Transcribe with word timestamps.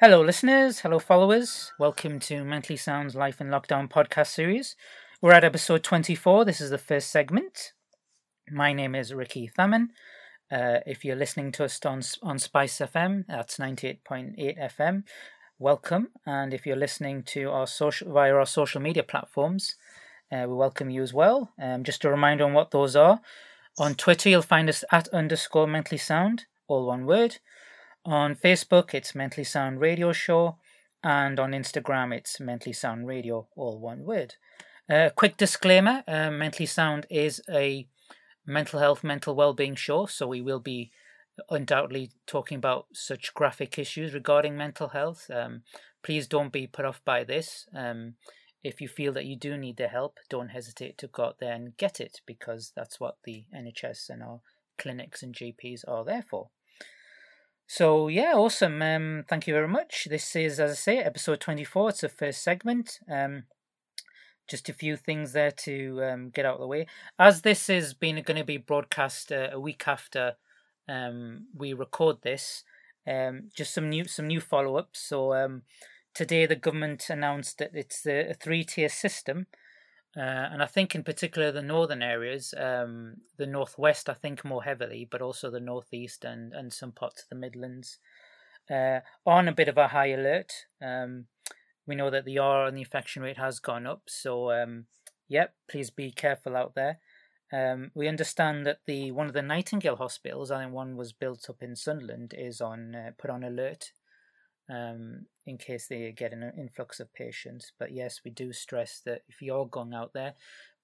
Hello, 0.00 0.22
listeners. 0.22 0.80
Hello, 0.80 0.98
followers. 0.98 1.72
Welcome 1.78 2.20
to 2.20 2.42
Mentally 2.42 2.78
Sound's 2.78 3.14
Life 3.14 3.38
in 3.38 3.48
Lockdown 3.48 3.86
podcast 3.86 4.28
series. 4.28 4.74
We're 5.20 5.34
at 5.34 5.44
episode 5.44 5.82
24. 5.82 6.46
This 6.46 6.62
is 6.62 6.70
the 6.70 6.78
first 6.78 7.10
segment. 7.10 7.72
My 8.50 8.72
name 8.72 8.94
is 8.94 9.12
Ricky 9.12 9.50
Thaman. 9.58 9.88
Uh, 10.50 10.78
if 10.86 11.04
you're 11.04 11.16
listening 11.16 11.52
to 11.52 11.64
us 11.64 11.78
on, 11.84 12.00
on 12.22 12.38
Spice 12.38 12.78
FM, 12.78 13.26
that's 13.28 13.58
98.8 13.58 14.38
FM. 14.74 15.02
Welcome. 15.58 16.08
And 16.24 16.54
if 16.54 16.64
you're 16.64 16.76
listening 16.76 17.22
to 17.24 17.50
our 17.50 17.66
social 17.66 18.10
via 18.10 18.34
our 18.34 18.46
social 18.46 18.80
media 18.80 19.02
platforms, 19.02 19.76
uh, 20.32 20.46
we 20.48 20.54
welcome 20.54 20.88
you 20.88 21.02
as 21.02 21.12
well. 21.12 21.50
Um, 21.60 21.84
just 21.84 22.06
a 22.06 22.10
reminder 22.10 22.44
on 22.44 22.54
what 22.54 22.70
those 22.70 22.96
are. 22.96 23.20
On 23.78 23.94
Twitter, 23.94 24.30
you'll 24.30 24.40
find 24.40 24.70
us 24.70 24.82
at 24.90 25.08
underscore 25.08 25.66
mentally 25.66 25.98
sound, 25.98 26.46
all 26.68 26.86
one 26.86 27.04
word. 27.04 27.36
On 28.06 28.34
Facebook, 28.34 28.94
it's 28.94 29.14
Mentally 29.14 29.44
Sound 29.44 29.78
Radio 29.78 30.10
Show, 30.12 30.56
and 31.04 31.38
on 31.38 31.52
Instagram, 31.52 32.14
it's 32.14 32.40
Mentally 32.40 32.72
Sound 32.72 33.06
Radio, 33.06 33.46
all 33.56 33.78
one 33.78 34.04
word. 34.04 34.36
Uh, 34.88 35.10
quick 35.14 35.36
disclaimer 35.36 36.02
uh, 36.08 36.30
Mentally 36.30 36.64
Sound 36.64 37.06
is 37.10 37.42
a 37.50 37.86
mental 38.46 38.80
health, 38.80 39.04
mental 39.04 39.34
well-being 39.34 39.74
show, 39.74 40.06
so 40.06 40.26
we 40.26 40.40
will 40.40 40.60
be 40.60 40.90
undoubtedly 41.50 42.10
talking 42.26 42.56
about 42.56 42.86
such 42.94 43.34
graphic 43.34 43.78
issues 43.78 44.14
regarding 44.14 44.56
mental 44.56 44.88
health. 44.88 45.30
Um, 45.30 45.62
please 46.02 46.26
don't 46.26 46.52
be 46.52 46.66
put 46.66 46.86
off 46.86 47.02
by 47.04 47.22
this. 47.22 47.68
Um, 47.74 48.14
if 48.64 48.80
you 48.80 48.88
feel 48.88 49.12
that 49.12 49.26
you 49.26 49.36
do 49.36 49.58
need 49.58 49.76
the 49.76 49.88
help, 49.88 50.16
don't 50.30 50.48
hesitate 50.48 50.96
to 50.98 51.06
go 51.06 51.24
out 51.24 51.38
there 51.38 51.52
and 51.52 51.76
get 51.76 52.00
it 52.00 52.22
because 52.24 52.72
that's 52.74 52.98
what 52.98 53.18
the 53.24 53.44
NHS 53.54 54.08
and 54.08 54.22
our 54.22 54.40
clinics 54.78 55.22
and 55.22 55.34
GPs 55.34 55.82
are 55.86 56.04
there 56.06 56.24
for. 56.28 56.48
So 57.72 58.08
yeah, 58.08 58.32
awesome. 58.34 58.82
Um, 58.82 59.24
thank 59.28 59.46
you 59.46 59.54
very 59.54 59.68
much. 59.68 60.08
This 60.10 60.34
is, 60.34 60.58
as 60.58 60.72
I 60.72 60.74
say, 60.74 60.98
episode 60.98 61.38
twenty-four. 61.38 61.90
It's 61.90 62.00
the 62.00 62.08
first 62.08 62.42
segment. 62.42 62.98
Um, 63.08 63.44
just 64.48 64.68
a 64.68 64.72
few 64.72 64.96
things 64.96 65.34
there 65.34 65.52
to 65.52 66.02
um, 66.02 66.30
get 66.30 66.44
out 66.44 66.54
of 66.54 66.60
the 66.62 66.66
way. 66.66 66.88
As 67.16 67.42
this 67.42 67.70
is 67.70 67.94
being 67.94 68.20
going 68.22 68.38
to 68.38 68.44
be 68.44 68.56
broadcast 68.56 69.30
uh, 69.30 69.50
a 69.52 69.60
week 69.60 69.84
after 69.86 70.34
um, 70.88 71.46
we 71.56 71.72
record 71.72 72.22
this, 72.22 72.64
um, 73.06 73.50
just 73.54 73.72
some 73.72 73.88
new 73.88 74.04
some 74.08 74.26
new 74.26 74.40
follow-ups. 74.40 74.98
So 74.98 75.32
um, 75.34 75.62
today 76.12 76.46
the 76.46 76.56
government 76.56 77.08
announced 77.08 77.58
that 77.58 77.70
it's 77.72 78.04
a, 78.04 78.30
a 78.30 78.34
three-tier 78.34 78.88
system 78.88 79.46
uh, 80.16 80.20
and 80.20 80.62
I 80.62 80.66
think, 80.66 80.94
in 80.94 81.04
particular, 81.04 81.52
the 81.52 81.62
northern 81.62 82.02
areas, 82.02 82.52
um, 82.56 83.18
the 83.36 83.46
northwest, 83.46 84.08
I 84.08 84.14
think 84.14 84.44
more 84.44 84.64
heavily, 84.64 85.06
but 85.08 85.22
also 85.22 85.50
the 85.50 85.60
northeast 85.60 86.24
and, 86.24 86.52
and 86.52 86.72
some 86.72 86.90
parts 86.90 87.22
of 87.22 87.28
the 87.28 87.36
Midlands, 87.36 87.98
uh, 88.68 89.00
on 89.24 89.46
a 89.46 89.54
bit 89.54 89.68
of 89.68 89.78
a 89.78 89.88
high 89.88 90.08
alert. 90.08 90.52
Um, 90.82 91.26
we 91.86 91.94
know 91.94 92.10
that 92.10 92.24
the 92.24 92.38
R 92.38 92.66
and 92.66 92.76
the 92.76 92.82
infection 92.82 93.22
rate 93.22 93.38
has 93.38 93.60
gone 93.60 93.86
up, 93.86 94.02
so 94.08 94.50
um, 94.50 94.86
yep, 95.28 95.54
please 95.68 95.90
be 95.90 96.10
careful 96.10 96.56
out 96.56 96.74
there. 96.74 96.98
Um, 97.52 97.90
we 97.94 98.06
understand 98.06 98.66
that 98.66 98.80
the 98.86 99.10
one 99.12 99.26
of 99.26 99.32
the 99.32 99.42
Nightingale 99.42 99.96
hospitals, 99.96 100.50
I 100.50 100.62
think 100.62 100.72
one 100.72 100.96
was 100.96 101.12
built 101.12 101.48
up 101.48 101.62
in 101.62 101.74
Sunderland, 101.74 102.34
is 102.36 102.60
on 102.60 102.94
uh, 102.94 103.10
put 103.18 103.30
on 103.30 103.42
alert 103.42 103.92
um, 104.70 105.26
in 105.46 105.58
case 105.58 105.86
they 105.86 106.12
get 106.12 106.32
an 106.32 106.52
influx 106.56 107.00
of 107.00 107.12
patients. 107.12 107.72
But 107.78 107.92
yes, 107.92 108.20
we 108.24 108.30
do 108.30 108.52
stress 108.52 109.00
that 109.04 109.22
if 109.28 109.42
you're 109.42 109.66
going 109.66 109.94
out 109.94 110.12
there, 110.12 110.34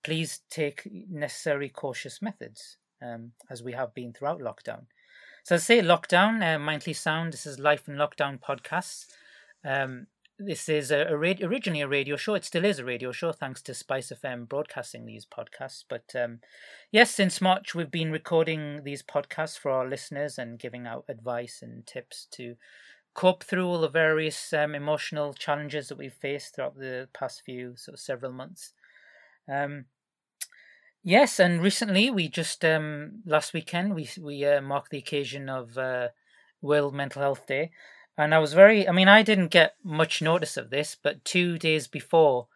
please 0.04 0.40
take 0.50 0.88
necessary 1.10 1.68
cautious 1.68 2.20
methods, 2.20 2.76
um, 3.02 3.32
as 3.50 3.62
we 3.62 3.72
have 3.72 3.94
been 3.94 4.12
throughout 4.12 4.40
lockdown. 4.40 4.84
So 5.44 5.54
I 5.54 5.58
say 5.58 5.80
lockdown, 5.80 6.42
uh, 6.42 6.58
Mindfully 6.58 6.96
Sound. 6.96 7.32
This 7.32 7.46
is 7.46 7.58
Life 7.60 7.88
in 7.88 7.94
Lockdown 7.94 8.40
podcasts. 8.40 9.06
Um, 9.64 10.08
this 10.38 10.68
is 10.68 10.90
a, 10.90 11.06
a 11.06 11.14
originally 11.14 11.80
a 11.80 11.88
radio 11.88 12.16
show. 12.16 12.34
It 12.34 12.44
still 12.44 12.64
is 12.64 12.78
a 12.78 12.84
radio 12.84 13.10
show, 13.10 13.32
thanks 13.32 13.62
to 13.62 13.74
Spice 13.74 14.12
FM 14.12 14.48
broadcasting 14.48 15.06
these 15.06 15.24
podcasts. 15.24 15.84
But 15.88 16.04
um, 16.14 16.40
yes, 16.92 17.10
since 17.10 17.40
March, 17.40 17.74
we've 17.74 17.90
been 17.90 18.12
recording 18.12 18.82
these 18.84 19.02
podcasts 19.02 19.58
for 19.58 19.70
our 19.70 19.88
listeners 19.88 20.36
and 20.36 20.58
giving 20.58 20.86
out 20.86 21.04
advice 21.08 21.60
and 21.62 21.86
tips 21.86 22.26
to 22.32 22.56
cope 23.16 23.42
through 23.42 23.66
all 23.66 23.80
the 23.80 23.88
various 23.88 24.52
um, 24.52 24.74
emotional 24.74 25.32
challenges 25.32 25.88
that 25.88 25.96
we've 25.96 26.12
faced 26.12 26.54
throughout 26.54 26.76
the 26.76 27.08
past 27.14 27.42
few 27.44 27.74
sort 27.74 27.94
of 27.94 28.00
several 28.00 28.30
months. 28.30 28.74
Um, 29.50 29.86
yes, 31.02 31.40
and 31.40 31.62
recently 31.62 32.10
we 32.10 32.28
just 32.28 32.62
um, 32.64 33.22
last 33.24 33.54
weekend 33.54 33.94
we 33.94 34.08
we 34.20 34.44
uh, 34.44 34.60
marked 34.60 34.90
the 34.90 34.98
occasion 34.98 35.48
of 35.48 35.78
uh, 35.78 36.08
World 36.60 36.94
Mental 36.94 37.22
Health 37.22 37.46
Day, 37.46 37.70
and 38.18 38.34
I 38.34 38.38
was 38.38 38.52
very. 38.52 38.86
I 38.86 38.92
mean, 38.92 39.08
I 39.08 39.22
didn't 39.22 39.48
get 39.48 39.76
much 39.82 40.20
notice 40.20 40.58
of 40.58 40.70
this, 40.70 40.94
but 41.02 41.24
two 41.24 41.58
days 41.58 41.88
before. 41.88 42.48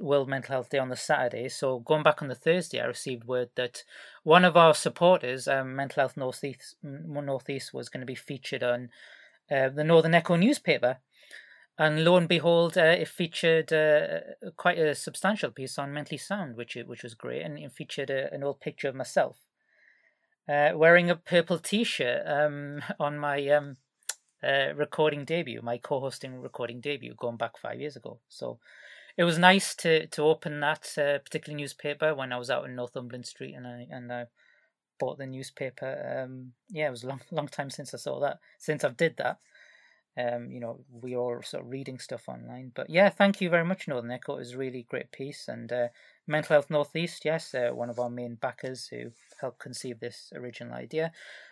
World 0.00 0.28
Mental 0.28 0.52
Health 0.52 0.68
Day 0.68 0.76
on 0.76 0.90
the 0.90 0.96
Saturday. 0.96 1.48
So 1.48 1.78
going 1.78 2.02
back 2.02 2.20
on 2.20 2.28
the 2.28 2.34
Thursday, 2.34 2.78
I 2.78 2.84
received 2.84 3.24
word 3.24 3.48
that 3.54 3.84
one 4.22 4.44
of 4.44 4.54
our 4.54 4.74
supporters, 4.74 5.48
um, 5.48 5.74
Mental 5.74 6.02
Health 6.02 6.14
Northeast, 6.14 6.76
Northeast, 6.82 7.72
was 7.72 7.88
going 7.88 8.02
to 8.02 8.06
be 8.06 8.14
featured 8.14 8.62
on 8.62 8.90
uh, 9.52 9.68
the 9.68 9.84
Northern 9.84 10.14
Echo 10.14 10.36
newspaper. 10.36 10.98
And 11.78 12.04
lo 12.04 12.16
and 12.16 12.28
behold, 12.28 12.76
uh, 12.76 12.82
it 12.82 13.08
featured 13.08 13.72
uh, 13.72 14.20
quite 14.56 14.78
a 14.78 14.94
substantial 14.94 15.50
piece 15.50 15.78
on 15.78 15.92
Mentally 15.92 16.18
Sound, 16.18 16.56
which 16.56 16.76
which 16.86 17.02
was 17.02 17.14
great, 17.14 17.42
and 17.42 17.58
it 17.58 17.72
featured 17.72 18.10
a, 18.10 18.32
an 18.32 18.44
old 18.44 18.60
picture 18.60 18.88
of 18.88 18.94
myself 18.94 19.38
uh, 20.48 20.70
wearing 20.74 21.10
a 21.10 21.16
purple 21.16 21.58
T-shirt 21.58 22.22
um, 22.26 22.82
on 23.00 23.18
my 23.18 23.46
um, 23.48 23.76
uh, 24.42 24.74
recording 24.74 25.24
debut, 25.24 25.60
my 25.62 25.78
co-hosting 25.78 26.40
recording 26.40 26.80
debut, 26.80 27.14
going 27.16 27.36
back 27.36 27.58
five 27.58 27.80
years 27.80 27.96
ago. 27.96 28.18
So 28.28 28.58
it 29.16 29.24
was 29.24 29.38
nice 29.38 29.74
to 29.76 30.06
to 30.08 30.22
open 30.22 30.60
that 30.60 30.92
uh, 30.98 31.18
particular 31.18 31.56
newspaper 31.56 32.14
when 32.14 32.32
I 32.32 32.38
was 32.38 32.50
out 32.50 32.64
in 32.64 32.74
Northumberland 32.74 33.26
Street, 33.26 33.54
and 33.54 33.66
I 33.66 33.86
and 33.90 34.12
I 34.12 34.26
bought 35.02 35.18
the 35.18 35.26
newspaper. 35.26 36.22
Um, 36.22 36.52
yeah, 36.70 36.86
it 36.86 36.92
was 36.92 37.02
a 37.02 37.08
long, 37.08 37.20
long 37.32 37.48
time 37.48 37.70
since 37.70 37.92
I 37.92 37.96
saw 37.96 38.20
that. 38.20 38.38
Since 38.60 38.84
I've 38.84 38.96
did 38.96 39.16
that, 39.16 39.38
um, 40.16 40.52
you 40.52 40.60
know, 40.60 40.84
we 40.92 41.16
all 41.16 41.42
sort 41.42 41.64
of 41.64 41.70
reading 41.72 41.98
stuff 41.98 42.28
online. 42.28 42.70
But 42.72 42.88
yeah, 42.88 43.08
thank 43.08 43.40
you 43.40 43.50
very 43.50 43.64
much, 43.64 43.88
Northern 43.88 44.12
Echo. 44.12 44.36
It 44.36 44.38
was 44.38 44.52
a 44.52 44.58
really 44.58 44.86
great 44.88 45.10
piece. 45.10 45.48
And 45.48 45.72
uh, 45.72 45.88
Mental 46.28 46.54
Health 46.54 46.70
Northeast, 46.70 47.24
yes, 47.24 47.52
uh, 47.52 47.70
one 47.74 47.90
of 47.90 47.98
our 47.98 48.10
main 48.10 48.36
backers 48.36 48.86
who 48.86 49.10
helped 49.40 49.58
conceive 49.58 49.98
this 49.98 50.32
original 50.36 50.74
idea. 50.74 51.10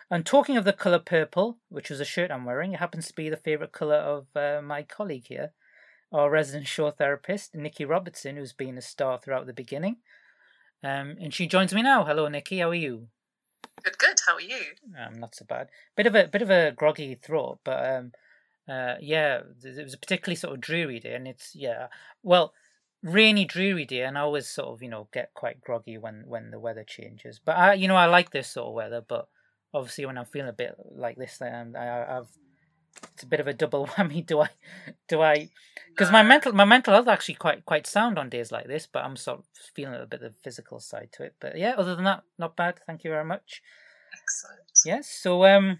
And 0.09 0.25
talking 0.25 0.55
of 0.55 0.63
the 0.63 0.71
colour 0.71 0.99
purple, 0.99 1.57
which 1.67 1.89
was 1.89 1.99
a 1.99 2.05
shirt 2.05 2.31
I'm 2.31 2.45
wearing, 2.45 2.71
it 2.71 2.79
happens 2.79 3.09
to 3.09 3.13
be 3.13 3.29
the 3.29 3.35
favourite 3.35 3.73
colour 3.73 3.97
of 3.97 4.27
uh, 4.33 4.61
my 4.63 4.83
colleague 4.83 5.27
here, 5.27 5.51
our 6.13 6.29
resident 6.29 6.67
show 6.67 6.89
therapist, 6.89 7.53
Nikki 7.53 7.83
Robertson, 7.83 8.37
who's 8.37 8.53
been 8.53 8.77
a 8.77 8.81
star 8.81 9.19
throughout 9.19 9.45
the 9.45 9.51
beginning. 9.51 9.97
Um, 10.81 11.17
and 11.19 11.33
she 11.33 11.47
joins 11.47 11.73
me 11.73 11.81
now. 11.81 12.05
Hello, 12.05 12.29
Nikki. 12.29 12.59
How 12.59 12.69
are 12.69 12.75
you? 12.75 13.09
Good, 13.83 13.97
good. 13.97 14.19
How 14.25 14.35
are 14.35 14.41
you? 14.41 14.61
Um, 14.99 15.19
not 15.19 15.35
so 15.35 15.45
bad. 15.45 15.69
Bit 15.95 16.07
of 16.07 16.15
a 16.15 16.27
bit 16.27 16.41
of 16.41 16.49
a 16.49 16.71
groggy 16.71 17.15
throat, 17.15 17.59
but 17.63 17.85
um, 17.85 18.11
uh, 18.69 18.95
yeah, 18.99 19.41
it 19.63 19.83
was 19.83 19.93
a 19.93 19.97
particularly 19.97 20.35
sort 20.35 20.53
of 20.53 20.61
dreary 20.61 20.99
day, 20.99 21.15
and 21.15 21.27
it's 21.27 21.55
yeah, 21.55 21.87
well, 22.21 22.53
rainy, 23.01 23.45
dreary 23.45 23.85
day, 23.85 24.01
and 24.01 24.17
I 24.17 24.21
always 24.21 24.47
sort 24.47 24.69
of 24.69 24.83
you 24.83 24.89
know 24.89 25.07
get 25.11 25.33
quite 25.33 25.61
groggy 25.61 25.97
when 25.97 26.23
when 26.27 26.51
the 26.51 26.59
weather 26.59 26.83
changes. 26.83 27.39
But 27.43 27.57
I, 27.57 27.73
you 27.73 27.87
know, 27.87 27.95
I 27.95 28.05
like 28.05 28.31
this 28.31 28.49
sort 28.49 28.67
of 28.67 28.73
weather, 28.73 29.03
but 29.07 29.27
obviously 29.73 30.05
when 30.05 30.17
I'm 30.17 30.25
feeling 30.25 30.49
a 30.49 30.53
bit 30.53 30.75
like 30.91 31.17
this, 31.17 31.37
then 31.37 31.75
I, 31.75 32.17
I've 32.17 32.29
it's 33.13 33.23
a 33.23 33.27
bit 33.27 33.39
of 33.39 33.47
a 33.47 33.53
double 33.53 33.87
whammy. 33.95 34.25
Do 34.25 34.41
I, 34.41 34.49
do 35.07 35.21
I? 35.21 35.49
Because 35.89 36.11
my 36.11 36.23
mental 36.23 36.53
my 36.53 36.65
mental 36.65 36.93
health 36.93 37.07
actually 37.07 37.35
quite 37.35 37.65
quite 37.65 37.87
sound 37.87 38.17
on 38.17 38.29
days 38.29 38.51
like 38.51 38.67
this, 38.67 38.87
but 38.91 39.03
I'm 39.03 39.15
sort 39.15 39.39
of 39.39 39.45
feeling 39.75 39.95
a 39.95 40.05
bit 40.05 40.21
of 40.21 40.33
the 40.33 40.39
physical 40.39 40.79
side 40.79 41.09
to 41.13 41.23
it. 41.23 41.35
But 41.39 41.57
yeah, 41.57 41.75
other 41.77 41.95
than 41.95 42.05
that, 42.05 42.23
not 42.37 42.55
bad. 42.55 42.79
Thank 42.85 43.03
you 43.03 43.11
very 43.11 43.25
much. 43.25 43.61
Excellent. 44.13 44.59
Yes. 44.85 45.09
So 45.09 45.45
um, 45.45 45.79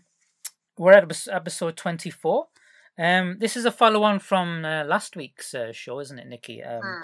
we're 0.77 0.93
at 0.93 1.27
episode 1.29 1.77
twenty 1.77 2.09
four. 2.09 2.47
Um, 2.99 3.37
this 3.39 3.55
is 3.55 3.65
a 3.65 3.71
follow 3.71 4.03
on 4.03 4.19
from 4.19 4.65
uh, 4.65 4.83
last 4.83 5.15
week's 5.15 5.53
uh, 5.53 5.71
show, 5.71 5.99
isn't 5.99 6.19
it, 6.19 6.27
Nikki? 6.27 6.61
Um, 6.61 6.81
hmm. 6.83 7.01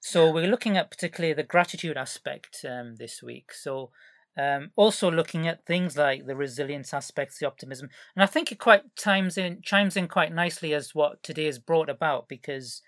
So 0.00 0.30
we're 0.30 0.46
looking 0.46 0.76
at 0.76 0.90
particularly 0.90 1.34
the 1.34 1.42
gratitude 1.42 1.96
aspect 1.96 2.64
um, 2.68 2.96
this 2.96 3.22
week. 3.22 3.52
So 3.52 3.90
um, 4.36 4.70
also 4.76 5.10
looking 5.10 5.48
at 5.48 5.64
things 5.64 5.96
like 5.96 6.26
the 6.26 6.36
resilience 6.36 6.92
aspects, 6.92 7.38
the 7.38 7.46
optimism, 7.46 7.88
and 8.14 8.22
I 8.22 8.26
think 8.26 8.52
it 8.52 8.58
quite 8.58 8.94
chimes 8.96 9.38
in 9.38 9.62
chimes 9.62 9.96
in 9.96 10.08
quite 10.08 10.32
nicely 10.32 10.74
as 10.74 10.94
what 10.94 11.22
today 11.22 11.46
has 11.46 11.58
brought 11.58 11.88
about 11.88 12.28
because 12.28 12.82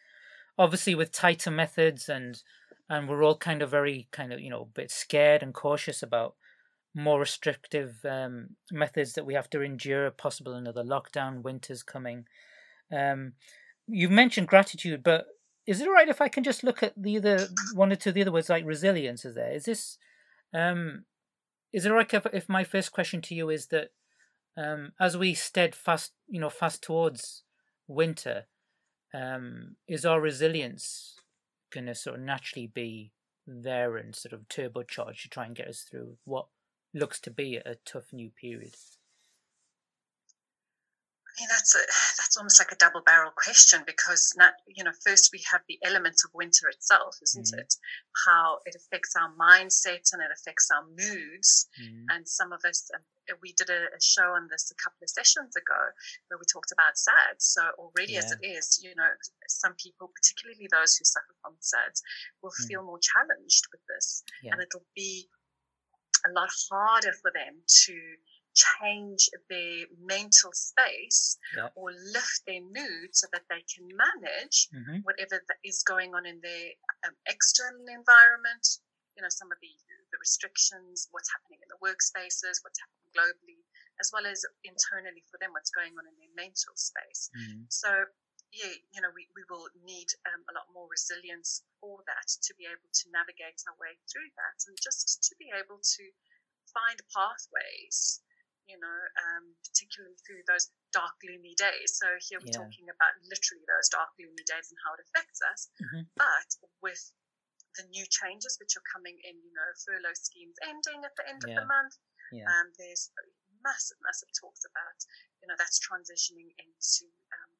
obviously 0.58 0.94
with 0.94 1.12
tighter 1.12 1.50
methods 1.50 2.08
and 2.08 2.42
and 2.90 3.08
we're 3.08 3.22
all 3.22 3.36
kind 3.36 3.62
of 3.62 3.70
very 3.70 4.08
kind 4.12 4.32
of 4.32 4.40
you 4.40 4.50
know 4.50 4.62
a 4.62 4.66
bit 4.66 4.90
scared 4.90 5.42
and 5.42 5.54
cautious 5.54 6.02
about 6.02 6.34
more 6.94 7.20
restrictive 7.20 8.04
um, 8.04 8.50
methods 8.72 9.12
that 9.14 9.24
we 9.24 9.34
have 9.34 9.48
to 9.50 9.62
endure, 9.62 10.10
possible 10.10 10.54
another 10.54 10.82
lockdown, 10.82 11.42
winter's 11.42 11.82
coming. 11.82 12.26
Um, 12.92 13.34
you've 13.86 14.10
mentioned 14.10 14.48
gratitude, 14.48 15.02
but 15.02 15.26
is 15.66 15.80
it 15.80 15.86
all 15.86 15.94
right 15.94 16.08
if 16.08 16.20
I 16.20 16.28
can 16.28 16.44
just 16.44 16.64
look 16.64 16.82
at 16.82 16.94
the 16.96 17.18
other 17.18 17.48
one 17.74 17.92
or 17.92 17.96
two 17.96 18.10
of 18.10 18.14
the 18.14 18.22
other 18.22 18.32
words 18.32 18.48
like 18.48 18.64
resilience? 18.64 19.24
Is 19.24 19.34
there? 19.34 19.52
Is 19.52 19.64
this 19.64 19.98
um, 20.54 21.04
is 21.72 21.86
it 21.86 21.90
right 21.90 22.12
if, 22.32 22.48
my 22.48 22.64
first 22.64 22.92
question 22.92 23.20
to 23.22 23.34
you 23.34 23.50
is 23.50 23.66
that 23.66 23.90
um, 24.56 24.92
as 25.00 25.16
we 25.16 25.34
steadfast, 25.34 26.12
you 26.28 26.40
know, 26.40 26.50
fast 26.50 26.82
towards 26.82 27.44
winter, 27.86 28.46
um, 29.14 29.76
is 29.86 30.04
our 30.04 30.20
resilience 30.20 31.16
going 31.72 31.86
to 31.86 31.94
sort 31.94 32.16
of 32.16 32.22
naturally 32.22 32.66
be 32.66 33.12
there 33.46 33.96
and 33.96 34.14
sort 34.14 34.32
of 34.32 34.48
turbocharged 34.48 35.22
to 35.22 35.28
try 35.28 35.46
and 35.46 35.56
get 35.56 35.68
us 35.68 35.86
through 35.88 36.16
what 36.24 36.46
looks 36.94 37.20
to 37.20 37.30
be 37.30 37.56
a 37.56 37.76
tough 37.84 38.12
new 38.12 38.30
period? 38.30 38.74
I 41.38 41.40
mean, 41.40 41.48
that's 41.50 41.74
a 41.74 41.84
that's 42.18 42.36
almost 42.36 42.58
like 42.58 42.72
a 42.72 42.76
double 42.82 43.02
barrel 43.06 43.30
question 43.30 43.82
because 43.86 44.34
not, 44.36 44.54
you 44.66 44.82
know 44.82 44.90
first 45.06 45.30
we 45.32 45.40
have 45.50 45.60
the 45.68 45.78
element 45.84 46.16
of 46.24 46.34
winter 46.34 46.68
itself, 46.68 47.16
isn't 47.22 47.54
mm. 47.54 47.58
it? 47.58 47.74
How 48.26 48.58
it 48.66 48.74
affects 48.74 49.14
our 49.14 49.30
mindset 49.38 50.10
and 50.12 50.22
it 50.22 50.34
affects 50.34 50.68
our 50.74 50.82
moods. 50.98 51.68
Mm. 51.80 52.04
And 52.10 52.28
some 52.28 52.52
of 52.52 52.64
us, 52.66 52.90
um, 52.92 53.38
we 53.40 53.52
did 53.52 53.70
a, 53.70 53.86
a, 53.94 54.00
show 54.02 54.34
on 54.34 54.48
this 54.50 54.72
a 54.72 54.82
couple 54.82 54.98
of 55.02 55.10
sessions 55.10 55.54
ago 55.54 55.78
where 56.26 56.38
we 56.38 56.46
talked 56.50 56.72
about 56.72 56.98
SADS. 56.98 57.54
So 57.54 57.62
already 57.78 58.14
yeah. 58.14 58.26
as 58.26 58.32
it 58.32 58.42
is, 58.42 58.80
you 58.82 58.94
know, 58.96 59.06
some 59.46 59.74
people, 59.78 60.10
particularly 60.10 60.66
those 60.72 60.96
who 60.96 61.04
suffer 61.04 61.34
from 61.42 61.54
SADS, 61.60 62.02
will 62.42 62.50
mm. 62.50 62.66
feel 62.66 62.82
more 62.82 62.98
challenged 62.98 63.62
with 63.70 63.82
this, 63.86 64.24
yeah. 64.42 64.52
and 64.52 64.62
it'll 64.62 64.86
be 64.96 65.28
a 66.26 66.32
lot 66.34 66.50
harder 66.70 67.12
for 67.22 67.30
them 67.30 67.62
to 67.86 67.94
change 68.58 69.30
their 69.46 69.86
mental 70.02 70.50
space 70.52 71.38
or 71.78 71.94
lift 72.10 72.42
their 72.46 72.62
mood 72.62 73.14
so 73.14 73.30
that 73.30 73.46
they 73.46 73.62
can 73.70 73.86
manage 73.86 74.66
mm-hmm. 74.74 75.06
whatever 75.06 75.38
is 75.62 75.86
going 75.86 76.14
on 76.14 76.26
in 76.26 76.42
their 76.42 76.74
um, 77.06 77.14
external 77.30 77.86
environment. 77.86 78.82
You 79.14 79.22
know, 79.22 79.30
some 79.30 79.50
of 79.50 79.58
the, 79.62 79.74
the 80.14 80.18
restrictions, 80.18 81.10
what's 81.10 81.30
happening 81.30 81.58
in 81.62 81.70
the 81.70 81.80
workspaces, 81.82 82.62
what's 82.62 82.78
happening 82.78 83.10
globally, 83.14 83.62
as 83.98 84.10
well 84.14 84.26
as 84.26 84.46
internally 84.62 85.26
for 85.26 85.42
them, 85.42 85.50
what's 85.50 85.74
going 85.74 85.94
on 85.98 86.06
in 86.06 86.14
their 86.22 86.34
mental 86.38 86.74
space. 86.78 87.30
Mm-hmm. 87.34 87.66
So, 87.66 87.90
yeah, 88.54 88.78
you 88.94 89.02
know, 89.02 89.10
we, 89.10 89.26
we 89.34 89.42
will 89.50 89.66
need 89.82 90.06
um, 90.30 90.46
a 90.46 90.54
lot 90.54 90.70
more 90.70 90.86
resilience 90.86 91.66
for 91.82 91.98
that 92.06 92.30
to 92.46 92.54
be 92.54 92.70
able 92.70 92.86
to 92.86 93.04
navigate 93.10 93.58
our 93.66 93.74
way 93.82 93.98
through 94.06 94.30
that 94.38 94.58
and 94.70 94.78
just 94.78 95.18
to 95.26 95.34
be 95.34 95.50
able 95.50 95.82
to 95.82 96.04
find 96.70 96.98
pathways 97.10 98.22
you 98.68 98.76
know, 98.76 99.00
um, 99.24 99.56
particularly 99.64 100.14
through 100.22 100.44
those 100.44 100.68
dark, 100.92 101.16
gloomy 101.24 101.56
days. 101.56 101.96
So 101.96 102.06
here 102.20 102.38
we're 102.38 102.52
yeah. 102.52 102.60
talking 102.60 102.86
about 102.92 103.16
literally 103.24 103.64
those 103.64 103.88
dark, 103.88 104.12
gloomy 104.20 104.44
days 104.44 104.68
and 104.68 104.78
how 104.84 104.92
it 104.94 105.02
affects 105.08 105.40
us. 105.40 105.72
Mm-hmm. 105.80 106.04
But 106.14 106.48
with 106.84 107.00
the 107.80 107.88
new 107.88 108.04
changes 108.12 108.60
which 108.60 108.76
are 108.76 108.86
coming 108.92 109.16
in, 109.24 109.40
you 109.40 109.52
know, 109.56 109.68
furlough 109.82 110.16
schemes 110.16 110.56
ending 110.62 111.02
at 111.02 111.16
the 111.16 111.24
end 111.24 111.40
yeah. 111.42 111.56
of 111.56 111.64
the 111.64 111.66
month, 111.66 111.94
yeah. 112.30 112.44
um, 112.44 112.68
there's 112.76 113.08
massive, 113.64 113.98
massive 114.04 114.28
talks 114.36 114.62
about, 114.68 114.98
you 115.40 115.48
know, 115.48 115.56
that's 115.56 115.80
transitioning 115.80 116.52
into 116.60 117.08
um, 117.32 117.50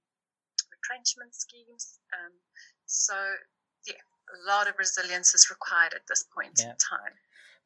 retrenchment 0.69 1.33
schemes. 1.33 1.99
Um, 2.13 2.35
so, 2.85 3.17
yeah, 3.87 4.01
a 4.29 4.39
lot 4.45 4.69
of 4.69 4.77
resilience 4.77 5.33
is 5.33 5.49
required 5.49 5.95
at 5.95 6.05
this 6.09 6.25
point 6.35 6.61
in 6.61 6.75
time. 6.77 7.17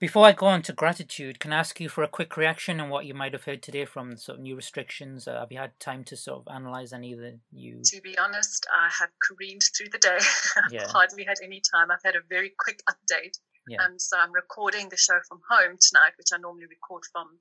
Before 0.02 0.26
I 0.26 0.32
go 0.32 0.46
on 0.46 0.62
to 0.62 0.72
gratitude, 0.72 1.38
can 1.38 1.52
I 1.52 1.60
ask 1.60 1.78
you 1.78 1.88
for 1.88 2.02
a 2.02 2.08
quick 2.08 2.36
reaction 2.36 2.80
on 2.80 2.88
what 2.88 3.06
you 3.06 3.14
might 3.14 3.34
have 3.34 3.44
heard 3.44 3.62
today 3.62 3.84
from 3.84 4.16
sort 4.16 4.38
of 4.38 4.42
new 4.42 4.56
restrictions? 4.56 5.28
Uh, 5.28 5.38
have 5.38 5.52
you 5.52 5.58
had 5.58 5.78
time 5.78 6.02
to 6.10 6.16
sort 6.16 6.40
of 6.40 6.52
analyze 6.52 6.92
any 6.92 7.12
of 7.12 7.20
the 7.20 7.38
new? 7.52 7.80
To 7.84 8.00
be 8.00 8.18
honest, 8.18 8.66
I 8.76 8.90
have 8.98 9.10
careened 9.22 9.62
through 9.62 9.90
the 9.92 9.98
day. 9.98 10.18
I've 10.18 10.72
yeah. 10.72 10.88
hardly 10.88 11.22
had 11.22 11.36
any 11.40 11.62
time. 11.72 11.92
I've 11.92 12.02
had 12.04 12.16
a 12.16 12.26
very 12.28 12.50
quick 12.58 12.80
update. 12.90 13.38
Yeah. 13.68 13.78
Um, 13.80 13.96
so 13.96 14.18
I'm 14.18 14.32
recording 14.32 14.88
the 14.88 14.96
show 14.96 15.20
from 15.28 15.38
home 15.48 15.78
tonight, 15.80 16.18
which 16.18 16.34
I 16.34 16.38
normally 16.38 16.66
record 16.66 17.04
from 17.12 17.38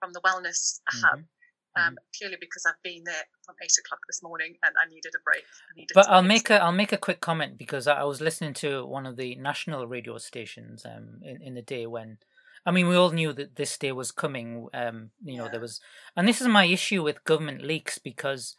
from 0.00 0.14
the 0.14 0.22
wellness 0.22 0.80
hub. 0.88 1.18
Mm-hmm 1.18 1.37
um, 1.76 1.82
mm-hmm. 1.82 1.94
purely 2.12 2.36
because 2.40 2.64
I've 2.66 2.82
been 2.82 3.04
there 3.04 3.24
from 3.44 3.54
eight 3.62 3.72
o'clock 3.78 4.00
this 4.06 4.22
morning 4.22 4.54
and 4.62 4.74
I 4.80 4.88
needed 4.88 5.12
a 5.14 5.22
break. 5.24 5.44
Needed 5.76 5.94
but 5.94 6.08
I'll 6.08 6.22
make 6.22 6.50
a 6.50 6.62
I'll 6.62 6.72
make 6.72 6.92
a 6.92 6.96
quick 6.96 7.20
comment 7.20 7.58
because 7.58 7.86
I 7.86 8.04
was 8.04 8.20
listening 8.20 8.54
to 8.54 8.84
one 8.84 9.06
of 9.06 9.16
the 9.16 9.34
national 9.36 9.86
radio 9.86 10.18
stations 10.18 10.84
um, 10.84 11.20
in 11.22 11.42
in 11.42 11.54
the 11.54 11.62
day 11.62 11.86
when. 11.86 12.18
I 12.66 12.70
mean, 12.70 12.88
we 12.88 12.96
all 12.96 13.12
knew 13.12 13.32
that 13.32 13.56
this 13.56 13.78
day 13.78 13.92
was 13.92 14.10
coming. 14.10 14.68
Um, 14.74 15.10
you 15.24 15.38
know, 15.38 15.44
yeah. 15.44 15.52
there 15.52 15.60
was, 15.60 15.80
and 16.16 16.28
this 16.28 16.42
is 16.42 16.48
my 16.48 16.64
issue 16.64 17.02
with 17.02 17.24
government 17.24 17.62
leaks 17.62 17.98
because, 17.98 18.56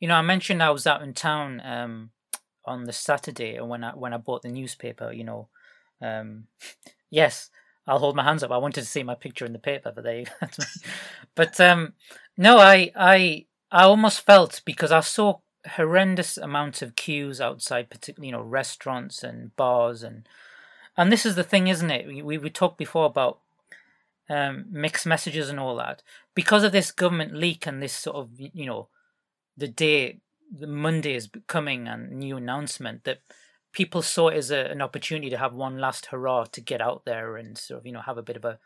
you 0.00 0.08
know, 0.08 0.14
I 0.14 0.22
mentioned 0.22 0.62
I 0.62 0.70
was 0.70 0.86
out 0.86 1.02
in 1.02 1.12
town 1.12 1.60
um, 1.64 2.10
on 2.64 2.84
the 2.84 2.92
Saturday, 2.92 3.54
and 3.56 3.68
when 3.68 3.84
I 3.84 3.90
when 3.90 4.14
I 4.14 4.16
bought 4.16 4.42
the 4.42 4.48
newspaper, 4.48 5.12
you 5.12 5.22
know, 5.22 5.48
um, 6.00 6.48
yes, 7.10 7.50
I'll 7.86 7.98
hold 7.98 8.14
my 8.16 8.22
hands 8.22 8.42
up. 8.42 8.50
I 8.50 8.58
wanted 8.58 8.82
to 8.82 8.86
see 8.86 9.02
my 9.02 9.14
picture 9.14 9.44
in 9.44 9.52
the 9.52 9.58
paper, 9.58 9.92
but 9.94 10.04
they. 10.04 10.26
but 11.34 11.60
um, 11.60 11.94
no, 12.36 12.58
I 12.58 12.90
I 12.96 13.46
I 13.70 13.84
almost 13.84 14.20
felt 14.20 14.62
because 14.64 14.92
I 14.92 15.00
saw 15.00 15.38
horrendous 15.76 16.36
amounts 16.36 16.82
of 16.82 16.96
queues 16.96 17.40
outside, 17.40 17.90
particularly 17.90 18.28
you 18.28 18.32
know 18.32 18.42
restaurants 18.42 19.22
and 19.22 19.54
bars 19.56 20.02
and 20.02 20.28
and 20.96 21.10
this 21.10 21.24
is 21.24 21.36
the 21.36 21.44
thing, 21.44 21.68
isn't 21.68 21.90
it? 21.90 22.06
We 22.06 22.38
we 22.38 22.50
talked 22.50 22.78
before 22.78 23.06
about 23.06 23.40
um, 24.28 24.66
mixed 24.70 25.06
messages 25.06 25.48
and 25.48 25.58
all 25.58 25.76
that 25.76 26.02
because 26.34 26.64
of 26.64 26.72
this 26.72 26.90
government 26.90 27.34
leak 27.34 27.66
and 27.66 27.82
this 27.82 27.92
sort 27.92 28.16
of 28.16 28.28
you 28.38 28.66
know 28.66 28.88
the 29.56 29.68
day 29.68 30.20
the 30.54 30.66
Monday 30.66 31.14
is 31.14 31.30
coming 31.46 31.88
and 31.88 32.10
new 32.12 32.36
announcement 32.36 33.04
that 33.04 33.20
people 33.72 34.02
saw 34.02 34.28
it 34.28 34.36
as 34.36 34.50
a, 34.50 34.66
an 34.66 34.82
opportunity 34.82 35.30
to 35.30 35.38
have 35.38 35.54
one 35.54 35.78
last 35.78 36.06
hurrah 36.06 36.44
to 36.44 36.60
get 36.60 36.82
out 36.82 37.04
there 37.06 37.36
and 37.36 37.56
sort 37.56 37.80
of 37.80 37.86
you 37.86 37.92
know 37.92 38.00
have 38.02 38.18
a 38.18 38.22
bit 38.22 38.36
of 38.36 38.44
a 38.44 38.58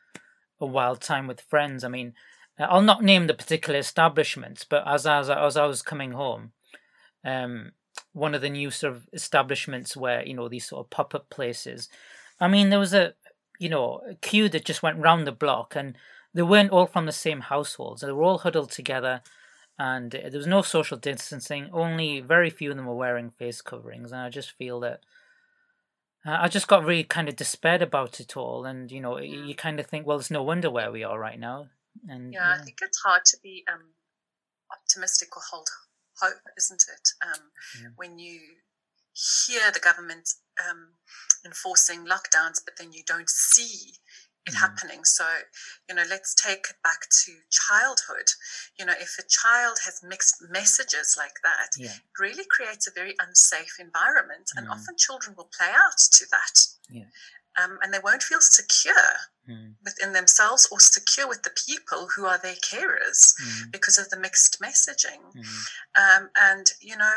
a 0.60 0.66
wild 0.66 1.00
time 1.00 1.26
with 1.26 1.40
friends. 1.42 1.84
I 1.84 1.88
mean, 1.88 2.14
I'll 2.58 2.82
not 2.82 3.02
name 3.02 3.26
the 3.26 3.34
particular 3.34 3.78
establishments, 3.78 4.64
but 4.64 4.86
as 4.86 5.06
as 5.06 5.28
as 5.30 5.56
I 5.56 5.66
was 5.66 5.82
coming 5.82 6.12
home, 6.12 6.52
um, 7.24 7.72
one 8.12 8.34
of 8.34 8.40
the 8.40 8.50
new 8.50 8.70
sort 8.70 8.94
of 8.94 9.08
establishments 9.12 9.96
where 9.96 10.24
you 10.26 10.34
know 10.34 10.48
these 10.48 10.66
sort 10.66 10.86
of 10.86 10.90
pop 10.90 11.14
up 11.14 11.28
places. 11.30 11.88
I 12.40 12.48
mean, 12.48 12.70
there 12.70 12.78
was 12.78 12.94
a 12.94 13.14
you 13.58 13.68
know 13.68 14.00
a 14.08 14.14
queue 14.14 14.48
that 14.48 14.64
just 14.64 14.82
went 14.82 14.98
round 14.98 15.26
the 15.26 15.32
block, 15.32 15.76
and 15.76 15.96
they 16.34 16.42
weren't 16.42 16.70
all 16.70 16.86
from 16.86 17.06
the 17.06 17.12
same 17.12 17.40
households. 17.40 18.02
They 18.02 18.12
were 18.12 18.22
all 18.22 18.38
huddled 18.38 18.70
together 18.70 19.22
and 19.78 20.12
there 20.12 20.30
was 20.32 20.46
no 20.46 20.62
social 20.62 20.96
distancing. 20.96 21.68
Only 21.72 22.20
very 22.20 22.50
few 22.50 22.70
of 22.70 22.76
them 22.76 22.86
were 22.86 22.94
wearing 22.94 23.30
face 23.30 23.60
coverings, 23.60 24.12
and 24.12 24.20
I 24.20 24.30
just 24.30 24.52
feel 24.52 24.80
that 24.80 25.00
uh, 26.24 26.38
I 26.40 26.48
just 26.48 26.68
got 26.68 26.84
really 26.84 27.04
kind 27.04 27.28
of 27.28 27.36
despaired 27.36 27.82
about 27.82 28.18
it 28.20 28.36
all. 28.36 28.64
And 28.64 28.90
you 28.90 29.00
know, 29.00 29.18
you 29.18 29.54
kind 29.54 29.78
of 29.78 29.86
think, 29.86 30.06
well, 30.06 30.18
it's 30.18 30.30
no 30.30 30.42
wonder 30.42 30.70
where 30.70 30.90
we 30.90 31.04
are 31.04 31.18
right 31.18 31.38
now. 31.38 31.68
And 32.08 32.32
yeah, 32.32 32.54
yeah. 32.54 32.60
I 32.60 32.64
think 32.64 32.78
it's 32.82 33.00
hard 33.00 33.24
to 33.26 33.36
be 33.42 33.64
um, 33.72 33.82
optimistic 34.72 35.36
or 35.36 35.42
hold 35.50 35.68
hope, 36.20 36.40
isn't 36.56 36.84
it? 36.92 37.08
Um, 37.26 37.42
yeah. 37.80 37.88
When 37.96 38.18
you 38.18 38.40
hear 39.46 39.70
the 39.72 39.80
government 39.80 40.28
um, 40.68 40.88
enforcing 41.44 42.06
lockdowns, 42.06 42.60
but 42.64 42.76
then 42.78 42.92
you 42.92 43.02
don't 43.06 43.30
see 43.30 43.94
it 44.46 44.54
mm. 44.54 44.60
happening. 44.60 45.04
So, 45.04 45.24
you 45.88 45.94
know, 45.94 46.04
let's 46.08 46.34
take 46.34 46.66
it 46.70 46.76
back 46.82 47.00
to 47.24 47.32
childhood. 47.50 48.28
You 48.78 48.86
know, 48.86 48.94
if 48.98 49.16
a 49.18 49.28
child 49.28 49.78
has 49.84 50.02
mixed 50.02 50.36
messages 50.50 51.16
like 51.18 51.40
that, 51.42 51.70
yeah. 51.78 51.90
it 51.90 52.20
really 52.20 52.44
creates 52.50 52.86
a 52.86 52.92
very 52.94 53.14
unsafe 53.20 53.76
environment. 53.80 54.50
Mm. 54.54 54.62
And 54.62 54.68
often 54.68 54.96
children 54.96 55.34
will 55.36 55.50
play 55.56 55.70
out 55.70 55.98
to 56.12 56.26
that. 56.30 56.66
Yeah. 56.90 57.10
Um, 57.62 57.78
and 57.82 57.92
they 57.92 58.00
won't 58.04 58.22
feel 58.22 58.40
secure 58.40 58.92
mm. 59.48 59.74
within 59.84 60.12
themselves 60.12 60.68
or 60.70 60.80
secure 60.80 61.28
with 61.28 61.42
the 61.42 61.54
people 61.66 62.08
who 62.14 62.26
are 62.26 62.38
their 62.42 62.54
carers 62.56 63.34
mm. 63.40 63.72
because 63.72 63.98
of 63.98 64.08
the 64.10 64.18
mixed 64.18 64.60
messaging. 64.60 65.20
Mm. 65.36 66.18
Um, 66.18 66.30
and, 66.36 66.66
you 66.80 66.96
know, 66.96 67.12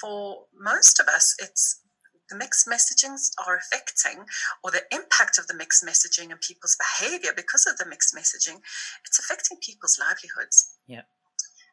for 0.00 0.44
most 0.58 1.00
of 1.00 1.06
us, 1.08 1.34
it's 1.38 1.80
the 2.28 2.36
mixed 2.36 2.68
messagings 2.68 3.30
are 3.44 3.56
affecting, 3.56 4.24
or 4.62 4.70
the 4.70 4.84
impact 4.92 5.36
of 5.38 5.48
the 5.48 5.54
mixed 5.54 5.84
messaging 5.84 6.30
and 6.30 6.40
people's 6.40 6.76
behavior 6.78 7.32
because 7.34 7.66
of 7.66 7.76
the 7.76 7.86
mixed 7.86 8.14
messaging, 8.14 8.60
it's 9.04 9.18
affecting 9.18 9.58
people's 9.60 9.98
livelihoods. 9.98 10.76
Yeah. 10.86 11.02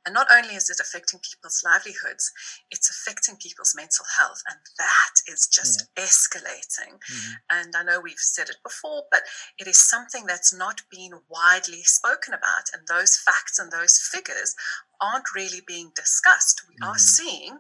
And 0.08 0.14
not 0.14 0.28
only 0.32 0.56
is 0.56 0.70
it 0.70 0.80
affecting 0.80 1.20
people's 1.20 1.62
livelihoods, 1.66 2.32
it's 2.72 2.90
affecting 2.90 3.36
people's 3.36 3.74
mental 3.76 4.06
health. 4.18 4.42
And 4.50 4.58
that 4.78 5.16
is 5.28 5.48
just 5.48 5.90
yeah. 5.98 6.06
escalating. 6.06 6.96
Mm-hmm. 6.96 7.34
And 7.52 7.74
I 7.76 7.84
know 7.84 8.00
we've 8.00 8.16
said 8.18 8.48
it 8.48 8.56
before, 8.64 9.04
but 9.12 9.24
it 9.60 9.68
is 9.68 9.78
something 9.78 10.26
that's 10.26 10.54
not 10.54 10.82
been 10.90 11.12
widely 11.28 11.84
spoken 11.84 12.34
about. 12.34 12.72
And 12.72 12.88
those 12.88 13.18
facts 13.18 13.60
and 13.60 13.70
those 13.70 14.00
figures 14.00 14.56
aren't 15.02 15.36
really 15.36 15.60
being 15.68 15.92
discussed. 15.94 16.62
We 16.70 16.76
mm-hmm. 16.76 16.90
are 16.90 16.98
seeing 16.98 17.58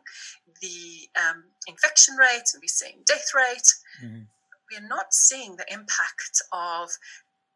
the 0.61 1.09
um, 1.19 1.43
infection 1.67 2.15
rate 2.15 2.47
and 2.53 2.63
we're 2.63 2.69
seeing 2.69 3.03
death 3.05 3.27
rate. 3.35 3.73
Mm-hmm. 4.01 4.21
We're 4.71 4.87
not 4.87 5.13
seeing 5.13 5.57
the 5.57 5.65
impact 5.69 6.41
of 6.53 6.91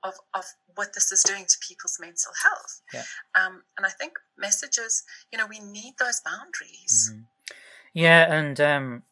of, 0.03 0.13
of 0.33 0.45
what 0.75 0.93
this 0.93 1.11
is 1.11 1.23
doing 1.23 1.45
to 1.45 1.57
people's 1.67 1.97
mental 1.99 2.31
health. 2.43 2.81
Yeah. 2.93 3.03
Um, 3.35 3.63
and 3.77 3.85
I 3.85 3.89
think 3.89 4.13
messages, 4.37 5.03
you 5.31 5.37
know, 5.37 5.47
we 5.47 5.59
need 5.59 5.93
those 5.99 6.21
boundaries. 6.21 7.11
Mm-hmm. 7.13 7.21
Yeah, 7.93 8.33
and 8.33 8.59
um, 8.61 9.03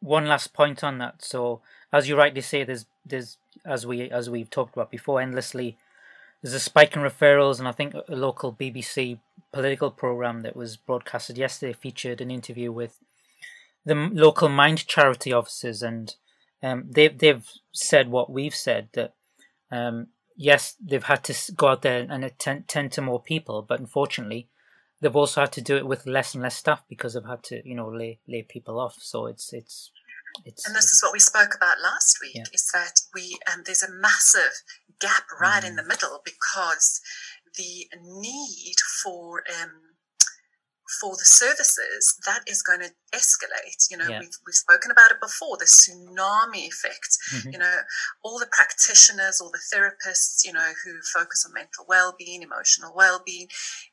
one 0.00 0.26
last 0.26 0.52
point 0.52 0.82
on 0.82 0.98
that. 0.98 1.22
So, 1.22 1.60
as 1.92 2.08
you 2.08 2.16
rightly 2.16 2.40
say, 2.40 2.64
there's 2.64 2.86
there's 3.04 3.36
as 3.64 3.86
we 3.86 4.10
as 4.10 4.30
we've 4.30 4.50
talked 4.50 4.74
about 4.74 4.90
before, 4.90 5.20
endlessly. 5.20 5.76
There's 6.40 6.54
a 6.54 6.60
spike 6.60 6.96
in 6.96 7.02
referrals, 7.02 7.58
and 7.58 7.68
I 7.68 7.72
think 7.72 7.94
a 7.94 8.16
local 8.16 8.52
BBC 8.52 9.18
political 9.52 9.90
program 9.90 10.42
that 10.42 10.56
was 10.56 10.76
broadcasted 10.76 11.38
yesterday 11.38 11.72
featured 11.72 12.20
an 12.20 12.32
interview 12.32 12.72
with 12.72 12.98
the 13.84 13.94
local 13.94 14.48
Mind 14.48 14.86
charity 14.86 15.32
officers, 15.32 15.82
and 15.82 16.14
um, 16.62 16.86
they've 16.90 17.16
they've 17.16 17.46
said 17.72 18.08
what 18.08 18.30
we've 18.30 18.54
said 18.54 18.88
that 18.94 19.12
um, 19.70 20.08
yes, 20.36 20.76
they've 20.80 21.02
had 21.02 21.24
to 21.24 21.52
go 21.52 21.68
out 21.68 21.82
there 21.82 22.06
and 22.08 22.24
attend, 22.24 22.68
tend 22.68 22.92
to 22.92 23.02
more 23.02 23.22
people, 23.22 23.62
but 23.62 23.80
unfortunately, 23.80 24.48
they've 25.00 25.14
also 25.16 25.40
had 25.42 25.52
to 25.52 25.60
do 25.60 25.76
it 25.76 25.86
with 25.86 26.06
less 26.06 26.34
and 26.34 26.42
less 26.42 26.56
staff 26.56 26.82
because 26.88 27.14
they've 27.14 27.24
had 27.24 27.42
to, 27.44 27.66
you 27.68 27.74
know, 27.74 27.88
lay 27.88 28.20
lay 28.28 28.42
people 28.42 28.78
off. 28.78 28.96
So 28.98 29.26
it's 29.26 29.52
it's 29.52 29.90
it's. 30.44 30.66
And 30.66 30.74
this 30.74 30.84
it's, 30.84 30.92
is 30.92 31.02
what 31.02 31.12
we 31.12 31.18
spoke 31.18 31.54
about 31.54 31.80
last 31.82 32.18
week: 32.22 32.36
Yeah. 32.36 32.44
is 32.52 32.68
that 32.72 33.00
we 33.14 33.38
um, 33.52 33.62
there's 33.64 33.82
a 33.82 33.90
massive 33.92 34.62
gap 35.00 35.24
right 35.40 35.64
in 35.64 35.74
Mm. 35.74 35.76
the 35.76 35.84
middle 35.84 36.20
because 36.24 37.00
the 37.56 37.88
need 38.02 38.76
for 39.02 39.42
um, 39.60 39.91
for 41.00 41.16
the 41.16 41.24
services 41.24 42.18
that 42.26 42.40
is 42.46 42.62
going 42.62 42.80
to 42.80 42.90
escalate. 43.14 43.86
You 43.90 43.96
know, 43.98 44.08
Yeah. 44.08 44.20
we've 44.20 44.36
we've 44.46 44.54
spoken 44.54 44.90
about 44.90 45.10
it 45.10 45.20
before. 45.20 45.56
The 45.56 45.64
tsunami 45.64 46.66
effect. 46.68 47.18
Mhm. 47.32 47.52
you 47.52 47.58
know 47.58 47.82
all 48.22 48.38
the 48.38 48.46
practitioners 48.46 49.40
all 49.40 49.50
the 49.50 49.62
therapists 49.72 50.44
you 50.44 50.52
know 50.52 50.72
who 50.84 51.00
focus 51.14 51.44
on 51.46 51.52
mental 51.52 51.84
well-being 51.88 52.42
emotional 52.42 52.92
well-being 52.94 53.48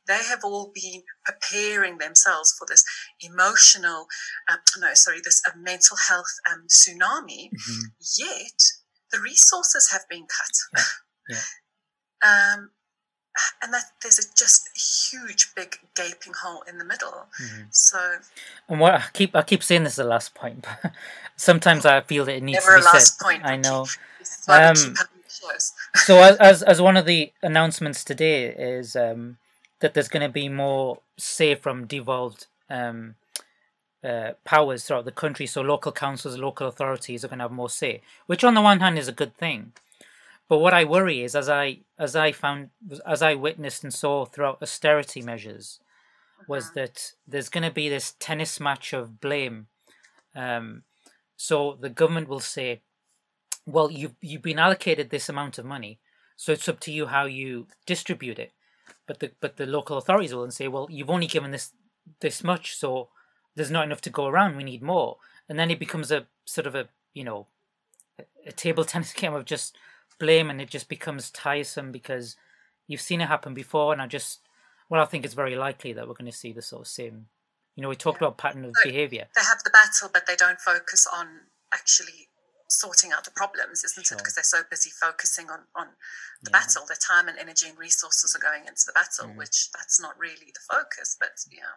they 0.07 0.23
have 0.23 0.43
all 0.43 0.71
been 0.73 1.03
preparing 1.25 1.97
themselves 1.99 2.53
for 2.57 2.65
this 2.67 2.83
emotional 3.21 4.07
um, 4.49 4.59
no 4.77 4.93
sorry 4.93 5.19
this 5.23 5.41
uh, 5.47 5.51
mental 5.57 5.97
health 6.07 6.33
um, 6.51 6.65
tsunami 6.67 7.49
Mhm. 7.51 7.83
yet 8.17 8.59
the 9.11 9.19
resources 9.19 9.89
have 9.91 10.07
been 10.09 10.25
cut 10.27 10.85
Yeah, 11.29 11.41
um, 12.55 12.71
and 13.61 13.73
that 13.73 13.85
there's 14.01 14.19
a 14.19 14.23
just 14.35 14.67
a 14.75 14.79
huge 14.79 15.53
big 15.55 15.79
gaping 15.95 16.33
hole 16.43 16.61
in 16.67 16.77
the 16.77 16.85
middle 16.85 17.27
Mhm. 17.41 17.67
so 17.71 17.99
And 18.67 18.79
what 18.79 18.93
I 18.95 19.03
keep 19.13 19.35
I 19.35 19.41
keep 19.43 19.63
saying 19.63 19.83
this 19.83 19.93
is 19.93 19.97
the 19.97 20.03
last 20.03 20.33
point, 20.35 20.65
but 20.67 20.91
sometimes 21.35 21.85
I 21.85 22.01
feel 22.01 22.25
that 22.25 22.35
it 22.35 22.43
needs 22.43 22.59
never 22.65 22.75
to 22.75 22.79
a 22.79 22.79
be 22.79 22.85
last 22.85 23.17
said. 23.17 23.23
point 23.23 23.45
I 23.45 23.55
know. 23.55 23.85
this 24.19 24.39
is 24.39 24.43
why 24.45 24.65
Um, 24.65 24.75
we 24.75 24.83
keep 24.83 24.97
having 24.97 25.23
shows 25.29 25.73
so 26.05 26.17
as, 26.21 26.37
as 26.37 26.63
as 26.63 26.81
one 26.81 26.97
of 26.97 27.05
the 27.05 27.31
announcements 27.41 28.03
today 28.03 28.45
is 28.47 28.95
um, 28.95 29.37
that 29.79 29.93
there's 29.93 30.09
going 30.09 30.23
to 30.27 30.33
be 30.33 30.49
more 30.49 30.99
say 31.17 31.55
from 31.55 31.85
devolved 31.87 32.47
um, 32.69 33.15
uh, 34.03 34.31
powers 34.45 34.85
throughout 34.85 35.05
the 35.05 35.11
country. 35.11 35.45
So 35.45 35.61
local 35.61 35.91
councils, 35.91 36.37
local 36.37 36.67
authorities 36.67 37.23
are 37.23 37.27
going 37.27 37.39
to 37.39 37.45
have 37.45 37.51
more 37.51 37.69
say, 37.69 38.01
which 38.27 38.43
on 38.43 38.53
the 38.53 38.61
one 38.61 38.79
hand 38.79 38.97
is 38.97 39.07
a 39.07 39.11
good 39.13 39.35
thing. 39.37 39.73
But 40.49 40.57
what 40.57 40.73
I 40.73 40.83
worry 40.83 41.21
is, 41.21 41.35
as 41.35 41.47
I 41.47 41.81
as 41.99 42.15
I 42.15 42.31
found, 42.31 42.71
as 43.05 43.21
I 43.21 43.35
witnessed 43.35 43.83
and 43.83 43.93
saw 43.93 44.25
throughout 44.25 44.61
austerity 44.61 45.21
measures, 45.21 45.79
was 46.47 46.71
that 46.71 47.13
there's 47.27 47.49
going 47.49 47.63
to 47.63 47.71
be 47.71 47.87
this 47.87 48.15
tennis 48.19 48.59
match 48.59 48.91
of 48.91 49.21
blame. 49.21 49.67
Um, 50.35 50.83
so 51.37 51.77
the 51.79 51.89
government 51.89 52.27
will 52.27 52.39
say, 52.39 52.81
well, 53.67 53.91
you've 53.91 54.15
you've 54.21 54.41
been 54.41 54.57
allocated 54.57 55.11
this 55.11 55.29
amount 55.29 55.59
of 55.59 55.65
money, 55.65 55.99
so 56.35 56.51
it's 56.51 56.67
up 56.67 56.79
to 56.81 56.91
you 56.91 57.05
how 57.05 57.25
you 57.25 57.67
distribute 57.85 58.39
it. 58.39 58.51
But 59.05 59.19
the 59.19 59.31
but 59.39 59.57
the 59.57 59.67
local 59.67 59.99
authorities 59.99 60.33
will 60.33 60.49
say, 60.49 60.67
well, 60.67 60.87
you've 60.89 61.11
only 61.11 61.27
given 61.27 61.51
this 61.51 61.73
this 62.21 62.43
much, 62.43 62.75
so 62.75 63.09
there's 63.55 63.69
not 63.69 63.85
enough 63.85 64.01
to 64.01 64.09
go 64.09 64.25
around. 64.25 64.57
We 64.57 64.63
need 64.63 64.81
more, 64.81 65.17
and 65.47 65.59
then 65.59 65.69
it 65.69 65.77
becomes 65.77 66.11
a 66.11 66.25
sort 66.45 66.65
of 66.65 66.73
a 66.73 66.89
you 67.13 67.23
know 67.23 67.45
a, 68.17 68.23
a 68.47 68.51
table 68.51 68.83
tennis 68.85 69.13
game 69.13 69.35
of 69.35 69.45
just 69.45 69.77
blame, 70.19 70.49
and 70.49 70.61
it 70.61 70.69
just 70.69 70.89
becomes 70.89 71.31
tiresome 71.31 71.91
because 71.91 72.35
you've 72.87 73.01
seen 73.01 73.21
it 73.21 73.27
happen 73.27 73.53
before, 73.53 73.93
and 73.93 74.01
I 74.01 74.07
just 74.07 74.39
well, 74.89 75.01
I 75.03 75.05
think 75.05 75.23
it's 75.23 75.35
very 75.35 75.55
likely 75.55 75.93
that 75.93 76.07
we're 76.07 76.15
going 76.15 76.31
to 76.31 76.35
see 76.37 76.51
the 76.51 76.63
sort 76.63 76.81
of 76.81 76.87
same. 76.87 77.27
You 77.75 77.83
know, 77.83 77.89
we 77.89 77.95
talked 77.95 78.21
Yeah. 78.21 78.27
about 78.27 78.39
pattern 78.39 78.65
of 78.65 78.73
So- 78.77 78.89
behavior. 78.89 79.27
they 79.35 79.43
have 79.43 79.61
the 79.63 79.69
battle, 79.69 80.09
but 80.09 80.25
they 80.25 80.35
don't 80.35 80.59
focus 80.59 81.05
on 81.05 81.41
actually 81.71 82.27
sorting 82.67 83.11
out 83.11 83.23
the 83.23 83.29
problems, 83.31 83.83
isn't 83.83 84.05
Sure. 84.07 84.15
it? 84.15 84.19
Because 84.19 84.33
they're 84.35 84.43
so 84.43 84.63
busy 84.63 84.89
focusing 84.89 85.49
on 85.51 85.67
on 85.75 85.95
the 86.41 86.49
Yeah. 86.51 86.59
battle. 86.59 86.85
Their 86.87 86.97
time 86.97 87.27
and 87.29 87.37
energy 87.37 87.67
and 87.69 87.77
resources 87.77 88.35
are 88.35 88.39
going 88.39 88.65
into 88.67 88.83
the 88.85 88.93
battle, 88.93 89.27
Mhm. 89.27 89.35
which 89.37 89.71
that's 89.73 89.99
not 89.99 90.17
really 90.17 90.51
the 90.53 90.59
focus. 90.61 91.15
But 91.19 91.33
yeah, 91.49 91.73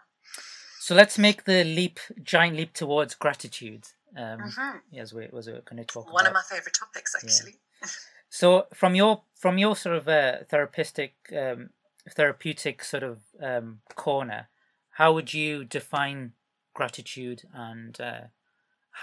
So 0.80 0.94
let's 0.94 1.16
make 1.18 1.44
the 1.44 1.64
leap, 1.64 2.00
giant 2.22 2.56
leap 2.56 2.72
towards 2.75 3.14
gratitude. 3.14 3.88
Um, 4.16 4.40
Mhm. 4.40 4.99
as 4.99 5.12
we 5.14 5.26
was 5.28 5.46
going 5.46 5.76
to 5.76 5.84
talk 5.84 6.06
one 6.06 6.26
about. 6.26 6.28
of 6.44 6.50
my 6.50 6.56
favorite 6.56 6.75
topics 6.75 7.14
actually. 7.14 7.61
So 8.33 8.67
from 8.73 8.95
your 8.95 9.25
from 9.35 9.59
your 9.59 9.77
sort 9.77 9.95
of 9.95 10.09
uh, 10.09 10.45
therapeutic 10.49 11.12
um, 11.37 11.69
therapeutic 12.09 12.83
sort 12.83 13.03
of 13.03 13.19
um, 13.39 13.81
corner, 13.95 14.49
how 14.93 15.12
would 15.12 15.35
you 15.35 15.65
define 15.65 16.33
gratitude, 16.73 17.43
and 17.53 18.01
uh, 18.01 18.21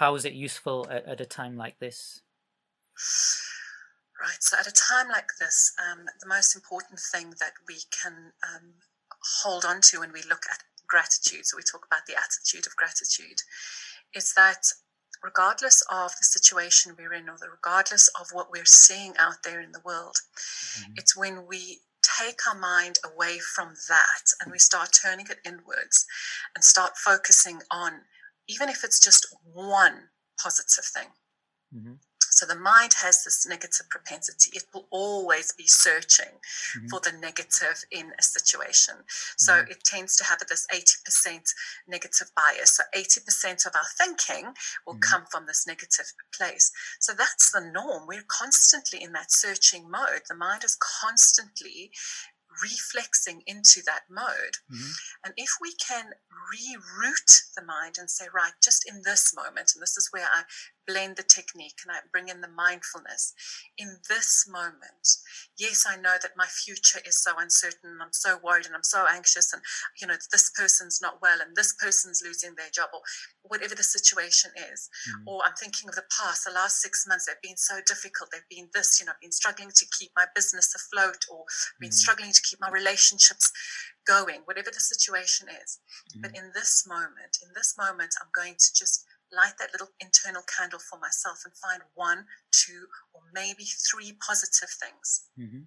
how 0.00 0.16
is 0.16 0.24
it 0.24 0.32
useful 0.32 0.84
at, 0.90 1.06
at 1.06 1.20
a 1.20 1.26
time 1.26 1.56
like 1.56 1.78
this? 1.78 2.22
Right. 4.20 4.40
So 4.40 4.56
at 4.58 4.66
a 4.66 4.72
time 4.72 5.08
like 5.08 5.28
this, 5.38 5.74
um, 5.78 6.06
the 6.20 6.28
most 6.28 6.56
important 6.56 6.98
thing 6.98 7.34
that 7.38 7.52
we 7.68 7.76
can 8.02 8.32
um, 8.42 8.74
hold 9.44 9.64
on 9.64 9.80
to 9.82 10.00
when 10.00 10.12
we 10.12 10.22
look 10.22 10.42
at 10.50 10.64
gratitude, 10.88 11.46
so 11.46 11.56
we 11.56 11.62
talk 11.62 11.86
about 11.86 12.06
the 12.08 12.16
attitude 12.16 12.66
of 12.66 12.74
gratitude, 12.74 13.42
is 14.12 14.34
that 14.34 14.66
regardless 15.22 15.82
of 15.90 16.10
the 16.16 16.24
situation 16.24 16.94
we're 16.98 17.12
in 17.12 17.28
or 17.28 17.36
the, 17.38 17.48
regardless 17.50 18.08
of 18.20 18.28
what 18.32 18.50
we're 18.50 18.64
seeing 18.64 19.16
out 19.18 19.42
there 19.44 19.60
in 19.60 19.72
the 19.72 19.80
world, 19.80 20.16
Mhm. 20.78 20.98
it's 20.98 21.16
when 21.16 21.46
we 21.46 21.82
take 22.18 22.46
our 22.46 22.54
mind 22.54 22.98
away 23.04 23.38
from 23.38 23.74
that 23.88 24.32
and 24.40 24.50
we 24.50 24.58
start 24.58 24.92
turning 24.92 25.26
it 25.28 25.38
inwards 25.44 26.06
and 26.54 26.64
start 26.64 26.96
focusing 26.96 27.62
on, 27.70 28.06
even 28.48 28.68
if 28.68 28.82
it's 28.84 28.98
just 29.00 29.26
one 29.42 30.10
positive 30.42 30.84
thing. 30.86 31.12
Mhm. 31.74 32.00
So 32.40 32.46
the 32.46 32.54
mind 32.54 32.94
has 33.02 33.22
this 33.22 33.46
negative 33.46 33.90
propensity. 33.90 34.50
It 34.56 34.64
will 34.72 34.88
always 34.90 35.52
be 35.52 35.66
searching 35.66 36.40
Mhm. 36.74 36.88
for 36.88 36.98
the 36.98 37.12
negative 37.12 37.84
in 37.90 38.14
a 38.18 38.22
situation. 38.22 39.04
So 39.36 39.52
Mhm. 39.52 39.70
it 39.72 39.84
tends 39.84 40.16
to 40.16 40.24
have 40.24 40.40
this 40.48 40.66
80% 40.70 41.52
negative 41.86 42.34
bias. 42.34 42.76
So 42.76 42.84
80% 42.94 43.66
of 43.66 43.76
our 43.76 43.90
thinking 43.98 44.56
will 44.86 44.94
Mhm. 44.94 45.02
come 45.02 45.26
from 45.26 45.44
this 45.44 45.66
negative 45.66 46.14
place. 46.32 46.72
So 46.98 47.12
that's 47.12 47.50
the 47.50 47.60
norm. 47.60 48.06
We're 48.06 48.22
constantly 48.22 49.02
in 49.02 49.12
that 49.12 49.30
searching 49.30 49.90
mode. 49.90 50.22
The 50.26 50.34
mind 50.34 50.64
is 50.64 50.76
constantly 50.76 51.92
reflexing 52.62 53.42
into 53.46 53.82
that 53.82 54.08
mode. 54.08 54.58
Mhm. 54.70 54.94
And 55.24 55.34
if 55.36 55.50
we 55.60 55.74
can 55.74 56.14
reroute 56.30 57.54
the 57.54 57.62
mind 57.62 57.96
and 57.98 58.10
say, 58.10 58.28
right, 58.28 58.54
just 58.60 58.86
in 58.86 59.02
this 59.02 59.32
moment, 59.34 59.74
and 59.74 59.82
this 59.82 59.96
is 59.96 60.10
where 60.10 60.28
I 60.28 60.44
blend 60.90 61.16
the 61.16 61.22
technique 61.22 61.78
and 61.84 61.94
I 61.94 62.00
bring 62.12 62.28
in 62.28 62.40
the 62.40 62.48
mindfulness, 62.48 63.32
in 63.78 63.96
this 64.08 64.46
moment, 64.48 65.06
yes, 65.56 65.86
I 65.88 65.96
know 65.96 66.16
that 66.20 66.36
my 66.36 66.46
future 66.46 67.00
is 67.06 67.22
so 67.22 67.32
uncertain 67.38 67.90
and 67.90 68.02
I'm 68.02 68.12
so 68.12 68.38
worried 68.42 68.66
and 68.66 68.74
I'm 68.74 68.82
so 68.82 69.06
anxious 69.10 69.52
and, 69.52 69.62
you 70.00 70.06
know, 70.06 70.16
this 70.32 70.50
person's 70.50 71.00
not 71.00 71.22
well 71.22 71.40
and 71.40 71.54
this 71.56 71.74
person's 71.74 72.22
losing 72.24 72.54
their 72.56 72.70
job 72.72 72.88
or 72.92 73.00
whatever 73.42 73.74
the 73.74 73.82
situation 73.82 74.50
is. 74.72 74.88
Mhm. 75.08 75.24
Or 75.26 75.42
I'm 75.44 75.54
thinking 75.54 75.88
of 75.88 75.94
the 75.94 76.06
past, 76.18 76.44
the 76.44 76.50
last 76.52 76.80
six 76.80 77.06
months, 77.06 77.26
they've 77.26 77.42
been 77.42 77.56
so 77.56 77.80
difficult. 77.86 78.30
They've 78.32 78.48
been 78.50 78.68
this, 78.74 78.98
you 79.00 79.06
know, 79.06 79.12
I've 79.12 79.20
been 79.20 79.32
struggling 79.32 79.70
to 79.74 79.86
keep 79.98 80.10
my 80.16 80.26
business 80.34 80.74
afloat 80.74 81.24
or 81.30 81.44
been 81.80 81.90
Mhm. 81.90 81.94
struggling 81.94 82.32
to 82.32 82.42
keep 82.42 82.60
my 82.60 82.70
relationships 82.70 83.50
going, 84.06 84.40
whatever 84.44 84.70
the 84.70 84.80
situation 84.80 85.48
is. 85.48 85.78
But 86.22 86.32
Mhm. 86.32 86.38
in 86.38 86.52
this 86.52 86.86
moment, 86.86 87.38
in 87.42 87.52
this 87.54 87.76
moment, 87.76 88.14
I'm 88.20 88.30
going 88.34 88.56
to 88.56 88.74
just 88.74 89.04
light 89.32 89.54
that 89.58 89.72
little 89.72 89.90
internal 90.00 90.42
candle 90.42 90.78
for 90.80 90.98
myself 90.98 91.42
and 91.44 91.54
find 91.56 91.82
one, 91.94 92.26
two, 92.50 92.86
or 93.12 93.22
maybe 93.32 93.64
three 93.64 94.12
positive 94.12 94.70
things. 94.70 95.28
Mhm. 95.38 95.66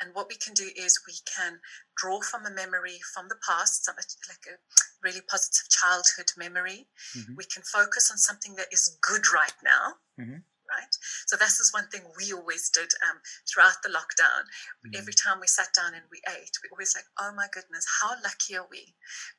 And 0.00 0.14
what 0.14 0.28
we 0.28 0.36
can 0.36 0.54
do 0.54 0.70
is 0.74 1.00
we 1.06 1.18
can 1.24 1.60
draw 1.96 2.20
from 2.20 2.46
a 2.46 2.50
memory 2.50 3.00
from 3.00 3.28
the 3.28 3.36
past, 3.46 3.88
like 3.88 4.46
a 4.46 4.58
really 5.02 5.20
positive 5.20 5.68
childhood 5.68 6.32
memory. 6.36 6.88
Mhm. 7.14 7.36
We 7.36 7.44
can 7.44 7.62
focus 7.62 8.10
on 8.10 8.18
something 8.18 8.56
that 8.56 8.72
is 8.72 8.98
good 9.00 9.30
right 9.32 9.62
now. 9.62 10.00
Mhm. 10.18 10.44
Right. 10.70 10.96
So 11.26 11.36
this 11.36 11.60
is 11.60 11.72
one 11.72 11.88
thing 11.88 12.02
we 12.16 12.32
always 12.32 12.70
did 12.70 12.90
um, 13.08 13.20
throughout 13.46 13.82
the 13.82 13.90
lockdown. 13.90 14.44
Mhm. 14.86 14.98
Every 14.98 15.12
time 15.12 15.38
we 15.40 15.46
sat 15.46 15.72
down 15.74 15.94
and 15.94 16.04
we 16.10 16.20
ate, 16.28 16.56
we 16.62 16.68
always 16.72 16.94
like, 16.96 17.04
oh 17.18 17.32
my 17.32 17.48
goodness, 17.52 17.84
how 18.00 18.16
lucky 18.22 18.56
are 18.56 18.66
we? 18.70 18.94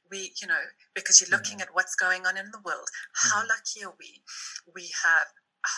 We, 0.09 0.33
you 0.39 0.47
know, 0.47 0.61
because 0.93 1.19
you're 1.19 1.29
looking 1.35 1.61
at 1.61 1.73
what's 1.73 1.95
going 1.95 2.25
on 2.27 2.37
in 2.37 2.51
the 2.51 2.59
world. 2.59 2.89
How 3.13 3.41
Mhm. 3.43 3.49
lucky 3.49 3.83
are 3.83 3.95
we? 3.99 4.23
We 4.73 4.93
have 5.03 5.27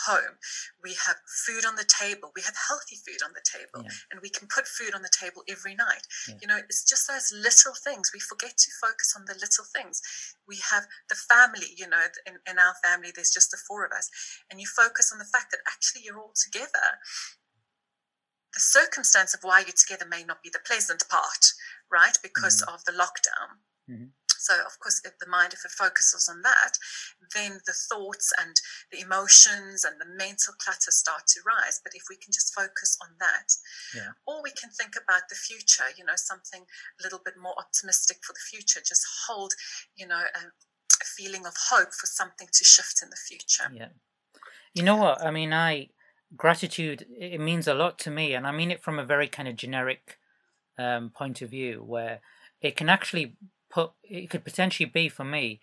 home. 0.08 0.38
We 0.84 0.96
have 1.06 1.18
food 1.46 1.66
on 1.66 1.76
the 1.76 1.88
table. 1.88 2.32
We 2.36 2.42
have 2.44 2.56
healthy 2.68 2.98
food 3.02 3.24
on 3.24 3.32
the 3.34 3.44
table. 3.44 3.84
Yeah. 3.84 3.92
And 4.12 4.22
we 4.22 4.30
can 4.30 4.48
put 4.48 4.68
food 4.68 4.94
on 4.94 5.02
the 5.02 5.12
table 5.12 5.44
every 5.48 5.76
night. 5.76 6.04
Yeah. 6.28 6.36
You 6.42 6.48
know, 6.48 6.58
it's 6.58 6.84
just 6.84 7.08
those 7.08 7.32
little 7.32 7.74
things. 7.74 8.12
We 8.14 8.20
forget 8.20 8.58
to 8.58 8.72
focus 8.82 9.14
on 9.16 9.26
the 9.26 9.34
little 9.36 9.66
things. 9.66 10.02
We 10.48 10.60
have 10.72 10.86
the 11.10 11.16
family, 11.16 11.74
you 11.76 11.88
know, 11.88 12.04
in, 12.26 12.40
in 12.50 12.60
our 12.60 12.76
family, 12.84 13.12
there's 13.16 13.32
just 13.32 13.52
the 13.52 13.58
four 13.68 13.86
of 13.86 13.92
us. 13.92 14.10
And 14.52 14.60
you 14.60 14.68
focus 14.68 15.12
on 15.12 15.20
the 15.20 15.26
fact 15.26 15.52
that 15.52 15.66
actually 15.68 16.04
you're 16.06 16.20
all 16.20 16.34
together. 16.36 17.00
the 18.58 18.62
circumstance 18.62 19.34
of 19.36 19.42
why 19.44 19.60
you're 19.60 19.78
together 19.78 20.06
may 20.10 20.24
not 20.24 20.42
be 20.42 20.50
the 20.50 20.60
pleasant 20.66 21.04
part, 21.10 21.54
right? 21.92 22.18
Because 22.24 22.62
mm-hmm. 22.62 22.74
of 22.74 22.84
the 22.86 22.92
lockdown. 22.92 23.62
Mm-hmm. 23.90 24.06
So, 24.38 24.54
of 24.66 24.80
course, 24.80 25.02
if 25.04 25.18
the 25.20 25.30
mind, 25.30 25.54
if 25.54 25.66
it 25.66 25.72
focuses 25.72 26.30
on 26.30 26.42
that, 26.44 26.78
then 27.36 27.60
the 27.66 27.74
thoughts 27.74 28.32
and 28.40 28.56
the 28.92 29.02
emotions 29.02 29.84
and 29.84 30.00
the 30.00 30.06
mental 30.06 30.54
clutter 30.60 30.92
start 30.92 31.28
to 31.28 31.42
rise. 31.46 31.80
But 31.84 31.94
if 31.96 32.04
we 32.10 32.16
can 32.16 32.32
just 32.32 32.54
focus 32.54 32.98
on 33.02 33.10
that, 33.20 33.54
yeah. 33.96 34.12
or 34.26 34.42
we 34.42 34.52
can 34.52 34.70
think 34.70 34.94
about 34.96 35.30
the 35.30 35.36
future, 35.36 35.90
you 35.98 36.06
know, 36.06 36.16
something 36.16 36.62
a 36.62 37.04
little 37.04 37.22
bit 37.24 37.36
more 37.42 37.56
optimistic 37.58 38.18
for 38.24 38.34
the 38.34 38.46
future, 38.50 38.80
just 38.80 39.06
hold, 39.28 39.54
you 39.96 40.08
know, 40.08 40.24
a, 40.34 40.40
a 40.40 41.06
feeling 41.06 41.46
of 41.46 41.54
hope 41.70 41.94
for 41.94 42.08
something 42.08 42.48
to 42.52 42.64
shift 42.64 43.02
in 43.02 43.10
the 43.10 43.18
future. 43.28 43.70
Yeah. 43.74 43.90
You 44.74 44.84
know 44.84 44.96
what? 44.98 45.26
I 45.26 45.32
mean, 45.32 45.54
I 45.54 45.90
gratitude 46.36 47.06
it 47.18 47.40
means 47.40 47.68
a 47.68 47.74
lot 47.74 47.98
to 48.00 48.12
me, 48.12 48.34
and 48.34 48.46
I 48.46 48.52
mean 48.52 48.72
it 48.72 48.84
from 48.84 49.00
a 49.00 49.06
very 49.06 49.28
kind 49.28 49.48
of 49.48 49.56
generic 49.56 50.20
um, 50.78 51.10
point 51.10 51.42
of 51.42 51.50
view, 51.50 51.84
where 51.84 52.20
it 52.62 52.76
can 52.76 52.90
actually 52.90 53.36
put 53.70 53.92
it 54.04 54.30
could 54.30 54.44
potentially 54.44 54.90
be 54.90 55.10
for 55.10 55.24
me 55.24 55.60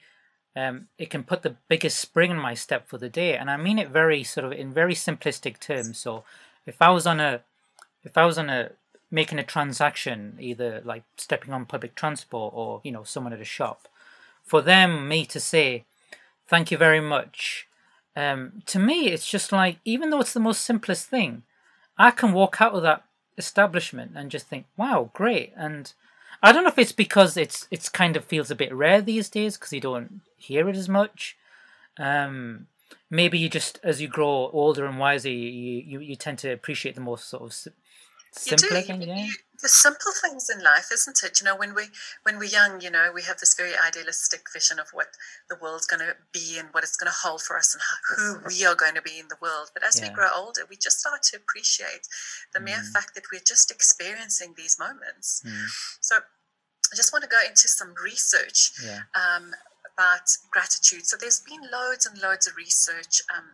um, 0.56 0.87
it 0.99 1.11
can 1.11 1.25
put 1.25 1.42
the 1.42 1.56
biggest 1.68 1.99
spring 1.99 2.30
in 2.30 2.37
my 2.37 2.54
step 2.54 2.87
for 2.87 2.96
the 2.99 3.08
day. 3.08 3.37
And 3.37 3.50
i 3.50 3.56
mean 3.56 3.78
it 3.78 3.88
very 3.88 4.23
sort 4.23 4.46
of 4.46 4.52
in 4.52 4.73
very 4.73 4.94
simplistic 4.94 5.58
terms. 5.58 5.99
So 5.99 6.25
if 6.66 6.80
i 6.80 6.90
was 6.90 7.06
on 7.06 7.20
a 7.20 7.40
if 8.04 8.16
i 8.16 8.25
was 8.25 8.38
on 8.38 8.50
a 8.50 8.70
making 9.11 9.38
a 9.38 9.44
transaction 9.44 10.37
either 10.40 10.82
like 10.84 11.04
stepping 11.16 11.52
on 11.52 11.66
public 11.66 11.94
transport 11.94 12.52
or 12.54 12.80
you 12.84 12.92
know 12.92 13.04
someone 13.04 13.32
at 13.32 13.40
a 13.40 13.44
shop 13.44 13.87
for 14.42 14.61
them 14.61 15.06
me 15.06 15.25
to 15.26 15.38
say 15.38 15.84
thank 16.49 16.70
you 16.70 16.76
very 16.76 17.00
much 17.00 17.68
um, 18.16 18.62
to 18.66 18.78
me 18.78 19.08
it's 19.08 19.28
just 19.28 19.52
like 19.52 19.78
even 19.84 20.11
though 20.11 20.20
it's 20.20 20.32
the 20.32 20.40
most 20.40 20.62
simplest 20.62 21.06
thing 21.06 21.42
i 21.96 22.11
can 22.11 22.32
walk 22.32 22.61
out 22.61 22.75
of 22.75 22.82
that 22.82 23.04
establishment 23.37 24.12
and 24.14 24.30
just 24.30 24.46
think 24.46 24.66
wow 24.76 25.11
great. 25.12 25.52
And 25.56 25.92
I 26.44 26.52
don't 26.52 26.62
know 26.62 26.68
if 26.68 26.78
it's 26.78 26.92
because 26.92 27.38
it's 27.38 27.66
it's 27.70 27.88
kind 27.88 28.16
of 28.16 28.24
feels 28.26 28.50
a 28.50 28.54
bit 28.54 28.74
rare 28.74 29.00
these 29.00 29.30
days 29.30 29.56
because 29.56 29.72
you 29.72 29.80
don't 29.80 30.20
hear 30.36 30.68
it 30.68 30.76
as 30.76 30.90
much. 30.90 31.38
Um, 31.98 32.66
maybe 33.08 33.38
you 33.38 33.48
just 33.48 33.80
as 33.82 34.02
you 34.02 34.08
grow 34.08 34.50
older 34.52 34.84
and 34.84 34.98
wiser, 34.98 35.30
you 35.30 35.82
you, 35.86 36.00
you 36.00 36.16
tend 36.16 36.36
to 36.40 36.52
appreciate 36.52 36.96
the 36.96 37.00
more 37.00 37.16
sort 37.16 37.44
of 37.44 37.72
simpler 38.36 38.80
thing, 38.80 39.02
yeah. 39.02 39.26
the 39.62 39.68
simple 39.68 40.12
things 40.22 40.50
in 40.50 40.62
life, 40.62 40.88
isn't 40.92 41.22
it? 41.22 41.40
You 41.40 41.46
know, 41.46 41.56
when 41.56 41.74
we 41.74 41.84
when 42.24 42.38
we're 42.38 42.44
young, 42.44 42.80
you 42.80 42.90
know, 42.90 43.10
we 43.14 43.22
have 43.22 43.38
this 43.38 43.54
very 43.54 43.72
idealistic 43.76 44.42
vision 44.52 44.78
of 44.78 44.88
what 44.92 45.08
the 45.48 45.56
world's 45.60 45.86
going 45.86 46.00
to 46.00 46.16
be 46.32 46.58
and 46.58 46.68
what 46.72 46.84
it's 46.84 46.96
going 46.96 47.10
to 47.10 47.18
hold 47.22 47.42
for 47.42 47.56
us 47.56 47.74
and 47.74 47.82
how, 47.82 48.16
who 48.16 48.48
we 48.48 48.64
are 48.64 48.74
going 48.74 48.94
to 48.94 49.02
be 49.02 49.18
in 49.18 49.28
the 49.28 49.38
world. 49.40 49.70
But 49.72 49.84
as 49.84 50.00
yeah. 50.00 50.08
we 50.08 50.14
grow 50.14 50.28
older, 50.34 50.62
we 50.68 50.76
just 50.76 51.00
start 51.00 51.22
to 51.30 51.36
appreciate 51.36 52.08
the 52.52 52.60
mm. 52.60 52.64
mere 52.64 52.82
fact 52.92 53.14
that 53.14 53.24
we're 53.32 53.46
just 53.46 53.70
experiencing 53.70 54.54
these 54.56 54.78
moments. 54.78 55.42
Mm. 55.46 55.66
So 56.00 56.16
I 56.16 56.96
just 56.96 57.12
want 57.12 57.22
to 57.22 57.28
go 57.28 57.40
into 57.48 57.68
some 57.68 57.94
research 58.02 58.72
yeah. 58.84 59.00
um, 59.14 59.52
about 59.96 60.28
gratitude. 60.50 61.06
So 61.06 61.16
there's 61.18 61.40
been 61.40 61.62
loads 61.72 62.06
and 62.06 62.20
loads 62.20 62.46
of 62.46 62.56
research, 62.56 63.22
um, 63.34 63.44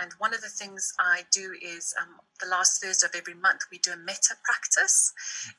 and 0.00 0.12
one 0.18 0.34
of 0.34 0.40
the 0.40 0.48
things 0.48 0.92
I 0.98 1.22
do 1.32 1.54
is 1.60 1.94
um, 2.00 2.20
the 2.40 2.48
last 2.48 2.82
Thursday 2.82 3.06
of 3.06 3.14
every 3.16 3.34
month 3.34 3.62
we 3.72 3.78
do 3.78 3.92
a 3.92 3.96
metta 3.96 4.34
practice 4.44 5.12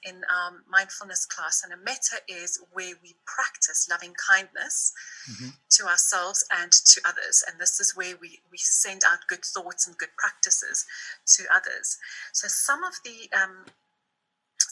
in 0.03 0.15
um, 0.29 0.63
mindfulness 0.69 1.25
class, 1.25 1.63
and 1.63 1.73
a 1.73 1.77
metta 1.77 2.21
is 2.27 2.59
where 2.73 2.93
we 3.03 3.15
practice 3.25 3.87
loving 3.89 4.13
kindness 4.29 4.93
mm-hmm. 5.31 5.49
to 5.71 5.85
ourselves 5.87 6.45
and 6.61 6.71
to 6.71 7.01
others, 7.05 7.43
and 7.49 7.59
this 7.59 7.79
is 7.79 7.95
where 7.95 8.15
we 8.21 8.39
we 8.51 8.57
send 8.57 9.01
out 9.09 9.19
good 9.27 9.43
thoughts 9.43 9.87
and 9.87 9.97
good 9.97 10.15
practices 10.17 10.85
to 11.25 11.43
others. 11.53 11.97
So 12.33 12.47
some 12.47 12.83
of 12.83 12.93
the 13.03 13.29
um, 13.35 13.65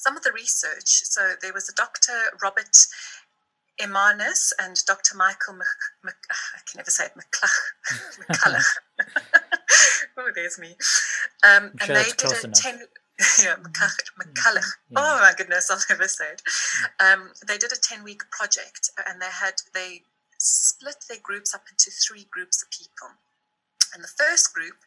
some 0.07 0.15
of 0.15 0.23
the 0.23 0.31
research. 0.31 1.03
So 1.03 1.33
there 1.41 1.53
was 1.53 1.67
a 1.69 1.73
Dr. 1.73 2.13
Robert 2.41 2.77
Emmons 3.79 4.53
and 4.61 4.75
Dr. 4.85 5.15
Michael 5.15 5.53
Mc, 5.53 5.67
Mc, 6.03 6.15
I 6.29 6.59
can 6.69 6.77
never 6.77 6.91
say 6.91 7.05
it, 7.05 7.11
McCullough. 7.17 8.29
McCullough. 8.29 8.65
oh, 10.17 10.31
there's 10.33 10.59
me. 10.59 10.75
Um, 11.43 11.71
and 11.81 11.89
they 11.95 12.03
did 12.17 12.31
a 12.31 12.45
enough. 12.45 12.61
10 12.61 12.79
yeah, 13.43 13.55
McCullough. 13.55 13.95
McCullough. 14.19 14.71
Yeah. 14.89 14.97
Oh 14.97 15.19
my 15.21 15.33
goodness, 15.37 15.69
I'll 15.71 15.79
never 15.89 16.07
say 16.07 16.25
it. 16.31 16.41
Um, 16.99 17.31
they 17.47 17.57
did 17.57 17.71
a 17.71 17.77
10 17.79 18.03
week 18.03 18.23
project 18.31 18.89
and 19.07 19.21
they 19.21 19.29
had, 19.31 19.53
they 19.73 20.01
split 20.39 20.97
their 21.09 21.19
groups 21.21 21.53
up 21.53 21.63
into 21.69 21.91
three 21.91 22.27
groups 22.31 22.61
of 22.63 22.69
people. 22.71 23.09
And 23.93 24.03
the 24.03 24.07
first 24.07 24.53
group, 24.53 24.77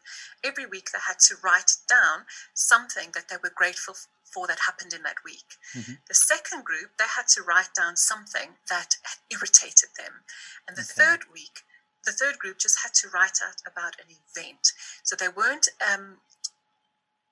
every 0.43 0.65
week 0.65 0.89
they 0.91 0.99
had 1.05 1.19
to 1.27 1.35
write 1.43 1.75
down 1.87 2.25
something 2.53 3.11
that 3.13 3.29
they 3.29 3.37
were 3.41 3.51
grateful 3.55 3.95
for 4.23 4.47
that 4.47 4.59
happened 4.65 4.93
in 4.93 5.03
that 5.03 5.23
week. 5.25 5.59
Mm-hmm. 5.75 5.93
The 6.07 6.13
second 6.13 6.63
group, 6.63 6.97
they 6.97 7.09
had 7.15 7.27
to 7.35 7.43
write 7.43 7.75
down 7.75 7.97
something 7.97 8.55
that 8.69 8.95
irritated 9.29 9.89
them. 9.97 10.23
And 10.67 10.77
the 10.77 10.87
okay. 10.87 10.95
third 10.95 11.19
week, 11.33 11.63
the 12.05 12.11
third 12.11 12.39
group 12.39 12.57
just 12.57 12.79
had 12.81 12.93
to 12.95 13.09
write 13.13 13.39
out 13.45 13.61
about 13.67 13.95
an 13.99 14.09
event. 14.09 14.71
So 15.03 15.15
they 15.15 15.27
weren't 15.27 15.67
um, 15.81 16.17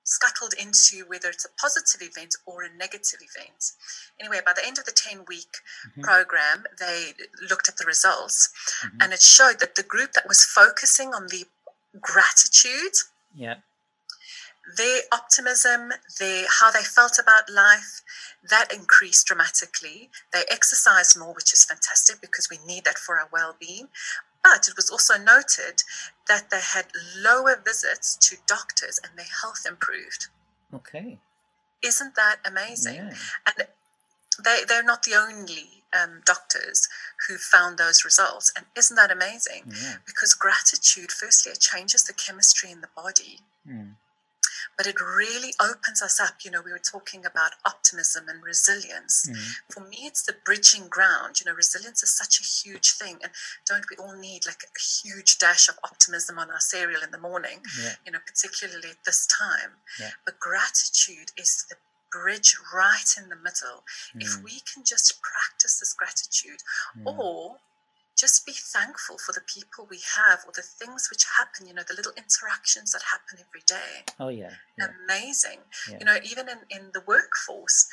scuttled 0.04 0.54
into 0.54 1.08
whether 1.08 1.28
it's 1.28 1.44
a 1.44 1.60
positive 1.60 2.02
event 2.02 2.36
or 2.46 2.62
a 2.62 2.76
negative 2.76 3.20
event. 3.22 3.72
Anyway, 4.18 4.40
by 4.44 4.52
the 4.52 4.66
end 4.66 4.78
of 4.78 4.84
the 4.84 4.92
10 4.92 5.24
week 5.28 5.62
mm-hmm. 5.86 6.02
program, 6.02 6.64
they 6.78 7.12
looked 7.48 7.68
at 7.68 7.76
the 7.76 7.86
results 7.86 8.50
mm-hmm. 8.84 8.98
and 9.00 9.12
it 9.12 9.22
showed 9.22 9.60
that 9.60 9.76
the 9.76 9.82
group 9.82 10.12
that 10.12 10.28
was 10.28 10.44
focusing 10.44 11.14
on 11.14 11.28
the 11.28 11.44
gratitude 12.00 12.94
yeah 13.34 13.56
their 14.76 15.00
optimism, 15.12 15.92
their 16.18 16.46
how 16.60 16.70
they 16.70 16.82
felt 16.82 17.18
about 17.18 17.50
life, 17.50 18.02
that 18.48 18.72
increased 18.72 19.26
dramatically. 19.26 20.10
They 20.32 20.42
exercised 20.50 21.18
more, 21.18 21.34
which 21.34 21.52
is 21.52 21.64
fantastic 21.64 22.20
because 22.20 22.48
we 22.50 22.58
need 22.66 22.84
that 22.84 22.98
for 22.98 23.18
our 23.18 23.28
well-being. 23.32 23.88
But 24.42 24.68
it 24.68 24.76
was 24.76 24.90
also 24.90 25.14
noted 25.18 25.82
that 26.28 26.50
they 26.50 26.60
had 26.60 26.86
lower 27.18 27.60
visits 27.62 28.16
to 28.28 28.36
doctors 28.46 28.98
and 29.02 29.16
their 29.16 29.26
health 29.42 29.66
improved. 29.68 30.28
Okay. 30.72 31.18
Isn't 31.82 32.14
that 32.16 32.36
amazing? 32.44 32.96
Yeah. 32.96 33.14
And 33.46 33.68
they, 34.42 34.60
they're 34.66 34.82
not 34.82 35.02
the 35.02 35.14
only 35.14 35.79
um, 35.98 36.22
doctors 36.24 36.88
who 37.28 37.36
found 37.36 37.78
those 37.78 38.04
results. 38.04 38.52
And 38.56 38.66
isn't 38.76 38.96
that 38.96 39.10
amazing? 39.10 39.64
Yeah. 39.66 39.96
Because 40.06 40.34
gratitude, 40.34 41.10
firstly, 41.12 41.52
it 41.52 41.60
changes 41.60 42.04
the 42.04 42.12
chemistry 42.12 42.70
in 42.70 42.80
the 42.80 42.88
body. 42.94 43.40
Mm 43.68 43.94
but 44.80 44.86
it 44.86 44.98
really 44.98 45.52
opens 45.60 46.00
us 46.00 46.18
up. 46.18 46.36
You 46.42 46.50
know, 46.50 46.62
we 46.64 46.72
were 46.72 46.78
talking 46.78 47.26
about 47.26 47.52
optimism 47.66 48.30
and 48.30 48.42
resilience. 48.42 49.28
Mm. 49.28 49.74
For 49.74 49.80
me, 49.80 49.98
it's 50.04 50.22
the 50.22 50.36
bridging 50.42 50.88
ground. 50.88 51.38
You 51.38 51.50
know, 51.50 51.54
resilience 51.54 52.02
is 52.02 52.16
such 52.16 52.40
a 52.40 52.44
huge 52.44 52.92
thing. 52.92 53.18
And 53.22 53.30
don't 53.68 53.84
we 53.90 53.96
all 53.96 54.16
need 54.16 54.46
like 54.46 54.62
a 54.64 54.80
huge 54.80 55.36
dash 55.36 55.68
of 55.68 55.78
optimism 55.84 56.38
on 56.38 56.50
our 56.50 56.60
cereal 56.60 57.02
in 57.02 57.10
the 57.10 57.18
morning, 57.18 57.60
yeah. 57.82 57.92
you 58.06 58.12
know, 58.12 58.20
particularly 58.26 58.88
at 58.88 59.04
this 59.04 59.26
time? 59.26 59.72
Yeah. 60.00 60.10
But 60.24 60.40
gratitude 60.40 61.32
is 61.36 61.66
the 61.68 61.76
bridge 62.10 62.56
right 62.74 63.14
in 63.16 63.28
the 63.28 63.36
middle. 63.36 63.84
Mm. 64.14 64.22
If 64.22 64.42
we 64.42 64.60
can 64.72 64.84
just 64.84 65.20
practice 65.22 65.80
this 65.80 65.92
gratitude, 65.92 66.62
mm. 66.98 67.06
or 67.06 67.56
just 68.20 68.44
be 68.44 68.52
thankful 68.52 69.16
for 69.16 69.32
the 69.32 69.40
people 69.40 69.86
we 69.90 70.00
have 70.16 70.40
or 70.46 70.52
the 70.54 70.62
things 70.62 71.08
which 71.10 71.24
happen, 71.38 71.66
you 71.66 71.72
know, 71.72 71.82
the 71.88 71.94
little 71.94 72.12
interactions 72.18 72.92
that 72.92 73.02
happen 73.10 73.38
every 73.48 73.62
day. 73.66 74.04
Oh, 74.18 74.28
yeah. 74.28 74.50
yeah. 74.78 74.88
Amazing. 75.06 75.60
Yeah. 75.90 75.98
You 76.00 76.04
know, 76.04 76.16
even 76.22 76.48
in, 76.48 76.58
in 76.70 76.90
the 76.92 77.02
workforce, 77.06 77.88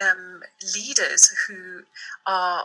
yeah. 0.00 0.10
um, 0.10 0.42
leaders 0.76 1.32
who 1.48 1.84
are 2.26 2.64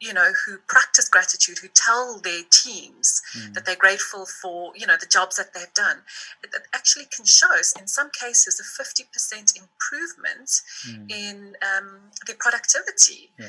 you 0.00 0.12
know 0.12 0.32
who 0.44 0.58
practice 0.66 1.08
gratitude 1.08 1.58
who 1.58 1.68
tell 1.68 2.18
their 2.18 2.42
teams 2.50 3.19
mm. 3.36 3.54
that 3.54 3.64
they're 3.66 3.76
grateful 3.76 4.26
for 4.26 4.72
you 4.76 4.86
know 4.86 4.96
the 4.98 5.06
jobs 5.06 5.36
that 5.36 5.52
they've 5.54 5.74
done 5.74 5.98
it, 6.42 6.50
it 6.54 6.62
actually 6.74 7.06
can 7.14 7.24
show 7.24 7.52
us 7.58 7.74
in 7.80 7.86
some 7.86 8.10
cases 8.10 8.60
a 8.60 8.82
50% 8.82 9.56
improvement 9.56 10.50
mm. 10.88 11.10
in 11.10 11.56
um, 11.62 11.98
their 12.26 12.36
productivity 12.38 13.30
yeah 13.38 13.48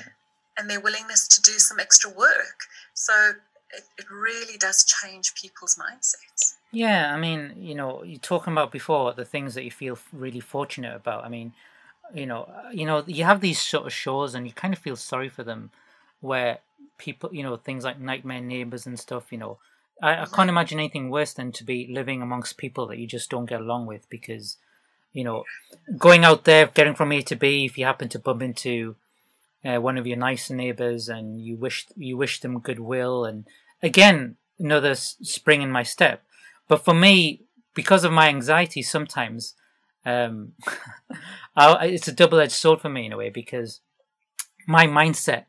and 0.58 0.70
their 0.70 0.80
willingness 0.80 1.28
to 1.28 1.42
do 1.42 1.58
some 1.58 1.80
extra 1.80 2.10
work. 2.10 2.68
So 2.94 3.14
it, 3.74 3.84
it 3.98 4.06
really 4.12 4.58
does 4.58 4.84
change 4.84 5.34
people's 5.36 5.76
mindsets. 5.76 6.56
Yeah, 6.72 7.14
I 7.14 7.20
mean, 7.20 7.54
you 7.58 7.76
know, 7.76 8.04
you're 8.04 8.20
talking 8.20 8.54
about 8.54 8.72
before 8.72 9.14
the 9.14 9.26
things 9.26 9.56
that 9.56 9.64
you 9.64 9.72
feel 9.72 9.98
really 10.14 10.40
fortunate 10.40 10.96
about. 10.96 11.26
I 11.26 11.30
mean, 11.30 11.54
you 12.14 12.26
know, 12.26 12.50
you 12.72 12.86
know, 12.86 13.04
you 13.08 13.24
have 13.24 13.42
these 13.42 13.60
sort 13.60 13.86
of 13.86 13.94
shows, 13.94 14.36
and 14.36 14.46
you 14.46 14.54
kind 14.54 14.74
of 14.74 14.80
feel 14.80 14.96
sorry 14.96 15.30
for 15.30 15.44
them, 15.44 15.72
where 16.20 16.60
people, 16.98 17.34
you 17.34 17.44
know, 17.44 17.58
things 17.58 17.84
like 17.84 18.00
nightmare 18.00 18.42
neighbors 18.42 18.86
and 18.86 19.00
stuff. 19.00 19.32
You 19.32 19.38
know, 19.38 19.58
I, 20.02 20.24
I 20.24 20.26
can't 20.26 20.50
imagine 20.50 20.80
anything 20.80 21.10
worse 21.10 21.34
than 21.34 21.52
to 21.54 21.64
be 21.64 21.88
living 21.88 22.22
amongst 22.22 22.58
people 22.58 22.88
that 22.88 22.98
you 22.98 23.08
just 23.08 23.30
don't 23.30 23.46
get 23.46 23.62
along 23.62 23.86
with 23.86 24.10
because, 24.10 24.58
you 25.14 25.24
know, 25.24 25.44
going 25.98 26.24
out 26.24 26.46
there, 26.46 26.68
getting 26.68 26.96
from 26.96 27.12
A 27.12 27.22
to 27.24 27.36
B, 27.36 27.66
if 27.66 27.78
you 27.78 27.86
happen 27.86 28.10
to 28.10 28.20
bump 28.20 28.42
into 28.42 28.96
uh, 29.64 29.80
one 29.80 29.98
of 29.98 30.08
your 30.08 30.18
nicer 30.18 30.56
neighbors 30.56 31.08
and 31.08 31.42
you 31.42 31.56
wish 31.56 31.86
you 31.96 32.18
wish 32.18 32.40
them 32.40 32.60
goodwill 32.60 33.26
and 33.26 33.46
again 33.84 34.36
another 34.60 34.96
spring 34.96 35.62
in 35.62 35.72
my 35.72 35.84
step. 35.84 36.24
But 36.68 36.84
for 36.84 36.94
me 36.94 37.42
because 37.74 38.04
of 38.04 38.12
my 38.12 38.28
anxiety 38.28 38.82
sometimes 38.82 39.54
um, 40.06 40.54
I, 41.56 41.86
it's 41.88 42.08
a 42.08 42.14
double 42.14 42.40
edged 42.40 42.54
sword 42.54 42.82
for 42.82 42.90
me 42.90 43.06
in 43.06 43.14
a 43.14 43.18
way 43.18 43.30
because 43.30 43.82
my 44.68 44.88
mindset 44.88 45.46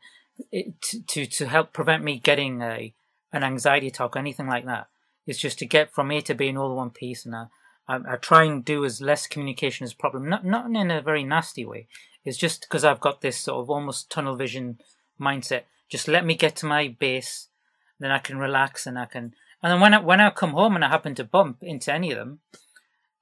it, 0.51 0.79
to 1.07 1.25
to 1.25 1.47
help 1.47 1.73
prevent 1.73 2.03
me 2.03 2.19
getting 2.19 2.61
a 2.61 2.93
an 3.33 3.43
anxiety 3.43 3.87
attack 3.87 4.15
or 4.15 4.19
anything 4.19 4.47
like 4.47 4.65
that 4.65 4.87
is 5.25 5.39
just 5.39 5.59
to 5.59 5.65
get 5.65 5.91
from 5.91 6.11
A 6.11 6.21
to 6.21 6.33
B 6.33 6.47
in 6.47 6.57
all 6.57 6.75
one 6.75 6.91
piece, 6.91 7.25
and 7.25 7.35
I, 7.35 7.45
I, 7.87 7.99
I 8.13 8.15
try 8.15 8.43
and 8.43 8.63
do 8.63 8.85
as 8.85 9.01
less 9.01 9.27
communication 9.27 9.83
as 9.83 9.93
problem, 9.93 10.29
not 10.29 10.45
not 10.45 10.67
in 10.67 10.91
a 10.91 11.01
very 11.01 11.23
nasty 11.23 11.65
way. 11.65 11.87
It's 12.23 12.37
just 12.37 12.61
because 12.61 12.85
I've 12.85 13.01
got 13.01 13.21
this 13.21 13.37
sort 13.37 13.59
of 13.61 13.69
almost 13.69 14.09
tunnel 14.09 14.35
vision 14.35 14.79
mindset. 15.19 15.63
Just 15.89 16.07
let 16.07 16.25
me 16.25 16.35
get 16.35 16.55
to 16.57 16.65
my 16.65 16.87
base, 16.87 17.49
then 17.99 18.11
I 18.11 18.19
can 18.19 18.37
relax 18.37 18.87
and 18.87 18.97
I 18.97 19.05
can. 19.05 19.33
And 19.61 19.71
then 19.71 19.79
when 19.79 19.93
I 19.93 19.99
when 19.99 20.21
I 20.21 20.29
come 20.29 20.51
home 20.51 20.75
and 20.75 20.85
I 20.85 20.89
happen 20.89 21.15
to 21.15 21.23
bump 21.23 21.57
into 21.61 21.93
any 21.93 22.11
of 22.11 22.17
them, 22.17 22.39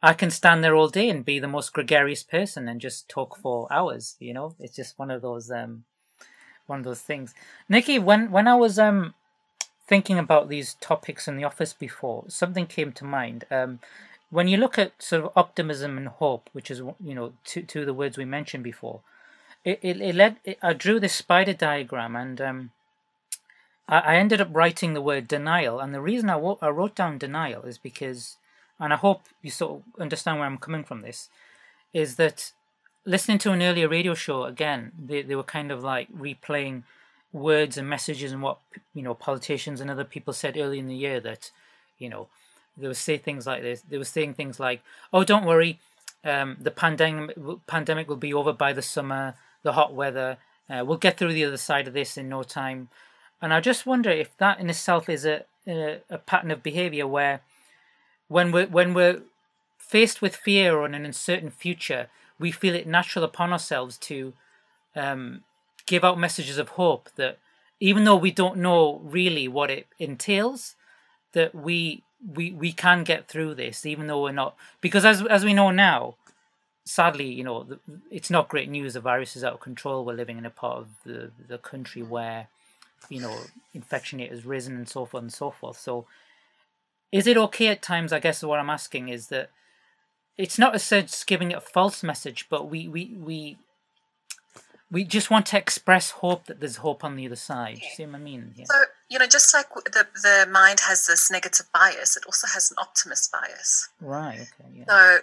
I 0.02 0.14
can 0.14 0.32
stand 0.32 0.64
there 0.64 0.76
all 0.76 0.90
day 0.90 1.10
and 1.10 1.24
be 1.26 1.40
the 1.40 1.48
most 1.48 1.74
gregarious 1.74 2.24
person 2.24 2.68
and 2.68 2.82
just 2.82 3.10
talk 3.10 3.38
for 3.38 3.72
hours. 3.72 4.16
You 4.20 4.34
know, 4.34 4.56
it's 4.60 4.76
just 4.76 4.98
one 4.98 5.12
of 5.12 5.22
those 5.22 5.52
um, 5.52 5.86
one 6.66 6.80
of 6.80 6.86
those 6.86 7.02
things. 7.02 7.34
Nikki, 7.70 8.00
when 8.00 8.32
when 8.32 8.48
I 8.48 8.56
was 8.56 8.80
um 8.80 9.14
thinking 9.92 10.18
about 10.18 10.48
these 10.48 10.76
topics 10.76 11.28
in 11.28 11.36
the 11.36 11.44
office 11.44 11.74
before, 11.74 12.24
something 12.30 12.66
came 12.66 12.94
to 12.94 13.04
mind. 13.04 13.44
Um, 13.52 13.80
when 14.30 14.48
you 14.48 14.56
look 14.56 14.80
at 14.80 14.94
sort 15.04 15.26
of 15.26 15.34
optimism 15.36 15.98
and 15.98 16.08
hope, 16.08 16.50
which 16.54 16.72
is 16.72 16.80
you 16.80 17.14
know 17.14 17.34
two 17.44 17.64
two 17.64 17.82
of 17.82 17.88
the 17.88 17.94
words 17.94 18.18
we 18.18 18.24
mentioned 18.24 18.64
before, 18.64 19.02
it 19.66 19.80
it, 19.82 20.00
it 20.00 20.16
led. 20.16 20.38
It, 20.46 20.58
I 20.62 20.72
drew 20.72 20.98
this 20.98 21.14
spider 21.14 21.52
diagram 21.52 22.16
and 22.16 22.40
um, 22.40 22.72
I, 23.90 24.00
I 24.00 24.16
ended 24.16 24.40
up 24.40 24.48
writing 24.54 24.94
the 24.94 25.02
word 25.02 25.28
denial. 25.28 25.82
And 25.82 25.94
the 25.94 26.00
reason 26.00 26.30
I, 26.30 26.38
wo- 26.38 26.62
I 26.62 26.70
wrote 26.70 26.96
down 26.96 27.18
denial 27.18 27.64
is 27.64 27.78
because 27.78 28.38
and 28.80 28.94
I 28.94 28.96
hope 28.96 29.24
you 29.42 29.52
sort 29.52 29.72
of 29.74 30.02
understand 30.02 30.40
where 30.40 30.48
I'm 30.48 30.58
coming 30.58 30.86
from 30.86 31.02
this, 31.02 31.28
is 31.94 32.16
that 32.16 32.54
listening 33.04 33.40
to 33.40 33.52
an 33.52 33.62
earlier 33.62 33.90
radio 33.90 34.14
show 34.14 34.46
again, 34.46 34.94
they, 34.98 35.22
they 35.22 35.36
were 35.36 35.56
kind 35.58 35.70
of 35.70 35.84
like 35.84 36.08
replaying 36.14 36.84
words 37.34 37.78
and 37.78 37.88
messages 37.88 38.32
and 38.32 38.42
what 38.42 38.60
you 38.94 39.02
know 39.02 39.14
politicians 39.14 39.80
and 39.80 39.90
other 39.90 40.04
people 40.04 40.34
said 40.34 40.58
early 40.58 40.80
in 40.80 40.88
the 40.88 40.96
year 40.96 41.20
that 41.20 41.52
you 41.98 42.10
know 42.10 42.28
they 42.78 42.88
would 42.88 42.98
say 42.98 43.18
things 43.18 43.46
like 43.46 43.62
this. 43.62 43.82
They 43.82 43.98
were 43.98 44.06
saying 44.06 44.34
things 44.34 44.60
like, 44.60 44.82
"Oh, 45.14 45.24
don't 45.24 45.46
worry, 45.46 45.80
um, 46.24 46.58
the 46.60 46.72
pandemic 46.72 47.38
pandemic 47.68 48.08
will 48.08 48.16
be 48.16 48.34
over 48.34 48.54
by 48.54 48.74
the 48.74 48.82
summer. 48.82 49.36
The 49.64 49.74
hot 49.74 49.94
weather, 49.94 50.38
uh, 50.70 50.84
we'll 50.86 50.98
get 50.98 51.18
through 51.18 51.34
the 51.34 51.46
other 51.46 51.58
side 51.58 51.88
of 51.88 51.94
this 51.94 52.18
in 52.18 52.30
no 52.30 52.44
time." 52.44 52.90
And 53.42 53.54
I 53.54 53.60
just 53.60 53.86
wonder 53.86 54.10
if 54.10 54.36
that 54.38 54.60
in 54.60 54.70
itself 54.70 55.10
is 55.10 55.26
a 55.26 55.46
a, 55.68 56.02
a 56.10 56.18
pattern 56.18 56.52
of 56.52 56.64
behavior 56.64 57.08
where 57.08 57.42
when 58.28 58.52
we're 58.52 58.68
when 58.68 58.94
we're 58.94 59.22
faced 59.78 60.22
with 60.22 60.36
fear 60.36 60.76
or 60.76 60.86
an 60.86 60.96
uncertain 60.96 61.50
future, 61.50 62.08
we 62.40 62.52
feel 62.52 62.76
it 62.76 62.88
natural 62.88 63.26
upon 63.26 63.52
ourselves 63.52 63.98
to 63.98 64.34
um, 64.96 65.44
give 65.92 66.06
out 66.06 66.18
messages 66.18 66.58
of 66.58 66.70
hope 66.70 67.10
that 67.18 67.38
even 67.82 68.06
though 68.06 68.16
we 68.16 68.32
don't 68.32 68.58
know 68.58 69.02
really 69.04 69.46
what 69.50 69.70
it 69.70 69.88
entails, 70.00 70.76
that 71.34 71.54
we 71.54 72.04
we 72.36 72.52
we 72.52 72.72
can 72.72 73.04
get 73.04 73.28
through 73.28 73.56
this, 73.56 73.86
even 73.86 74.08
though 74.08 74.24
we're 74.24 74.32
not 74.44 74.56
because 74.80 75.04
as 75.04 75.22
as 75.26 75.44
we 75.44 75.54
know 75.54 75.70
now, 75.70 76.16
sadly, 76.86 77.30
you 77.30 77.44
know, 77.44 77.68
it's 78.10 78.30
not 78.30 78.48
great 78.48 78.70
news. 78.70 78.94
The 78.94 79.02
virus 79.02 79.36
is 79.36 79.44
out 79.44 79.56
of 79.56 79.60
control. 79.60 80.06
We're 80.06 80.14
living 80.14 80.38
in 80.38 80.46
a 80.46 80.50
part 80.62 80.78
of 80.78 80.88
the 81.04 81.32
the 81.52 81.58
country 81.58 82.02
where 82.02 82.48
you 83.10 83.20
know 83.20 83.36
infection 83.74 84.20
rate 84.20 84.32
has 84.32 84.46
risen 84.46 84.78
and 84.78 84.88
so 84.88 85.04
forth 85.04 85.24
and 85.24 85.34
so 85.34 85.52
forth. 85.52 85.78
So 85.78 86.06
is 87.12 87.28
it 87.28 87.36
okay 87.36 87.68
at 87.68 87.82
times? 87.82 88.14
I 88.14 88.20
guess 88.20 88.42
what 88.44 88.60
I'm 88.60 88.70
asking 88.70 89.10
is 89.10 89.28
that 89.28 89.50
it's 90.38 90.58
not 90.58 90.74
as 90.74 90.84
such 90.84 91.26
giving 91.26 91.52
it 91.52 91.58
a 91.58 91.68
false 91.76 92.02
message, 92.02 92.48
but 92.50 92.70
we 92.70 92.88
we 92.88 93.04
we 93.30 93.58
we 94.92 95.06
just 95.06 95.32
want 95.32 95.46
to 95.48 95.58
express 95.58 96.12
hope 96.12 96.46
that 96.48 96.60
there's 96.60 96.78
hope 96.78 97.04
on 97.04 97.16
the 97.16 97.26
other 97.26 97.38
side. 97.38 97.80
You 97.82 97.88
see 97.96 98.06
what 98.06 98.16
I 98.16 98.20
mean? 98.20 98.54
Yeah. 98.56 98.66
So 98.66 98.76
you 99.10 99.20
know, 99.20 99.28
just 99.28 99.54
like 99.54 99.68
the 99.86 100.06
the 100.22 100.48
mind 100.52 100.82
has 100.82 101.08
this 101.08 101.32
negative 101.32 101.68
bias, 101.74 102.18
it 102.18 102.26
also 102.26 102.48
has 102.54 102.70
an 102.72 102.78
optimist 102.80 103.32
bias. 103.32 103.90
Right. 104.02 104.42
Okay. 104.42 104.70
Yeah. 104.76 104.86
So 104.88 105.20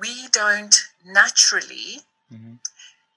we 0.00 0.28
don't 0.32 0.74
naturally. 1.04 2.00
Mm-hmm. 2.32 2.54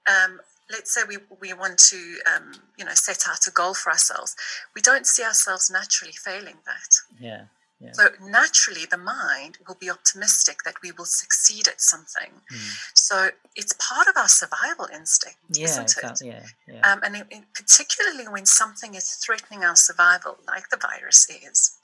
Um, 0.08 0.40
let's 0.70 0.92
say 0.92 1.02
we, 1.08 1.18
we 1.40 1.52
want 1.52 1.78
to 1.78 2.18
um, 2.34 2.52
you 2.78 2.84
know 2.84 2.94
set 2.94 3.24
out 3.28 3.46
a 3.46 3.50
goal 3.50 3.74
for 3.74 3.90
ourselves 3.90 4.36
we 4.74 4.82
don't 4.82 5.06
see 5.06 5.22
ourselves 5.22 5.70
naturally 5.70 6.12
failing 6.12 6.56
that 6.66 6.96
yeah 7.20 7.44
yeah. 7.80 7.92
So 7.92 8.08
naturally, 8.22 8.86
the 8.90 8.96
mind 8.96 9.58
will 9.66 9.74
be 9.74 9.90
optimistic 9.90 10.62
that 10.64 10.76
we 10.82 10.92
will 10.92 11.04
succeed 11.04 11.68
at 11.68 11.80
something. 11.80 12.32
Mm. 12.50 12.78
So 12.94 13.28
it's 13.54 13.74
part 13.74 14.08
of 14.08 14.16
our 14.16 14.28
survival 14.28 14.88
instinct, 14.92 15.38
yeah, 15.52 15.64
isn't 15.64 15.82
exactly. 15.82 16.30
it? 16.30 16.34
Yeah, 16.66 16.74
yeah. 16.74 16.92
Um, 16.92 17.00
and 17.02 17.16
in, 17.30 17.44
particularly 17.54 18.28
when 18.28 18.46
something 18.46 18.94
is 18.94 19.10
threatening 19.10 19.62
our 19.62 19.76
survival, 19.76 20.38
like 20.46 20.70
the 20.70 20.78
virus 20.78 21.28
is, 21.28 21.76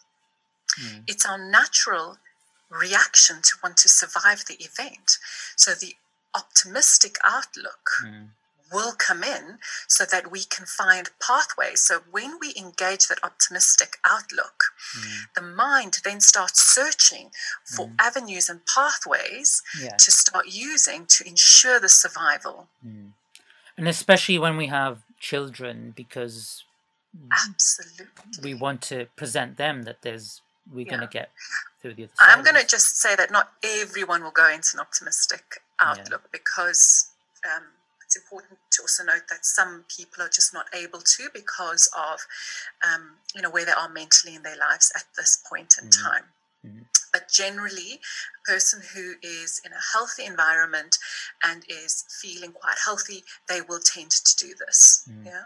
mm. 0.81 1.03
it's 1.07 1.27
our 1.27 1.39
natural 1.39 2.17
reaction 2.71 3.37
to 3.43 3.57
want 3.63 3.77
to 3.79 3.89
survive 3.89 4.45
the 4.47 4.55
event. 4.55 5.19
So 5.57 5.73
the 5.73 5.95
optimistic 6.35 7.17
outlook. 7.23 7.91
Mm 8.03 8.29
will 8.73 8.93
come 8.93 9.23
in 9.23 9.59
so 9.89 10.05
that 10.05 10.31
we 10.31 10.45
can 10.45 10.67
find 10.67 11.11
pathways. 11.21 11.81
So 11.83 12.01
when 12.11 12.39
we 12.41 12.55
engage 12.57 13.09
that 13.09 13.19
optimistic 13.23 13.99
outlook, 14.05 14.65
mm. 14.99 15.21
the 15.35 15.43
mind 15.43 15.99
then 16.05 16.21
starts 16.21 16.63
searching 16.63 17.31
for 17.65 17.89
mm. 17.89 17.95
avenues 18.01 18.49
and 18.49 18.61
pathways 18.67 19.63
yeah. 19.81 19.97
to 19.97 20.11
start 20.11 20.47
using 20.49 21.07
to 21.07 21.27
ensure 21.27 21.79
the 21.79 21.89
survival. 21.89 22.69
Mm. 22.87 23.11
And 23.77 23.89
especially 23.89 24.39
when 24.39 24.57
we 24.57 24.67
have 24.67 25.03
children, 25.19 25.93
because 25.97 26.65
absolutely 27.31 28.07
we 28.43 28.55
want 28.55 28.81
to 28.83 29.07
present 29.17 29.57
them 29.57 29.83
that 29.83 30.03
there's 30.03 30.41
we're 30.73 30.87
yeah. 30.87 30.91
going 30.91 31.01
to 31.01 31.09
get 31.09 31.31
through 31.81 31.95
the 31.95 32.05
other 32.05 32.13
side. 32.15 32.29
I'm 32.31 32.45
going 32.45 32.57
to 32.57 32.67
just 32.67 32.97
say 32.97 33.17
that 33.17 33.31
not 33.31 33.51
everyone 33.65 34.23
will 34.23 34.31
go 34.31 34.49
into 34.49 34.71
an 34.75 34.81
optimistic 34.81 35.61
outlook 35.81 36.23
yeah. 36.25 36.31
because 36.31 37.11
um, 37.45 37.65
it's 38.13 38.23
important 38.23 38.59
to 38.73 38.83
also 38.83 39.05
note 39.05 39.29
that 39.31 39.45
some 39.45 39.85
people 39.89 40.23
are 40.23 40.29
just 40.29 40.53
not 40.53 40.67
able 40.75 41.01
to 41.01 41.29
because 41.33 41.89
of, 41.97 42.21
um, 42.87 43.13
you 43.35 43.41
know, 43.41 43.51
where 43.51 43.65
they 43.65 43.73
are 43.73 43.89
mentally 43.89 44.35
in 44.35 44.43
their 44.43 44.57
lives 44.57 44.93
at 44.95 45.05
this 45.17 45.43
point 45.49 45.77
in 45.81 45.89
mm-hmm. 45.89 46.07
time. 46.07 46.25
Mm-hmm. 46.67 46.83
But 47.13 47.29
generally, 47.31 48.01
a 48.01 48.51
person 48.51 48.83
who 48.95 49.15
is 49.23 49.61
in 49.65 49.73
a 49.73 49.83
healthy 49.93 50.25
environment 50.25 50.99
and 51.45 51.65
is 51.69 52.05
feeling 52.21 52.53
quite 52.53 52.77
healthy, 52.85 53.25
they 53.49 53.61
will 53.61 53.81
tend 53.81 54.11
to 54.11 54.37
do 54.37 54.55
this. 54.67 55.09
Mm. 55.11 55.27
Yeah. 55.27 55.43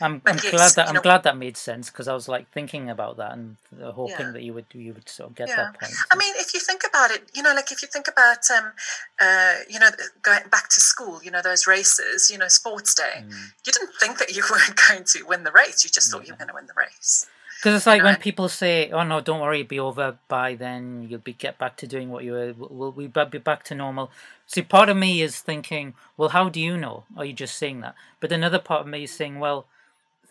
I'm, 0.00 0.20
I'm 0.26 0.36
glad 0.36 0.72
that 0.74 0.88
I'm 0.88 0.94
know, 0.94 1.00
glad 1.00 1.22
that 1.22 1.36
made 1.38 1.56
sense 1.56 1.90
because 1.90 2.06
I 2.06 2.12
was 2.12 2.28
like 2.28 2.50
thinking 2.50 2.90
about 2.90 3.16
that 3.16 3.32
and 3.32 3.56
hoping 3.80 4.26
yeah. 4.26 4.30
that 4.32 4.42
you 4.42 4.52
would 4.52 4.66
you 4.72 4.92
would 4.92 5.08
sort 5.08 5.30
of 5.30 5.36
get 5.36 5.48
yeah. 5.48 5.56
that 5.56 5.80
point. 5.80 5.92
I 6.12 6.16
mean, 6.16 6.34
if 6.36 6.52
you 6.52 6.60
think 6.60 6.82
about 6.86 7.10
it, 7.10 7.30
you 7.34 7.42
know, 7.42 7.54
like 7.54 7.72
if 7.72 7.80
you 7.80 7.88
think 7.88 8.06
about, 8.06 8.50
um, 8.56 8.72
uh, 9.20 9.54
you 9.68 9.78
know, 9.78 9.88
going 10.22 10.48
back 10.50 10.68
to 10.70 10.80
school, 10.80 11.20
you 11.22 11.30
know, 11.30 11.40
those 11.42 11.66
races, 11.66 12.30
you 12.30 12.36
know, 12.36 12.48
sports 12.48 12.94
day, 12.94 13.22
mm. 13.22 13.30
you 13.66 13.72
didn't 13.72 13.94
think 13.98 14.18
that 14.18 14.34
you 14.34 14.42
weren't 14.50 14.78
going 14.88 15.04
to 15.04 15.22
win 15.24 15.44
the 15.44 15.52
race; 15.52 15.84
you 15.84 15.90
just 15.90 16.10
thought 16.10 16.22
yeah. 16.22 16.28
you 16.28 16.32
were 16.34 16.38
going 16.38 16.48
to 16.48 16.54
win 16.54 16.66
the 16.66 16.74
race. 16.76 17.26
Because 17.58 17.74
it's 17.74 17.86
like 17.86 18.02
when 18.02 18.16
people 18.16 18.50
say, 18.50 18.90
"Oh 18.90 19.02
no, 19.02 19.22
don't 19.22 19.40
worry, 19.40 19.60
it'll 19.60 19.68
be 19.68 19.80
over 19.80 20.18
by 20.28 20.54
then. 20.54 21.06
You'll 21.08 21.20
be 21.20 21.32
get 21.32 21.56
back 21.56 21.78
to 21.78 21.86
doing 21.86 22.10
what 22.10 22.22
you 22.22 22.32
were. 22.32 22.54
We'll, 22.56 22.92
we 22.92 23.06
be 23.06 23.38
back 23.38 23.64
to 23.64 23.74
normal." 23.74 24.10
See, 24.46 24.60
part 24.62 24.90
of 24.90 24.96
me 24.96 25.22
is 25.22 25.40
thinking, 25.40 25.94
"Well, 26.18 26.28
how 26.28 26.50
do 26.50 26.60
you 26.60 26.76
know? 26.76 27.04
Are 27.16 27.24
you 27.24 27.32
just 27.32 27.56
saying 27.56 27.80
that?" 27.80 27.94
But 28.20 28.30
another 28.30 28.58
part 28.58 28.82
of 28.82 28.86
me 28.88 29.04
is 29.04 29.10
saying, 29.10 29.38
"Well, 29.40 29.66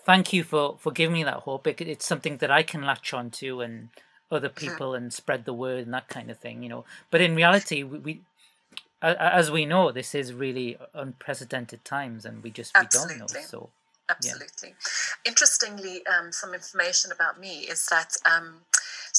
thank 0.05 0.31
you 0.31 0.43
for 0.43 0.77
for 0.79 0.91
giving 0.91 1.13
me 1.13 1.23
that 1.23 1.41
hope. 1.41 1.67
It, 1.67 1.81
it's 1.81 2.05
something 2.05 2.37
that 2.37 2.51
I 2.51 2.63
can 2.63 2.83
latch 2.83 3.13
on 3.13 3.31
to 3.31 3.61
and 3.61 3.89
other 4.31 4.49
people 4.49 4.95
and 4.95 5.13
spread 5.13 5.45
the 5.45 5.53
word 5.53 5.83
and 5.85 5.93
that 5.93 6.07
kind 6.07 6.31
of 6.31 6.37
thing, 6.37 6.63
you 6.63 6.69
know." 6.69 6.85
But 7.11 7.21
in 7.21 7.35
reality, 7.35 7.83
we, 7.83 7.99
we 7.99 8.21
as 9.01 9.51
we 9.51 9.65
know, 9.65 9.91
this 9.91 10.15
is 10.15 10.33
really 10.33 10.77
unprecedented 10.93 11.85
times, 11.85 12.25
and 12.25 12.43
we 12.43 12.49
just 12.49 12.71
Absolutely. 12.75 13.15
we 13.15 13.19
don't 13.19 13.33
know. 13.33 13.41
So 13.41 13.69
absolutely. 14.09 14.69
Yeah. 14.69 15.31
Interestingly, 15.31 16.05
um, 16.07 16.31
some 16.31 16.53
information 16.53 17.11
about 17.11 17.39
me 17.39 17.59
is 17.59 17.85
that 17.87 18.15
um, 18.25 18.61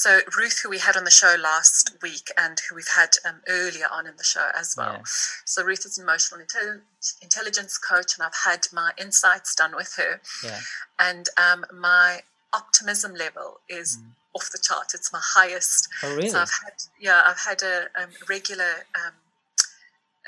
so 0.02 0.10
Ruth, 0.36 0.60
who 0.62 0.68
we 0.68 0.78
had 0.78 0.96
on 0.96 1.04
the 1.04 1.16
show 1.22 1.34
last 1.40 1.84
week, 2.02 2.26
and 2.36 2.56
who 2.64 2.74
we've 2.76 2.94
had 3.02 3.12
um, 3.28 3.40
earlier 3.48 3.88
on 3.90 4.06
in 4.06 4.16
the 4.16 4.28
show 4.34 4.48
as 4.54 4.74
well. 4.76 4.96
Yeah. 4.98 5.02
So 5.52 5.64
Ruth 5.64 5.84
is 5.86 5.96
an 5.98 6.04
emotional 6.04 6.40
intelligence 7.22 7.78
coach, 7.78 8.10
and 8.16 8.22
I've 8.26 8.40
had 8.44 8.62
my 8.72 8.92
insights 9.04 9.54
done 9.54 9.74
with 9.74 9.92
her. 9.96 10.20
Yeah. 10.44 10.60
And 10.98 11.24
um, 11.36 11.64
my 11.72 12.20
optimism 12.52 13.14
level 13.14 13.60
is. 13.68 13.96
Mm. 13.96 14.12
Off 14.36 14.50
the 14.52 14.58
chart, 14.68 14.88
it's 14.92 15.10
my 15.14 15.22
highest. 15.22 15.88
Oh, 16.02 16.14
really? 16.14 16.28
So 16.28 16.38
I've 16.44 16.56
had, 16.62 16.74
yeah, 17.00 17.22
I've 17.24 17.40
had 17.40 17.62
a 17.62 17.76
um, 17.98 18.10
regular 18.28 18.72
um, 18.94 19.14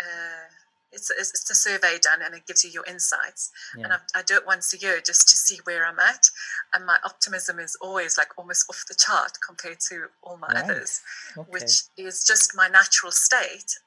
uh, 0.00 0.48
it's, 0.92 1.10
it's 1.10 1.50
a 1.50 1.54
survey 1.54 1.98
done 2.00 2.20
and 2.24 2.34
it 2.34 2.46
gives 2.46 2.64
you 2.64 2.70
your 2.70 2.84
insights. 2.86 3.50
Yeah. 3.76 3.84
And 3.84 3.92
I, 3.92 3.98
I, 4.14 4.22
do 4.22 4.36
it 4.36 4.46
once 4.46 4.72
a 4.72 4.78
year 4.78 5.00
just 5.04 5.28
to 5.28 5.36
see 5.36 5.58
where 5.64 5.86
I'm 5.86 5.98
at. 5.98 6.30
And 6.74 6.86
my 6.86 6.98
optimism 7.04 7.58
is 7.58 7.76
always 7.80 8.16
like 8.16 8.28
almost 8.38 8.66
off 8.70 8.84
the 8.88 8.94
chart 8.94 9.32
compared 9.46 9.80
to 9.88 10.06
all 10.22 10.38
my 10.38 10.48
right. 10.48 10.64
others, 10.64 11.00
okay. 11.36 11.48
which 11.50 11.82
is 11.96 12.24
just 12.24 12.56
my 12.56 12.68
natural 12.68 13.12
state. 13.12 13.78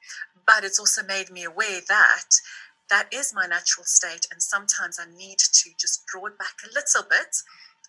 But 0.46 0.64
it's 0.64 0.80
also 0.80 1.04
made 1.04 1.32
me 1.32 1.44
aware 1.44 1.82
that 1.88 2.30
that 2.90 3.08
is 3.12 3.34
my 3.34 3.48
natural 3.48 3.86
state. 3.86 4.28
And 4.32 4.42
sometimes 4.42 5.00
I 5.00 5.06
need 5.18 5.40
to 5.40 5.70
just 5.80 6.06
draw 6.06 6.26
it 6.26 6.38
back 6.38 6.56
a 6.64 6.74
little 6.74 7.10
bit 7.10 7.36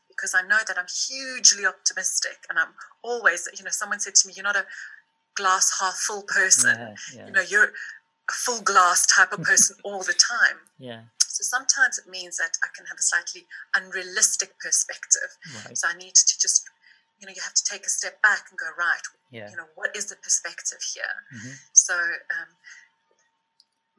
because 0.09 0.35
I 0.35 0.43
know 0.47 0.59
that 0.67 0.79
I'm 0.79 0.87
hugely 1.09 1.67
optimistic 1.67 2.39
and 2.49 2.59
I'm 2.59 2.75
always, 3.03 3.49
you 3.59 3.65
know, 3.65 3.71
someone 3.71 4.01
said 4.01 4.15
to 4.15 4.29
me, 4.29 4.35
you're 4.37 4.45
not 4.45 4.57
a 4.57 4.67
glass 5.35 5.81
half 5.81 5.95
full 5.95 6.23
person. 6.23 6.77
Yeah, 6.79 6.95
yeah. 7.15 7.27
You 7.27 7.33
know, 7.33 7.43
you're 7.49 7.73
full 8.31 8.63
glass 8.63 9.07
type 9.07 9.33
of 9.33 9.43
person 9.43 9.77
all 9.85 10.03
the 10.03 10.15
time. 10.15 10.59
Yeah. 10.79 11.03
So 11.19 11.43
sometimes 11.43 11.99
it 11.99 12.09
means 12.09 12.37
that 12.37 12.59
I 12.63 12.69
can 12.77 12.87
have 12.87 12.99
a 12.99 13.03
slightly 13.03 13.47
unrealistic 13.75 14.59
perspective. 14.61 15.37
Right. 15.65 15.77
So 15.77 15.89
I 15.89 15.97
need 15.97 16.15
to 16.15 16.39
just, 16.39 16.69
you 17.21 17.27
know, 17.27 17.33
you 17.35 17.43
have 17.43 17.55
to 17.55 17.65
take 17.65 17.87
a 17.87 17.89
step 17.89 18.21
back 18.21 18.47
and 18.51 18.59
go, 18.59 18.67
right, 18.79 19.01
yeah. 19.31 19.51
you 19.51 19.57
know, 19.57 19.67
what 19.75 19.97
is 19.97 20.07
the 20.07 20.17
perspective 20.17 20.79
here? 20.95 21.17
Mm-hmm. 21.35 21.53
So 21.73 21.95
um, 21.95 22.53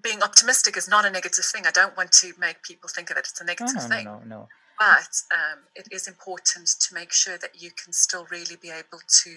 being 0.03 0.21
optimistic 0.21 0.77
is 0.77 0.88
not 0.88 1.05
a 1.05 1.09
negative 1.09 1.45
thing. 1.45 1.65
I 1.65 1.71
don't 1.71 1.97
want 1.97 2.12
to 2.21 2.33
make 2.38 2.62
people 2.62 2.88
think 2.88 3.09
of 3.09 3.17
it 3.17 3.25
as 3.25 3.41
a 3.41 3.45
negative 3.45 3.75
no, 3.75 3.81
no, 3.81 3.88
thing. 3.88 4.05
No, 4.05 4.19
no, 4.19 4.25
no. 4.25 4.49
But 4.77 5.21
um, 5.31 5.59
it 5.75 5.88
is 5.91 6.07
important 6.07 6.67
to 6.67 6.93
make 6.93 7.13
sure 7.13 7.38
that 7.38 7.62
you 7.62 7.71
can 7.71 7.93
still 7.93 8.25
really 8.29 8.57
be 8.62 8.69
able 8.69 8.99
to, 9.23 9.31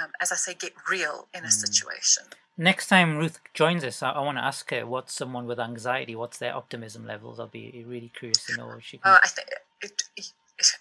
um, 0.00 0.10
as 0.20 0.32
I 0.32 0.36
say, 0.36 0.54
get 0.54 0.72
real 0.90 1.28
in 1.34 1.44
a 1.44 1.48
mm. 1.48 1.52
situation. 1.52 2.24
Next 2.56 2.88
time 2.88 3.16
Ruth 3.16 3.38
joins 3.54 3.84
us, 3.84 4.02
I, 4.02 4.10
I 4.10 4.20
want 4.20 4.38
to 4.38 4.44
ask 4.44 4.68
her 4.70 4.84
what's 4.84 5.14
someone 5.14 5.46
with 5.46 5.60
anxiety, 5.60 6.16
what's 6.16 6.38
their 6.38 6.54
optimism 6.54 7.06
levels. 7.06 7.38
I'll 7.38 7.46
be 7.46 7.84
really 7.86 8.10
curious 8.18 8.44
to 8.46 8.56
know. 8.56 8.72
If 8.76 8.84
she 8.84 8.98
can... 8.98 9.12
Oh, 9.12 9.18
I 9.22 9.28
think 9.28 9.48
it, 9.80 10.02
it, 10.16 10.32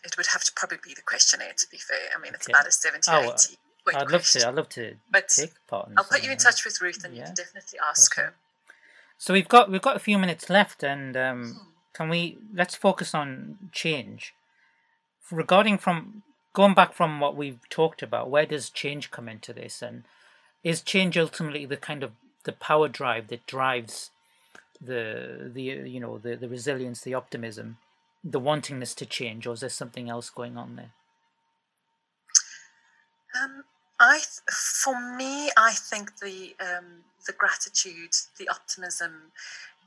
it 0.03 0.17
would 0.17 0.27
have 0.27 0.43
to 0.43 0.51
probably 0.55 0.79
be 0.83 0.93
the 0.95 1.03
questionnaire. 1.03 1.53
To 1.55 1.67
be 1.69 1.77
fair, 1.77 1.97
I 2.15 2.21
mean 2.21 2.33
it's 2.33 2.47
okay. 2.47 2.53
about 2.53 2.67
a 2.67 2.71
70, 2.71 3.01
oh, 3.11 3.33
80 3.33 3.57
I'd 3.95 4.11
love 4.11 4.23
to. 4.23 4.47
I'd 4.47 4.55
love 4.55 4.69
to 4.69 4.95
but 5.11 5.29
take 5.29 5.53
part. 5.67 5.89
I'll 5.97 6.03
put 6.03 6.23
you 6.23 6.31
in 6.31 6.37
touch 6.37 6.65
with 6.65 6.81
Ruth, 6.81 7.03
and 7.03 7.13
yeah. 7.13 7.21
you 7.21 7.25
can 7.27 7.35
definitely 7.35 7.79
ask 7.87 8.15
her. 8.15 8.33
So 9.17 9.33
we've 9.33 9.47
got 9.47 9.71
we've 9.71 9.81
got 9.81 9.95
a 9.95 9.99
few 9.99 10.17
minutes 10.17 10.49
left, 10.49 10.83
and 10.83 11.15
um, 11.15 11.43
hmm. 11.43 11.69
can 11.93 12.09
we 12.09 12.37
let's 12.53 12.75
focus 12.75 13.13
on 13.13 13.57
change 13.71 14.33
regarding 15.31 15.77
from 15.77 16.23
going 16.57 16.73
back 16.73 16.91
from 16.91 17.19
what 17.19 17.35
we've 17.35 17.69
talked 17.69 18.01
about. 18.01 18.31
Where 18.31 18.47
does 18.47 18.71
change 18.71 19.11
come 19.11 19.29
into 19.29 19.53
this, 19.53 19.83
and 19.83 20.05
is 20.63 20.81
change 20.81 21.15
ultimately 21.15 21.67
the 21.67 21.77
kind 21.77 22.01
of 22.01 22.13
the 22.45 22.51
power 22.51 22.87
drive 22.87 23.27
that 23.27 23.45
drives 23.45 24.09
the 24.81 25.51
the 25.53 25.61
you 25.61 25.99
know 25.99 26.17
the 26.17 26.35
the 26.35 26.49
resilience, 26.49 27.01
the 27.01 27.13
optimism, 27.13 27.77
the 28.23 28.41
wantingness 28.41 28.95
to 28.95 29.05
change, 29.05 29.45
or 29.45 29.53
is 29.53 29.59
there 29.59 29.69
something 29.69 30.09
else 30.09 30.31
going 30.31 30.57
on 30.57 30.77
there? 30.77 30.93
Um, 33.39 33.63
I, 33.99 34.21
for 34.51 34.99
me, 35.15 35.51
I 35.55 35.73
think 35.73 36.17
the 36.17 36.55
um, 36.59 37.03
the 37.27 37.33
gratitude, 37.33 38.15
the 38.39 38.49
optimism, 38.49 39.31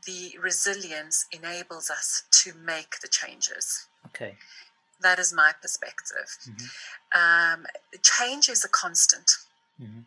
the 0.06 0.38
resilience 0.40 1.26
enables 1.32 1.90
us 1.90 2.22
to 2.42 2.52
make 2.54 3.00
the 3.00 3.08
changes. 3.08 3.88
Okay. 4.06 4.36
That 5.02 5.18
is 5.18 5.32
my 5.32 5.52
perspective. 5.60 6.38
Mm-hmm. 6.48 7.60
Um, 7.60 7.66
change 8.02 8.48
is 8.48 8.64
a 8.64 8.68
constant. 8.68 9.30
Mm-hmm. 9.80 10.00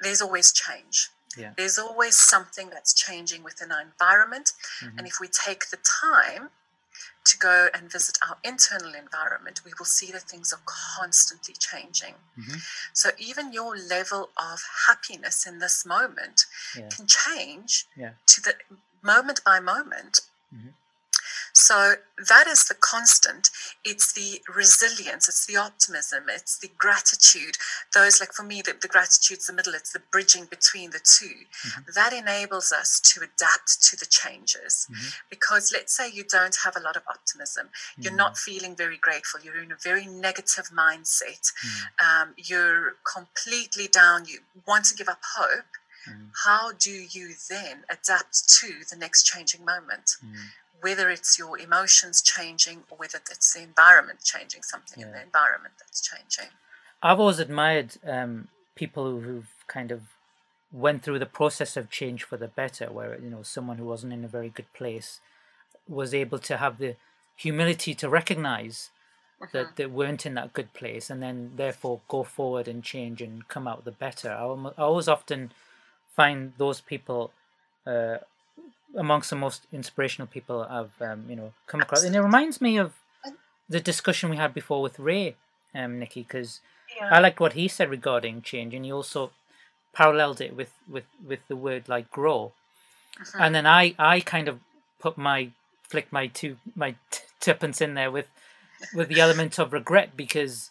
There's 0.00 0.22
always 0.22 0.52
change. 0.52 1.10
Yeah. 1.36 1.52
There's 1.56 1.78
always 1.78 2.16
something 2.16 2.70
that's 2.70 2.94
changing 2.94 3.44
within 3.44 3.70
our 3.72 3.80
environment. 3.80 4.52
Mm-hmm. 4.82 4.98
And 4.98 5.06
if 5.06 5.18
we 5.20 5.28
take 5.28 5.70
the 5.70 5.78
time 5.78 6.50
to 7.24 7.38
go 7.38 7.68
and 7.74 7.92
visit 7.92 8.18
our 8.26 8.38
internal 8.42 8.94
environment, 8.94 9.60
we 9.64 9.72
will 9.78 9.86
see 9.86 10.10
that 10.12 10.22
things 10.22 10.52
are 10.52 10.60
constantly 10.98 11.54
changing. 11.58 12.14
Mm-hmm. 12.38 12.58
So 12.92 13.10
even 13.18 13.52
your 13.52 13.76
level 13.76 14.30
of 14.36 14.60
happiness 14.88 15.46
in 15.46 15.58
this 15.58 15.84
moment 15.84 16.46
yeah. 16.76 16.88
can 16.88 17.06
change 17.06 17.86
yeah. 17.96 18.12
to 18.26 18.40
the 18.40 18.54
moment 19.02 19.42
by 19.44 19.60
moment. 19.60 20.20
Mm-hmm. 20.54 20.68
So 21.58 21.94
that 22.28 22.46
is 22.46 22.66
the 22.66 22.74
constant. 22.74 23.50
It's 23.84 24.12
the 24.12 24.40
resilience, 24.54 25.28
it's 25.28 25.44
the 25.44 25.56
optimism, 25.56 26.24
it's 26.28 26.56
the 26.56 26.70
gratitude. 26.78 27.56
Those, 27.94 28.20
like 28.20 28.32
for 28.32 28.44
me, 28.44 28.62
the, 28.62 28.76
the 28.80 28.86
gratitude's 28.86 29.48
the 29.48 29.52
middle, 29.52 29.74
it's 29.74 29.92
the 29.92 30.02
bridging 30.12 30.44
between 30.44 30.90
the 30.90 31.00
2 31.00 31.26
mm-hmm. 31.26 31.80
That 31.96 32.12
enables 32.12 32.70
us 32.70 33.00
to 33.00 33.24
adapt 33.24 33.82
to 33.90 33.96
the 33.96 34.06
changes. 34.06 34.86
Mm-hmm. 34.88 35.08
Because 35.30 35.72
let's 35.72 35.96
say 35.96 36.08
you 36.08 36.22
don't 36.22 36.56
have 36.64 36.76
a 36.76 36.80
lot 36.80 36.96
of 36.96 37.02
optimism, 37.10 37.66
mm-hmm. 37.66 38.02
you're 38.02 38.14
not 38.14 38.38
feeling 38.38 38.76
very 38.76 38.96
grateful, 38.96 39.40
you're 39.40 39.60
in 39.60 39.72
a 39.72 39.76
very 39.82 40.06
negative 40.06 40.70
mindset, 40.72 41.42
mm-hmm. 41.42 42.22
um, 42.22 42.34
you're 42.36 42.94
completely 43.12 43.88
down, 43.88 44.26
you 44.26 44.38
want 44.64 44.84
to 44.86 44.94
give 44.94 45.08
up 45.08 45.20
hope. 45.36 45.74
Mm-hmm. 46.08 46.26
How 46.46 46.72
do 46.78 46.92
you 46.92 47.34
then 47.50 47.82
adapt 47.90 48.48
to 48.60 48.68
the 48.88 48.96
next 48.96 49.24
changing 49.24 49.64
moment? 49.64 50.16
Whether 50.80 51.10
it's 51.10 51.38
your 51.38 51.58
emotions 51.58 52.22
changing 52.22 52.84
or 52.90 52.98
whether 52.98 53.18
it's 53.30 53.54
the 53.54 53.62
environment 53.62 54.20
changing, 54.22 54.62
something 54.62 55.00
yeah. 55.00 55.06
in 55.06 55.12
the 55.12 55.22
environment 55.22 55.74
that's 55.78 56.00
changing. 56.00 56.50
I've 57.02 57.20
always 57.20 57.38
admired 57.38 57.96
um, 58.04 58.48
people 58.74 59.20
who've 59.20 59.50
kind 59.66 59.90
of 59.90 60.02
went 60.72 61.02
through 61.02 61.18
the 61.18 61.26
process 61.26 61.76
of 61.76 61.90
change 61.90 62.24
for 62.24 62.36
the 62.36 62.48
better, 62.48 62.86
where 62.86 63.18
you 63.20 63.30
know 63.30 63.42
someone 63.42 63.78
who 63.78 63.84
wasn't 63.84 64.12
in 64.12 64.24
a 64.24 64.28
very 64.28 64.48
good 64.48 64.72
place 64.72 65.20
was 65.88 66.12
able 66.12 66.38
to 66.38 66.56
have 66.58 66.78
the 66.78 66.96
humility 67.36 67.94
to 67.94 68.08
recognize 68.08 68.90
mm-hmm. 69.40 69.56
that 69.56 69.76
they 69.76 69.86
weren't 69.86 70.26
in 70.26 70.34
that 70.34 70.52
good 70.52 70.72
place, 70.74 71.08
and 71.10 71.22
then 71.22 71.52
therefore 71.56 72.00
go 72.08 72.22
forward 72.22 72.68
and 72.68 72.82
change 72.82 73.22
and 73.22 73.48
come 73.48 73.66
out 73.66 73.84
the 73.84 73.90
better. 73.92 74.30
I, 74.30 74.44
I 74.76 74.82
always 74.82 75.08
often 75.08 75.52
find 76.14 76.52
those 76.58 76.80
people 76.80 77.32
uh, 77.86 78.18
amongst 78.96 79.30
the 79.30 79.36
most 79.36 79.66
inspirational 79.72 80.26
people 80.26 80.62
I've 80.62 81.00
um, 81.00 81.24
you 81.28 81.36
know 81.36 81.52
come 81.66 81.80
across, 81.80 82.04
and 82.04 82.14
it 82.14 82.20
reminds 82.20 82.60
me 82.60 82.78
of 82.78 82.94
the 83.68 83.80
discussion 83.80 84.30
we 84.30 84.36
had 84.36 84.54
before 84.54 84.80
with 84.80 84.98
Ray, 84.98 85.36
um, 85.74 85.98
Nikki, 85.98 86.22
because 86.22 86.60
yeah. 86.96 87.08
I 87.12 87.20
liked 87.20 87.40
what 87.40 87.52
he 87.52 87.68
said 87.68 87.90
regarding 87.90 88.42
change, 88.42 88.74
and 88.74 88.84
he 88.84 88.92
also 88.92 89.30
paralleled 89.92 90.40
it 90.40 90.54
with 90.56 90.72
with 90.88 91.04
with 91.24 91.40
the 91.48 91.56
word 91.56 91.88
like 91.88 92.10
grow, 92.10 92.52
mm-hmm. 93.18 93.42
and 93.42 93.54
then 93.54 93.66
I 93.66 93.94
I 93.98 94.20
kind 94.20 94.48
of 94.48 94.60
put 94.98 95.18
my 95.18 95.50
flick 95.82 96.12
my 96.12 96.26
two 96.26 96.56
my 96.74 96.94
t- 97.10 97.22
tuppence 97.40 97.80
in 97.80 97.94
there 97.94 98.10
with 98.10 98.28
with 98.94 99.08
the 99.08 99.20
element 99.20 99.58
of 99.58 99.72
regret 99.72 100.16
because 100.16 100.70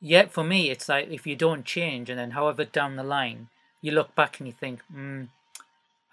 yet 0.00 0.30
for 0.30 0.44
me 0.44 0.70
it's 0.70 0.88
like 0.88 1.10
if 1.10 1.26
you 1.26 1.34
don't 1.34 1.64
change 1.64 2.08
and 2.08 2.18
then 2.18 2.32
however 2.32 2.64
down 2.64 2.96
the 2.96 3.02
line 3.02 3.48
you 3.80 3.90
look 3.90 4.14
back 4.14 4.38
and 4.38 4.46
you 4.46 4.52
think 4.52 4.80
mm, 4.92 5.26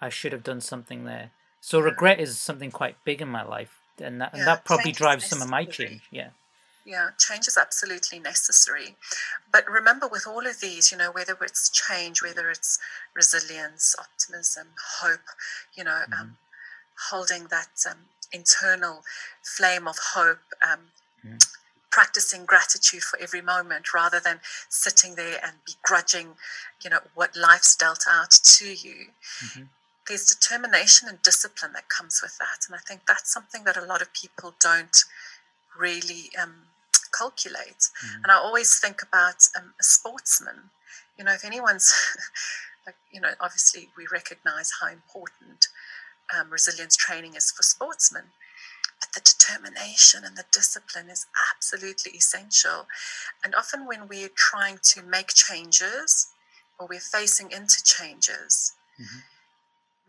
I 0.00 0.08
should 0.08 0.32
have 0.32 0.42
done 0.42 0.60
something 0.60 1.04
there. 1.04 1.30
So 1.60 1.78
regret 1.80 2.20
is 2.20 2.38
something 2.38 2.70
quite 2.70 2.96
big 3.04 3.20
in 3.20 3.28
my 3.28 3.42
life, 3.42 3.80
and 3.98 4.20
that, 4.20 4.30
yeah, 4.32 4.38
and 4.38 4.48
that 4.48 4.64
probably 4.64 4.92
drives 4.92 5.26
some 5.26 5.42
of 5.42 5.50
my 5.50 5.64
change. 5.64 6.02
Yeah. 6.10 6.30
Yeah, 6.86 7.10
change 7.18 7.46
is 7.46 7.58
absolutely 7.58 8.18
necessary. 8.18 8.96
But 9.52 9.68
remember, 9.68 10.08
with 10.08 10.26
all 10.26 10.46
of 10.46 10.60
these, 10.60 10.90
you 10.90 10.96
know, 10.96 11.12
whether 11.12 11.36
it's 11.42 11.68
change, 11.68 12.22
whether 12.22 12.50
it's 12.50 12.78
resilience, 13.14 13.94
optimism, 13.98 14.68
hope, 15.00 15.20
you 15.74 15.84
know, 15.84 15.90
um, 15.90 16.10
mm-hmm. 16.10 16.20
um, 16.22 16.36
holding 17.10 17.44
that 17.48 17.84
um, 17.88 17.98
internal 18.32 19.02
flame 19.42 19.86
of 19.86 19.96
hope, 20.14 20.40
um, 20.62 20.80
mm-hmm. 21.24 21.36
practicing 21.90 22.46
gratitude 22.46 23.02
for 23.02 23.18
every 23.20 23.42
moment 23.42 23.92
rather 23.92 24.18
than 24.18 24.40
sitting 24.70 25.16
there 25.16 25.38
and 25.44 25.52
begrudging, 25.66 26.28
you 26.82 26.88
know, 26.88 27.00
what 27.14 27.36
life's 27.36 27.76
dealt 27.76 28.06
out 28.10 28.30
to 28.30 28.72
you. 28.72 29.08
Mm-hmm 29.44 29.62
there's 30.10 30.26
determination 30.26 31.08
and 31.08 31.22
discipline 31.22 31.72
that 31.72 31.88
comes 31.88 32.20
with 32.20 32.36
that. 32.38 32.66
And 32.66 32.74
I 32.74 32.80
think 32.86 33.02
that's 33.06 33.32
something 33.32 33.62
that 33.62 33.76
a 33.76 33.84
lot 33.84 34.02
of 34.02 34.12
people 34.12 34.54
don't 34.60 35.04
really 35.78 36.30
um, 36.40 36.66
calculate. 37.16 37.88
Mm. 38.04 38.16
And 38.24 38.32
I 38.32 38.34
always 38.34 38.80
think 38.80 39.02
about 39.02 39.46
um, 39.56 39.72
a 39.80 39.84
sportsman. 39.84 40.70
You 41.16 41.24
know, 41.24 41.32
if 41.32 41.44
anyone's, 41.44 41.94
like, 42.86 42.96
you 43.12 43.20
know, 43.20 43.30
obviously 43.40 43.88
we 43.96 44.06
recognize 44.10 44.72
how 44.80 44.88
important 44.88 45.68
um, 46.36 46.50
resilience 46.50 46.96
training 46.96 47.36
is 47.36 47.52
for 47.52 47.62
sportsmen. 47.62 48.24
But 48.98 49.12
the 49.14 49.20
determination 49.20 50.24
and 50.24 50.36
the 50.36 50.44
discipline 50.50 51.08
is 51.08 51.26
absolutely 51.54 52.18
essential. 52.18 52.88
And 53.44 53.54
often 53.54 53.86
when 53.86 54.08
we're 54.08 54.34
trying 54.34 54.78
to 54.82 55.02
make 55.04 55.28
changes 55.28 56.26
or 56.80 56.88
we're 56.90 56.98
facing 56.98 57.52
into 57.52 57.80
changes, 57.84 58.74
mm-hmm 59.00 59.20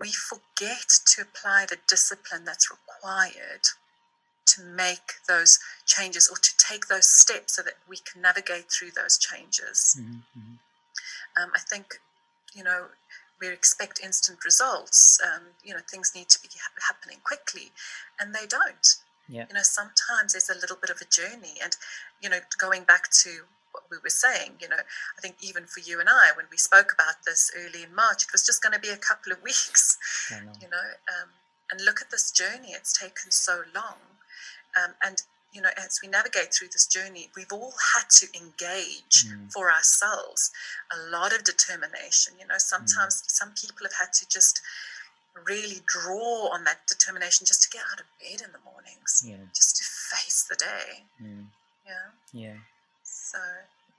we 0.01 0.11
forget 0.11 0.89
to 1.05 1.21
apply 1.21 1.67
the 1.69 1.77
discipline 1.87 2.43
that's 2.43 2.69
required 2.71 3.61
to 4.47 4.63
make 4.63 5.13
those 5.29 5.59
changes 5.85 6.27
or 6.27 6.37
to 6.37 6.51
take 6.57 6.87
those 6.87 7.07
steps 7.07 7.55
so 7.55 7.61
that 7.61 7.75
we 7.87 7.97
can 7.97 8.21
navigate 8.21 8.65
through 8.71 8.91
those 8.95 9.17
changes. 9.17 9.95
Mm-hmm. 9.99 10.55
Um, 11.41 11.51
I 11.55 11.59
think, 11.59 12.01
you 12.53 12.63
know, 12.63 12.87
we 13.39 13.47
expect 13.47 14.01
instant 14.03 14.43
results. 14.43 15.19
Um, 15.23 15.43
you 15.63 15.73
know, 15.73 15.79
things 15.89 16.11
need 16.15 16.29
to 16.29 16.39
be 16.41 16.49
happening 16.87 17.17
quickly, 17.23 17.71
and 18.19 18.35
they 18.35 18.45
don't. 18.47 18.95
Yeah. 19.29 19.45
You 19.47 19.53
know, 19.55 19.63
sometimes 19.63 20.33
there's 20.33 20.49
a 20.49 20.59
little 20.59 20.77
bit 20.79 20.89
of 20.89 21.01
a 21.01 21.05
journey, 21.05 21.55
and 21.63 21.75
you 22.21 22.29
know, 22.29 22.39
going 22.59 22.83
back 22.83 23.09
to 23.23 23.45
we 23.91 23.97
were 24.03 24.09
saying, 24.09 24.53
you 24.61 24.69
know, 24.69 24.79
I 24.79 25.21
think 25.21 25.35
even 25.41 25.65
for 25.65 25.81
you 25.81 25.99
and 25.99 26.09
I, 26.09 26.31
when 26.35 26.45
we 26.49 26.57
spoke 26.57 26.93
about 26.93 27.25
this 27.25 27.51
early 27.55 27.83
in 27.83 27.93
March, 27.93 28.23
it 28.23 28.31
was 28.31 28.45
just 28.45 28.63
going 28.63 28.73
to 28.73 28.79
be 28.79 28.89
a 28.89 28.97
couple 28.97 29.31
of 29.31 29.43
weeks. 29.43 29.97
Know. 30.31 30.37
You 30.61 30.69
know, 30.69 30.87
um, 31.11 31.29
and 31.71 31.81
look 31.85 32.01
at 32.01 32.09
this 32.09 32.31
journey; 32.31 32.71
it's 32.71 32.97
taken 32.97 33.31
so 33.31 33.63
long, 33.75 33.99
um, 34.81 34.95
and 35.03 35.21
you 35.53 35.61
know, 35.61 35.69
as 35.77 35.99
we 36.01 36.07
navigate 36.07 36.53
through 36.53 36.69
this 36.71 36.87
journey, 36.87 37.29
we've 37.35 37.51
all 37.51 37.73
had 37.93 38.09
to 38.09 38.27
engage 38.33 39.27
mm. 39.27 39.51
for 39.51 39.69
ourselves 39.71 40.51
a 40.93 41.11
lot 41.11 41.35
of 41.35 41.43
determination. 41.43 42.33
You 42.39 42.47
know, 42.47 42.57
sometimes 42.57 43.21
mm. 43.21 43.29
some 43.29 43.51
people 43.51 43.85
have 43.85 43.95
had 43.99 44.13
to 44.13 44.29
just 44.29 44.61
really 45.45 45.81
draw 45.85 46.49
on 46.53 46.63
that 46.63 46.87
determination 46.87 47.45
just 47.45 47.63
to 47.63 47.69
get 47.69 47.83
out 47.91 47.99
of 47.99 48.05
bed 48.19 48.45
in 48.45 48.51
the 48.53 48.63
mornings, 48.63 49.23
yeah. 49.25 49.43
just 49.53 49.77
to 49.77 49.83
face 49.83 50.45
the 50.49 50.55
day. 50.55 51.03
Mm. 51.21 51.45
Yeah. 51.85 52.07
Yeah. 52.31 52.57
So 53.03 53.39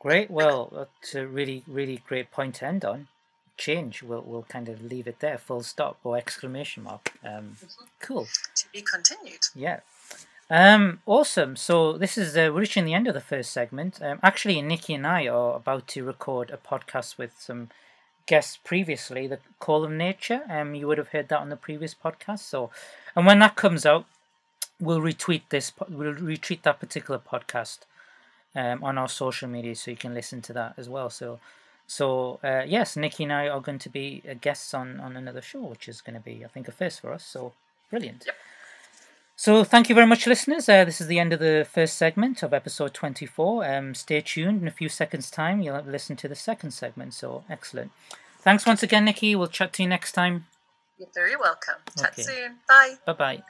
great. 0.03 0.31
Well, 0.31 0.69
that's 0.75 1.15
a 1.15 1.27
really, 1.27 1.63
really 1.67 2.03
great 2.09 2.33
point 2.33 2.57
to 2.57 2.67
end 2.67 2.85
on. 2.85 3.07
Change. 3.57 4.03
We'll 4.03 4.23
we'll 4.23 4.43
kind 4.43 4.69
of 4.69 4.83
leave 4.83 5.07
it 5.07 5.21
there. 5.21 5.39
Full 5.39 5.63
stop 5.63 5.99
or 6.03 6.17
exclamation 6.17 6.83
mark. 6.83 7.13
Um, 7.25 7.31
mm-hmm. 7.31 7.85
Cool. 8.01 8.27
To 8.57 8.65
be 8.73 8.83
continued. 8.83 9.47
Yeah. 9.55 9.81
Um, 10.51 11.01
awesome. 11.07 11.55
So 11.55 11.93
this 11.93 12.19
is 12.19 12.37
uh, 12.37 12.51
we're 12.53 12.61
reaching 12.61 12.85
the 12.85 12.95
end 12.95 13.07
of 13.07 13.15
the 13.15 13.21
first 13.21 13.53
segment. 13.53 14.03
Um, 14.03 14.19
actually, 14.23 14.61
Nikki 14.61 14.95
and 14.95 15.07
I 15.07 15.29
are 15.29 15.55
about 15.55 15.87
to 15.89 16.05
record 16.05 16.51
a 16.51 16.57
podcast 16.57 17.17
with 17.17 17.39
some 17.39 17.71
guests 18.27 18.59
previously. 18.65 19.29
The 19.29 19.39
Call 19.61 19.85
of 19.85 19.93
Nature. 19.93 20.43
Um, 20.51 20.75
you 20.75 20.89
would 20.89 20.99
have 20.99 21.09
heard 21.09 21.29
that 21.29 21.41
on 21.41 21.51
the 21.51 21.57
previous 21.57 21.95
podcast. 21.95 22.41
So, 22.41 22.71
and 23.15 23.25
when 23.25 23.39
that 23.39 23.55
comes 23.55 23.87
out, 23.87 24.07
we'll 24.81 25.01
retweet 25.01 25.43
this. 25.51 25.73
We'll 25.89 26.15
retweet 26.15 26.63
that 26.63 26.81
particular 26.81 27.21
podcast 27.21 27.81
um, 28.55 28.83
on 28.85 28.99
our 28.99 29.09
social 29.09 29.49
media, 29.49 29.75
so 29.75 29.91
you 29.91 29.97
can 29.97 30.15
listen 30.15 30.43
to 30.43 30.53
that 30.53 30.75
as 30.77 30.89
well. 30.89 31.11
So, 31.11 31.39
so 31.87 32.39
uh, 32.43 32.63
yes, 32.67 32.97
Nikki 32.97 33.25
and 33.25 33.33
I 33.33 33.49
are 33.49 33.61
going 33.61 33.79
to 33.81 33.89
be 33.89 34.23
uh, 34.29 34.35
guests 34.41 34.75
on 34.75 35.01
on 35.01 35.17
another 35.17 35.43
show, 35.43 35.61
which 35.61 35.89
is 35.89 36.01
going 36.01 36.15
to 36.15 36.21
be, 36.21 36.45
I 36.45 36.49
think, 36.49 36.69
a 36.69 36.73
first 36.73 37.01
for 37.01 37.13
us. 37.13 37.25
So, 37.25 37.53
brilliant. 37.91 38.25
Yep. 38.27 38.37
So, 39.35 39.65
thank 39.65 39.89
you 39.89 39.95
very 39.95 40.07
much, 40.07 40.27
listeners. 40.27 40.69
Uh, 40.69 40.85
this 40.85 41.01
is 41.01 41.07
the 41.07 41.19
end 41.19 41.33
of 41.33 41.41
the 41.41 41.67
first 41.69 41.97
segment 41.97 42.43
of 42.43 42.53
episode 42.53 42.95
24. 42.95 43.65
Um, 43.65 43.95
stay 43.95 44.21
tuned. 44.21 44.63
In 44.63 44.69
a 44.69 44.71
few 44.71 44.89
seconds' 44.89 45.31
time, 45.31 45.61
you'll 45.61 45.75
have 45.75 45.89
listen 45.89 46.17
to 46.17 46.29
the 46.29 46.35
second 46.35 46.71
segment. 46.73 47.15
So, 47.15 47.45
excellent. 47.49 47.91
Thanks 48.41 48.67
once 48.67 48.83
again, 48.83 49.05
Nikki. 49.05 49.35
We'll 49.35 49.49
chat 49.49 49.73
to 49.75 49.83
you 49.83 49.89
next 49.89 50.13
time. 50.13 50.47
You're 50.99 51.09
very 51.15 51.37
welcome. 51.37 51.77
Chat 51.99 52.13
okay. 52.13 52.23
soon. 52.23 52.59
Bye. 52.69 52.95
Bye 53.07 53.13
bye. 53.13 53.43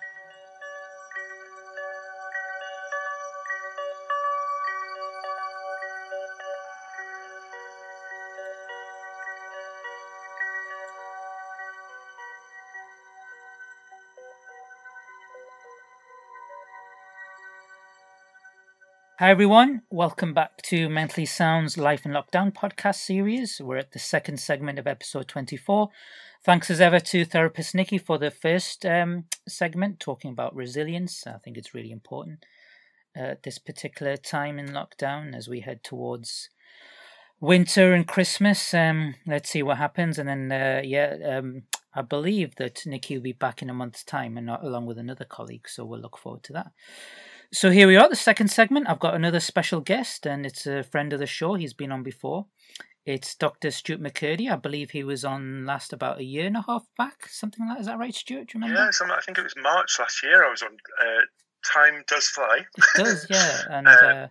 Hi 19.22 19.30
everyone, 19.30 19.82
welcome 19.88 20.34
back 20.34 20.62
to 20.62 20.88
Mentally 20.88 21.26
Sound's 21.26 21.78
Life 21.78 22.04
in 22.04 22.10
Lockdown 22.10 22.52
podcast 22.52 22.96
series. 22.96 23.60
We're 23.60 23.76
at 23.76 23.92
the 23.92 24.00
second 24.00 24.40
segment 24.40 24.80
of 24.80 24.88
episode 24.88 25.28
24. 25.28 25.90
Thanks 26.44 26.72
as 26.72 26.80
ever 26.80 26.98
to 26.98 27.24
therapist 27.24 27.72
Nikki 27.72 27.98
for 27.98 28.18
the 28.18 28.32
first 28.32 28.84
um, 28.84 29.26
segment 29.46 30.00
talking 30.00 30.32
about 30.32 30.56
resilience. 30.56 31.24
I 31.24 31.38
think 31.38 31.56
it's 31.56 31.72
really 31.72 31.92
important 31.92 32.44
uh, 33.16 33.20
at 33.20 33.44
this 33.44 33.60
particular 33.60 34.16
time 34.16 34.58
in 34.58 34.70
lockdown 34.70 35.36
as 35.36 35.48
we 35.48 35.60
head 35.60 35.84
towards 35.84 36.48
winter 37.38 37.92
and 37.92 38.08
Christmas. 38.08 38.74
Um, 38.74 39.14
let's 39.24 39.50
see 39.50 39.62
what 39.62 39.78
happens. 39.78 40.18
And 40.18 40.28
then, 40.28 40.50
uh, 40.50 40.82
yeah, 40.84 41.38
um, 41.38 41.62
I 41.94 42.02
believe 42.02 42.56
that 42.56 42.84
Nikki 42.86 43.18
will 43.18 43.22
be 43.22 43.32
back 43.32 43.62
in 43.62 43.70
a 43.70 43.74
month's 43.74 44.02
time 44.02 44.36
and 44.36 44.46
not 44.46 44.64
along 44.64 44.86
with 44.86 44.98
another 44.98 45.24
colleague. 45.24 45.68
So 45.68 45.84
we'll 45.84 46.00
look 46.00 46.18
forward 46.18 46.42
to 46.42 46.52
that. 46.54 46.72
So 47.54 47.70
here 47.70 47.86
we 47.86 47.96
are, 47.96 48.08
the 48.08 48.16
second 48.16 48.48
segment. 48.48 48.88
I've 48.88 48.98
got 48.98 49.14
another 49.14 49.38
special 49.38 49.80
guest, 49.80 50.24
and 50.24 50.46
it's 50.46 50.66
a 50.66 50.82
friend 50.82 51.12
of 51.12 51.18
the 51.18 51.26
show. 51.26 51.54
He's 51.54 51.74
been 51.74 51.92
on 51.92 52.02
before. 52.02 52.46
It's 53.04 53.34
Dr. 53.34 53.70
Stuart 53.70 54.00
McCurdy. 54.00 54.50
I 54.50 54.56
believe 54.56 54.90
he 54.90 55.04
was 55.04 55.22
on 55.22 55.66
last 55.66 55.92
about 55.92 56.20
a 56.20 56.24
year 56.24 56.46
and 56.46 56.56
a 56.56 56.62
half 56.62 56.86
back, 56.96 57.28
something 57.28 57.66
like 57.66 57.76
that. 57.76 57.80
Is 57.80 57.86
that 57.86 57.98
right, 57.98 58.14
Stuart? 58.14 58.48
Do 58.48 58.58
you 58.58 58.64
remember? 58.64 58.90
Yeah, 58.90 59.14
I 59.14 59.20
think 59.20 59.36
it 59.36 59.42
was 59.42 59.54
March 59.60 59.98
last 59.98 60.22
year. 60.22 60.46
I 60.46 60.50
was 60.50 60.62
on. 60.62 60.70
Uh, 60.98 61.20
time 61.74 62.02
does 62.08 62.26
fly. 62.26 62.60
It 62.78 62.84
does, 62.96 63.26
yeah. 63.28 63.62
And 63.70 63.86
uh, 63.86 63.90
uh, 63.90 64.14
yeah, 64.14 64.28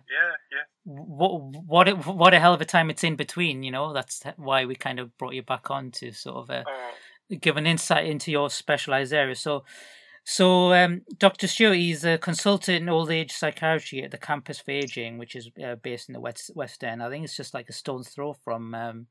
yeah. 0.50 0.64
What 0.84 1.42
what 1.64 1.88
a, 1.88 1.94
what 1.94 2.34
a 2.34 2.40
hell 2.40 2.54
of 2.54 2.60
a 2.60 2.64
time 2.64 2.90
it's 2.90 3.04
in 3.04 3.14
between. 3.14 3.62
You 3.62 3.70
know, 3.70 3.92
that's 3.92 4.22
why 4.36 4.64
we 4.64 4.74
kind 4.74 4.98
of 4.98 5.16
brought 5.16 5.34
you 5.34 5.42
back 5.42 5.70
on 5.70 5.92
to 5.92 6.10
sort 6.10 6.38
of 6.38 6.50
uh, 6.50 6.64
oh. 6.66 7.36
give 7.40 7.56
an 7.56 7.68
insight 7.68 8.06
into 8.06 8.32
your 8.32 8.50
specialized 8.50 9.12
area. 9.12 9.36
So 9.36 9.64
so, 10.24 10.72
um, 10.72 11.02
Dr. 11.18 11.48
Stewart, 11.48 11.76
he's 11.76 12.04
a 12.04 12.16
consultant 12.16 12.82
in 12.82 12.88
old 12.88 13.10
age 13.10 13.32
psychiatry 13.32 14.02
at 14.02 14.12
the 14.12 14.18
Campus 14.18 14.60
for 14.60 14.70
Aging, 14.70 15.18
which 15.18 15.34
is 15.34 15.50
uh, 15.64 15.74
based 15.76 16.08
in 16.08 16.12
the 16.12 16.20
West, 16.20 16.52
West 16.54 16.84
End. 16.84 17.02
I 17.02 17.10
think 17.10 17.24
it's 17.24 17.36
just 17.36 17.54
like 17.54 17.68
a 17.68 17.72
stone's 17.72 18.08
throw 18.08 18.32
from 18.32 18.74
um, 18.74 19.06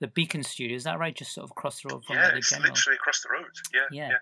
the 0.00 0.08
Beacon 0.08 0.42
Studio. 0.42 0.76
Is 0.76 0.84
that 0.84 0.98
right? 0.98 1.14
Just 1.14 1.32
sort 1.32 1.44
of 1.44 1.52
across 1.52 1.82
the 1.82 1.90
road 1.92 2.04
from 2.04 2.16
yeah, 2.16 2.30
the 2.30 2.38
it's 2.38 2.50
general. 2.50 2.70
literally 2.70 2.96
across 2.96 3.22
the 3.22 3.28
road. 3.30 3.50
Yeah, 3.72 3.80
yeah. 3.92 4.10
yeah. 4.10 4.18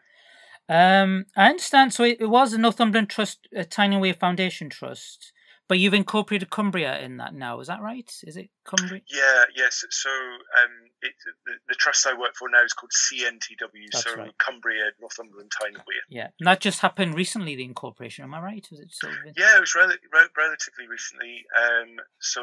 Um, 0.68 1.26
I 1.36 1.48
understand. 1.48 1.94
So 1.94 2.04
it, 2.04 2.18
it 2.20 2.26
was 2.26 2.52
a 2.52 2.58
Northumberland 2.58 3.08
Trust, 3.08 3.48
a 3.54 3.64
Tyne 3.64 3.98
Wear 3.98 4.14
Foundation 4.14 4.68
Trust, 4.68 5.32
but 5.68 5.78
you've 5.78 5.94
incorporated 5.94 6.50
Cumbria 6.50 7.00
in 7.00 7.16
that 7.16 7.34
now. 7.34 7.60
Is 7.60 7.68
that 7.68 7.82
right? 7.82 8.10
Is 8.24 8.36
it 8.36 8.50
Cumbria? 8.64 9.00
Yeah. 9.08 9.44
Yes. 9.54 9.84
So 9.90 10.10
um, 10.10 10.90
it, 11.02 11.12
the, 11.44 11.52
the, 11.68 11.74
trust 11.74 12.06
I 12.06 12.12
work 12.18 12.36
for 12.36 12.48
now 12.48 12.62
is 12.62 12.72
called 12.72 12.92
CNTW, 12.92 13.90
That's 13.92 14.04
so 14.04 14.14
right. 14.16 14.32
Cumbria, 14.38 14.90
Northumberland, 15.00 15.50
Tyne. 15.60 15.74
Yeah, 16.08 16.28
and 16.38 16.46
that 16.46 16.60
just 16.60 16.80
happened 16.80 17.14
recently. 17.14 17.56
The 17.56 17.64
incorporation, 17.64 18.24
am 18.24 18.34
I 18.34 18.40
right? 18.40 18.66
Was 18.70 18.80
it 18.80 18.92
sort 18.92 19.12
of... 19.12 19.18
Yeah, 19.36 19.56
it 19.56 19.60
was 19.60 19.74
rel- 19.74 19.88
re- 19.88 20.34
relatively 20.36 20.86
recently. 20.88 21.44
Um, 21.56 21.96
so 22.20 22.42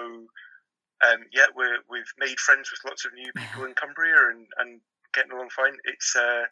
um, 1.04 1.26
yeah, 1.34 1.46
we 1.56 1.66
we've 1.90 2.14
made 2.18 2.40
friends 2.40 2.72
with 2.72 2.80
lots 2.86 3.06
of 3.06 3.14
new 3.14 3.32
people 3.36 3.66
in 3.66 3.74
Cumbria 3.74 4.30
and, 4.32 4.48
and 4.60 4.82
getting 5.14 5.32
along 5.32 5.50
fine. 5.50 5.78
It's 5.86 6.16
uh, 6.16 6.46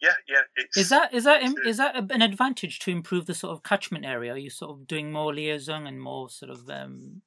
yeah, 0.00 0.14
yeah. 0.28 0.42
It's, 0.56 0.76
is 0.76 0.88
that 0.90 1.14
is 1.14 1.24
that 1.24 1.42
is 1.64 1.76
that 1.78 1.96
an 1.96 2.22
advantage 2.22 2.78
to 2.80 2.90
improve 2.90 3.26
the 3.26 3.34
sort 3.34 3.52
of 3.52 3.62
catchment 3.62 4.04
area? 4.04 4.32
Are 4.34 4.38
you 4.38 4.50
sort 4.50 4.72
of 4.72 4.86
doing 4.86 5.12
more 5.12 5.34
liaison 5.34 5.86
and 5.86 6.00
more 6.00 6.28
sort 6.28 6.50
of 6.50 6.68
um, 6.68 7.22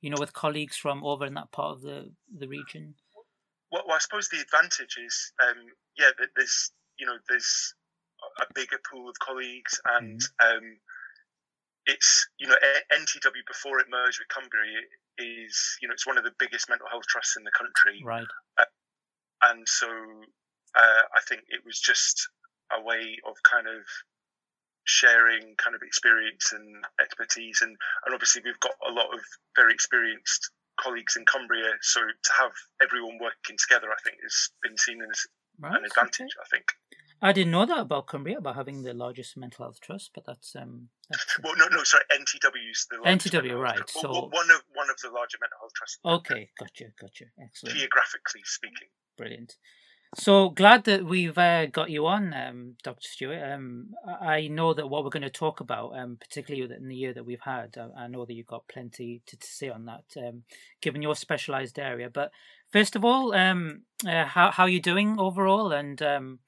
you 0.00 0.10
know 0.10 0.16
with 0.18 0.32
colleagues 0.32 0.76
from 0.76 1.04
over 1.04 1.24
in 1.24 1.34
that 1.34 1.52
part 1.52 1.76
of 1.76 1.82
the 1.82 2.12
the 2.36 2.48
region? 2.48 2.94
well, 3.74 3.96
I 3.96 3.98
suppose 3.98 4.28
the 4.28 4.40
advantage 4.40 4.96
is, 5.04 5.32
um, 5.42 5.66
yeah, 5.98 6.10
that 6.18 6.28
there's 6.36 6.70
you 6.98 7.06
know 7.06 7.18
there's 7.28 7.74
a 8.40 8.46
bigger 8.54 8.78
pool 8.90 9.08
of 9.08 9.18
colleagues, 9.18 9.80
and 9.96 10.20
mm. 10.20 10.56
um, 10.56 10.78
it's 11.86 12.28
you 12.38 12.46
know 12.46 12.54
NTW 12.92 13.42
before 13.48 13.80
it 13.80 13.86
merged 13.90 14.20
with 14.20 14.28
Cumbria 14.28 14.80
is 15.18 15.78
you 15.82 15.88
know 15.88 15.94
it's 15.94 16.06
one 16.06 16.18
of 16.18 16.24
the 16.24 16.32
biggest 16.38 16.68
mental 16.68 16.86
health 16.88 17.06
trusts 17.08 17.36
in 17.36 17.42
the 17.42 17.50
country, 17.56 18.00
right? 18.04 18.26
Uh, 18.58 18.64
and 19.50 19.66
so 19.66 19.88
uh, 20.76 21.02
I 21.14 21.20
think 21.28 21.42
it 21.48 21.60
was 21.64 21.78
just 21.78 22.28
a 22.72 22.82
way 22.82 23.18
of 23.26 23.34
kind 23.42 23.66
of 23.66 23.82
sharing 24.84 25.54
kind 25.56 25.74
of 25.74 25.82
experience 25.82 26.52
and 26.52 26.84
expertise 27.00 27.62
and, 27.62 27.76
and 28.04 28.14
obviously 28.14 28.42
we've 28.44 28.60
got 28.60 28.74
a 28.86 28.92
lot 28.92 29.06
of 29.14 29.20
very 29.56 29.72
experienced 29.72 30.50
colleagues 30.80 31.16
in 31.16 31.24
Cumbria. 31.24 31.70
So 31.80 32.00
to 32.00 32.32
have 32.38 32.52
everyone 32.82 33.18
working 33.20 33.56
together, 33.58 33.88
I 33.90 34.00
think, 34.02 34.18
has 34.22 34.50
been 34.62 34.76
seen 34.76 35.00
as 35.02 35.26
right, 35.60 35.78
an 35.78 35.84
advantage. 35.84 36.34
Okay. 36.36 36.42
I 36.42 36.48
think. 36.50 36.72
I 37.22 37.32
didn't 37.32 37.52
know 37.52 37.64
that 37.64 37.78
about 37.78 38.06
Cumbria 38.06 38.38
about 38.38 38.56
having 38.56 38.82
the 38.82 38.92
largest 38.92 39.36
mental 39.36 39.64
health 39.64 39.80
trust, 39.80 40.10
but 40.14 40.24
that's 40.26 40.54
um. 40.56 40.88
That's, 41.08 41.38
well, 41.42 41.54
no, 41.56 41.68
no, 41.68 41.82
sorry, 41.84 42.04
NTW's 42.12 42.86
the 42.90 42.96
NTW, 42.98 43.58
right? 43.58 43.88
So 43.88 44.10
one 44.10 44.50
of 44.50 44.62
one 44.74 44.90
of 44.90 44.98
the 45.00 45.10
larger 45.10 45.38
mental 45.40 45.58
health 45.60 45.72
trusts. 45.74 45.98
Okay, 46.04 46.50
gotcha, 46.58 46.86
gotcha, 47.00 47.26
excellent. 47.40 47.76
Geographically 47.76 48.42
speaking, 48.44 48.88
brilliant. 49.16 49.56
So 50.16 50.50
glad 50.50 50.84
that 50.84 51.04
we've 51.04 51.36
uh, 51.36 51.66
got 51.66 51.90
you 51.90 52.06
on, 52.06 52.32
um, 52.34 52.76
Dr. 52.84 53.08
Stewart. 53.08 53.42
Um, 53.42 53.94
I 54.20 54.46
know 54.46 54.72
that 54.72 54.88
what 54.88 55.02
we're 55.02 55.10
going 55.10 55.22
to 55.22 55.30
talk 55.30 55.60
about, 55.60 55.98
um, 55.98 56.18
particularly 56.20 56.72
in 56.72 56.88
the 56.88 56.94
year 56.94 57.12
that 57.12 57.26
we've 57.26 57.40
had, 57.40 57.76
uh, 57.76 57.88
I 57.96 58.06
know 58.06 58.24
that 58.24 58.32
you've 58.32 58.46
got 58.46 58.68
plenty 58.68 59.22
to, 59.26 59.36
to 59.36 59.46
say 59.46 59.70
on 59.70 59.86
that, 59.86 60.04
um, 60.16 60.44
given 60.80 61.02
your 61.02 61.16
specialised 61.16 61.78
area. 61.78 62.10
But 62.10 62.30
first 62.70 62.94
of 62.94 63.04
all, 63.04 63.34
um, 63.34 63.82
uh, 64.06 64.24
how 64.24 64.52
how 64.52 64.64
are 64.64 64.68
you 64.68 64.80
doing 64.80 65.18
overall? 65.18 65.72
And 65.72 66.00
um, 66.00 66.38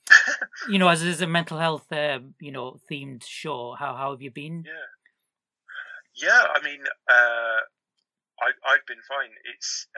you 0.69 0.79
know, 0.79 0.89
as 0.89 1.03
is 1.03 1.21
a 1.21 1.27
mental 1.27 1.59
health, 1.59 1.91
uh, 1.91 2.21
you 2.41 2.53
know, 2.53 2.79
themed 2.91 3.25
show, 3.25 3.75
how 3.79 3.95
how 3.97 4.13
have 4.13 4.23
you 4.23 4.31
been? 4.31 4.65
Yeah, 4.65 6.29
yeah. 6.29 6.43
I 6.55 6.65
mean, 6.65 6.83
uh, 7.11 7.61
I 8.41 8.49
I've 8.65 8.87
been 8.87 9.03
fine. 9.09 9.31
It's 9.55 9.89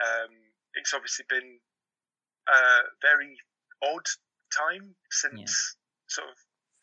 it's 0.73 0.93
obviously 0.93 1.25
been 1.29 1.59
uh, 2.47 2.81
very 3.01 3.37
odd 3.83 4.07
time 4.51 4.95
since 5.11 5.39
yeah. 5.39 6.07
sort 6.07 6.29
of 6.29 6.37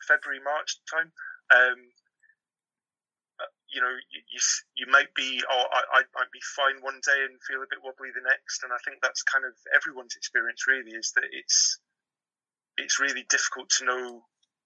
February 0.06 0.40
March 0.42 0.78
time. 0.90 1.10
Um, 1.50 1.78
uh, 3.36 3.52
you 3.68 3.80
know, 3.82 3.92
you, 4.08 4.20
you, 4.32 4.40
you 4.76 4.86
might 4.88 5.12
be, 5.14 5.42
oh, 5.44 5.64
I, 5.72 6.00
I 6.00 6.02
might 6.16 6.32
be 6.32 6.40
fine 6.56 6.80
one 6.80 7.00
day 7.04 7.20
and 7.28 7.36
feel 7.44 7.60
a 7.60 7.68
bit 7.68 7.84
wobbly 7.84 8.08
the 8.14 8.24
next, 8.24 8.64
and 8.64 8.72
I 8.72 8.80
think 8.84 8.98
that's 9.02 9.22
kind 9.22 9.44
of 9.44 9.52
everyone's 9.74 10.16
experience. 10.16 10.64
Really, 10.66 10.96
is 10.96 11.12
that 11.16 11.28
it's 11.32 11.78
it's 12.76 13.00
really 13.00 13.24
difficult 13.28 13.68
to 13.76 13.84
know 13.84 14.24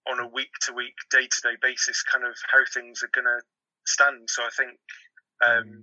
on 0.09 0.21
a 0.21 0.29
week 0.29 0.53
to 0.63 0.73
week, 0.73 0.95
day 1.11 1.27
to 1.27 1.41
day 1.43 1.57
basis, 1.61 2.03
kind 2.03 2.25
of 2.25 2.37
how 2.51 2.63
things 2.73 3.03
are 3.03 3.13
going 3.13 3.27
to 3.27 3.43
stand. 3.87 4.31
So 4.31 4.43
I 4.43 4.53
think 4.57 4.79
um, 5.43 5.67
mm. 5.67 5.83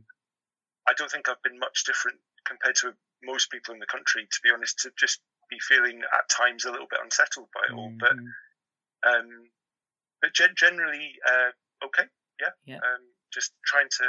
I 0.88 0.94
don't 0.96 1.12
think 1.12 1.28
I've 1.28 1.44
been 1.44 1.60
much 1.60 1.84
different 1.86 2.18
compared 2.46 2.76
to 2.78 2.94
most 3.24 3.52
people 3.52 3.74
in 3.74 3.80
the 3.80 3.92
country, 3.92 4.24
to 4.24 4.40
be 4.44 4.52
honest. 4.54 4.80
To 4.80 4.92
just 4.98 5.20
be 5.50 5.58
feeling 5.60 6.02
at 6.14 6.30
times 6.30 6.66
a 6.66 6.72
little 6.72 6.88
bit 6.90 7.00
unsettled 7.04 7.48
by 7.54 7.62
it 7.70 7.78
all, 7.78 7.90
mm-hmm. 7.90 7.98
but 8.00 9.10
um, 9.10 9.28
but 10.22 10.32
generally 10.56 11.14
uh, 11.28 11.86
okay, 11.86 12.04
yeah. 12.42 12.50
yeah. 12.66 12.76
Um, 12.78 13.04
just 13.32 13.54
trying 13.66 13.88
to. 14.00 14.06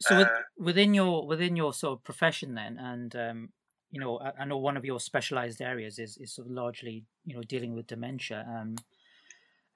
So 0.00 0.18
with, 0.18 0.26
uh, 0.26 0.40
within 0.58 0.94
your 0.94 1.26
within 1.26 1.56
your 1.56 1.72
sort 1.72 1.98
of 1.98 2.04
profession 2.04 2.54
then, 2.54 2.78
and 2.78 3.14
um, 3.16 3.48
you 3.90 4.00
know, 4.00 4.18
I, 4.18 4.42
I, 4.42 4.44
know 4.44 4.58
one 4.58 4.76
of 4.76 4.84
your 4.84 5.00
specialized 5.00 5.60
areas 5.62 5.98
is 5.98 6.16
is 6.16 6.34
sort 6.34 6.48
of 6.48 6.52
largely 6.52 7.04
you 7.24 7.34
know 7.36 7.42
dealing 7.42 7.74
with 7.74 7.86
dementia, 7.86 8.46
um, 8.48 8.76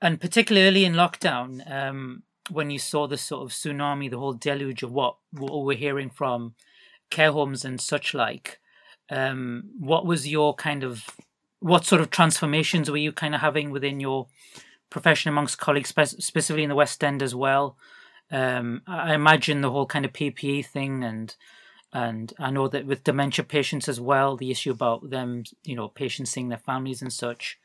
and 0.00 0.20
particularly 0.20 0.84
in 0.84 0.94
lockdown, 0.94 1.70
um, 1.70 2.22
when 2.50 2.70
you 2.70 2.78
saw 2.78 3.06
the 3.06 3.18
sort 3.18 3.42
of 3.42 3.50
tsunami, 3.50 4.10
the 4.10 4.18
whole 4.18 4.32
deluge 4.32 4.82
of 4.82 4.92
what, 4.92 5.16
what 5.32 5.64
we're 5.64 5.76
hearing 5.76 6.10
from 6.10 6.54
care 7.10 7.32
homes 7.32 7.64
and 7.64 7.80
such 7.80 8.14
like. 8.14 8.60
Um, 9.10 9.70
what 9.78 10.04
was 10.04 10.28
your 10.28 10.54
kind 10.54 10.84
of 10.84 11.04
what 11.60 11.84
sort 11.84 12.00
of 12.00 12.10
transformations 12.10 12.90
were 12.90 12.96
you 12.96 13.12
kind 13.12 13.34
of 13.34 13.40
having 13.40 13.70
within 13.70 14.00
your 14.00 14.28
profession 14.90 15.28
amongst 15.28 15.58
colleagues, 15.58 15.88
spe- 15.88 16.20
specifically 16.20 16.62
in 16.62 16.68
the 16.68 16.74
West 16.74 17.02
End 17.02 17.22
as 17.22 17.34
well? 17.34 17.76
Um, 18.30 18.82
I 18.86 19.14
imagine 19.14 19.60
the 19.60 19.70
whole 19.70 19.86
kind 19.86 20.04
of 20.04 20.12
PPE 20.12 20.66
thing, 20.66 21.02
and 21.02 21.34
and 21.92 22.32
I 22.38 22.50
know 22.50 22.68
that 22.68 22.86
with 22.86 23.04
dementia 23.04 23.44
patients 23.44 23.88
as 23.88 24.00
well, 24.00 24.36
the 24.36 24.50
issue 24.50 24.70
about 24.70 25.08
them, 25.08 25.44
you 25.64 25.74
know, 25.74 25.88
patients 25.88 26.30
seeing 26.30 26.48
their 26.48 26.58
families 26.58 27.00
and 27.00 27.12
such. 27.12 27.58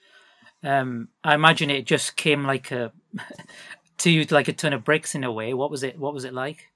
Um, 0.63 1.09
I 1.23 1.35
imagine 1.35 1.69
it 1.69 1.85
just 1.85 2.15
came 2.15 2.45
like 2.45 2.71
a 2.71 2.93
to 3.97 4.09
you 4.09 4.23
like 4.25 4.47
a 4.47 4.53
ton 4.53 4.73
of 4.73 4.85
bricks 4.85 5.13
in 5.15 5.25
a 5.25 5.31
way. 5.31 5.53
What 5.53 5.69
was 5.69 5.83
it? 5.83 5.99
What 5.99 6.13
was 6.13 6.23
it 6.23 6.33
like? 6.33 6.69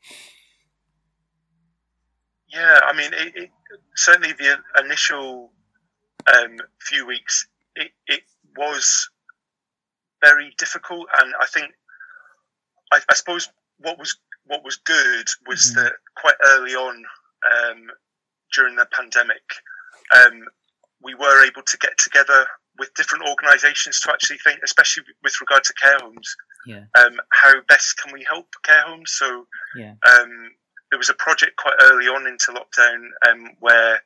Yeah, 2.49 2.80
I 2.84 2.93
mean, 2.95 3.13
it, 3.13 3.36
it, 3.36 3.51
certainly 3.95 4.34
the 4.34 4.57
initial 4.84 5.51
um, 6.28 6.57
few 6.82 7.05
weeks, 7.05 7.47
it, 7.76 7.91
it 8.07 8.22
was 8.55 9.09
very 10.22 10.53
difficult, 10.57 11.07
and 11.22 11.34
I 11.41 11.45
think, 11.45 11.72
I, 12.91 12.99
I 13.09 13.13
suppose, 13.13 13.49
what 13.80 13.99
was 13.99 14.18
what 14.45 14.63
was 14.63 14.78
good 14.78 15.28
was 15.45 15.72
mm-hmm. 15.72 15.84
that 15.84 15.93
quite 16.15 16.36
early 16.51 16.74
on 16.74 16.95
um, 16.95 17.88
during 18.53 18.76
the 18.76 18.88
pandemic, 18.91 19.43
um, 20.15 20.43
we 21.03 21.13
were 21.15 21.45
able 21.45 21.61
to 21.61 21.78
get 21.78 21.97
together 21.97 22.47
with 22.80 22.93
different 22.93 23.28
organisations 23.28 23.99
to 24.01 24.11
actually 24.11 24.38
think, 24.38 24.59
especially 24.63 25.03
with 25.24 25.34
regard 25.41 25.63
to 25.63 25.74
care 25.74 25.97
homes, 26.01 26.36
yeah. 26.65 26.84
um, 26.97 27.20
how 27.32 27.53
best 27.68 27.97
can 27.97 28.13
we 28.13 28.26
help 28.28 28.47
care 28.63 28.82
homes? 28.82 29.11
So 29.11 29.45
yeah. 29.76 29.93
There 30.91 30.97
was 30.99 31.09
a 31.09 31.13
project 31.15 31.57
quite 31.57 31.75
early 31.81 32.07
on 32.07 32.27
into 32.27 32.51
lockdown 32.51 33.09
um, 33.29 33.49
where 33.59 34.01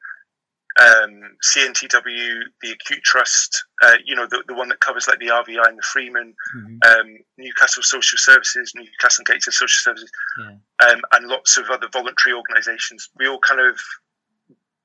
um, 0.79 1.35
CNTW, 1.43 2.41
the 2.61 2.71
Acute 2.71 3.03
Trust, 3.03 3.65
uh, 3.83 3.95
you 4.05 4.15
know, 4.15 4.25
the, 4.25 4.43
the 4.47 4.53
one 4.53 4.69
that 4.69 4.79
covers 4.79 5.07
like 5.07 5.19
the 5.19 5.27
RVI 5.27 5.67
and 5.67 5.77
the 5.77 5.83
Freeman, 5.83 6.33
mm-hmm. 6.55 6.77
um, 6.89 7.17
Newcastle 7.37 7.83
Social 7.83 8.17
Services, 8.17 8.71
Newcastle 8.75 9.23
Gateshead 9.25 9.53
Social 9.53 9.67
Services, 9.67 10.11
yeah. 10.39 10.89
um, 10.89 11.01
and 11.13 11.27
lots 11.27 11.57
of 11.57 11.69
other 11.69 11.87
voluntary 11.91 12.33
organisations. 12.33 13.09
We 13.17 13.27
all 13.27 13.39
kind 13.39 13.59
of 13.59 13.77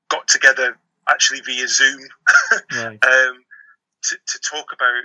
got 0.09 0.27
together 0.27 0.77
actually 1.09 1.41
via 1.41 1.67
Zoom 1.67 2.01
right. 2.73 3.03
Um, 3.03 3.43
to, 4.03 4.17
to 4.27 4.39
talk 4.39 4.67
about 4.73 5.03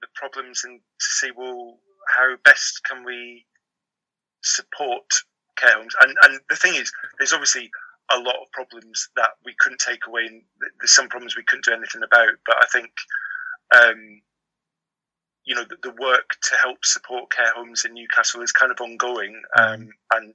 the 0.00 0.08
problems 0.14 0.62
and 0.64 0.80
to 0.80 1.06
say, 1.06 1.30
well, 1.36 1.78
how 2.16 2.34
best 2.44 2.82
can 2.84 3.04
we 3.04 3.46
support 4.42 5.04
care 5.56 5.74
homes? 5.74 5.94
And, 6.00 6.16
and 6.22 6.40
the 6.48 6.56
thing 6.56 6.74
is, 6.74 6.92
there's 7.18 7.32
obviously 7.32 7.70
a 8.10 8.18
lot 8.18 8.36
of 8.42 8.50
problems 8.52 9.08
that 9.16 9.30
we 9.44 9.54
couldn't 9.58 9.80
take 9.80 10.06
away, 10.06 10.26
and 10.26 10.42
there's 10.78 10.94
some 10.94 11.08
problems 11.08 11.36
we 11.36 11.44
couldn't 11.44 11.64
do 11.64 11.72
anything 11.72 12.02
about. 12.02 12.34
But 12.46 12.56
I 12.60 12.66
think, 12.72 12.90
um, 13.74 14.20
you 15.44 15.54
know, 15.54 15.64
the, 15.64 15.76
the, 15.82 15.94
work 16.00 16.36
to 16.42 16.56
help 16.56 16.84
support 16.84 17.30
care 17.30 17.52
homes 17.54 17.84
in 17.84 17.94
Newcastle 17.94 18.42
is 18.42 18.52
kind 18.52 18.72
of 18.72 18.80
ongoing, 18.80 19.40
um, 19.56 19.90
and 20.12 20.34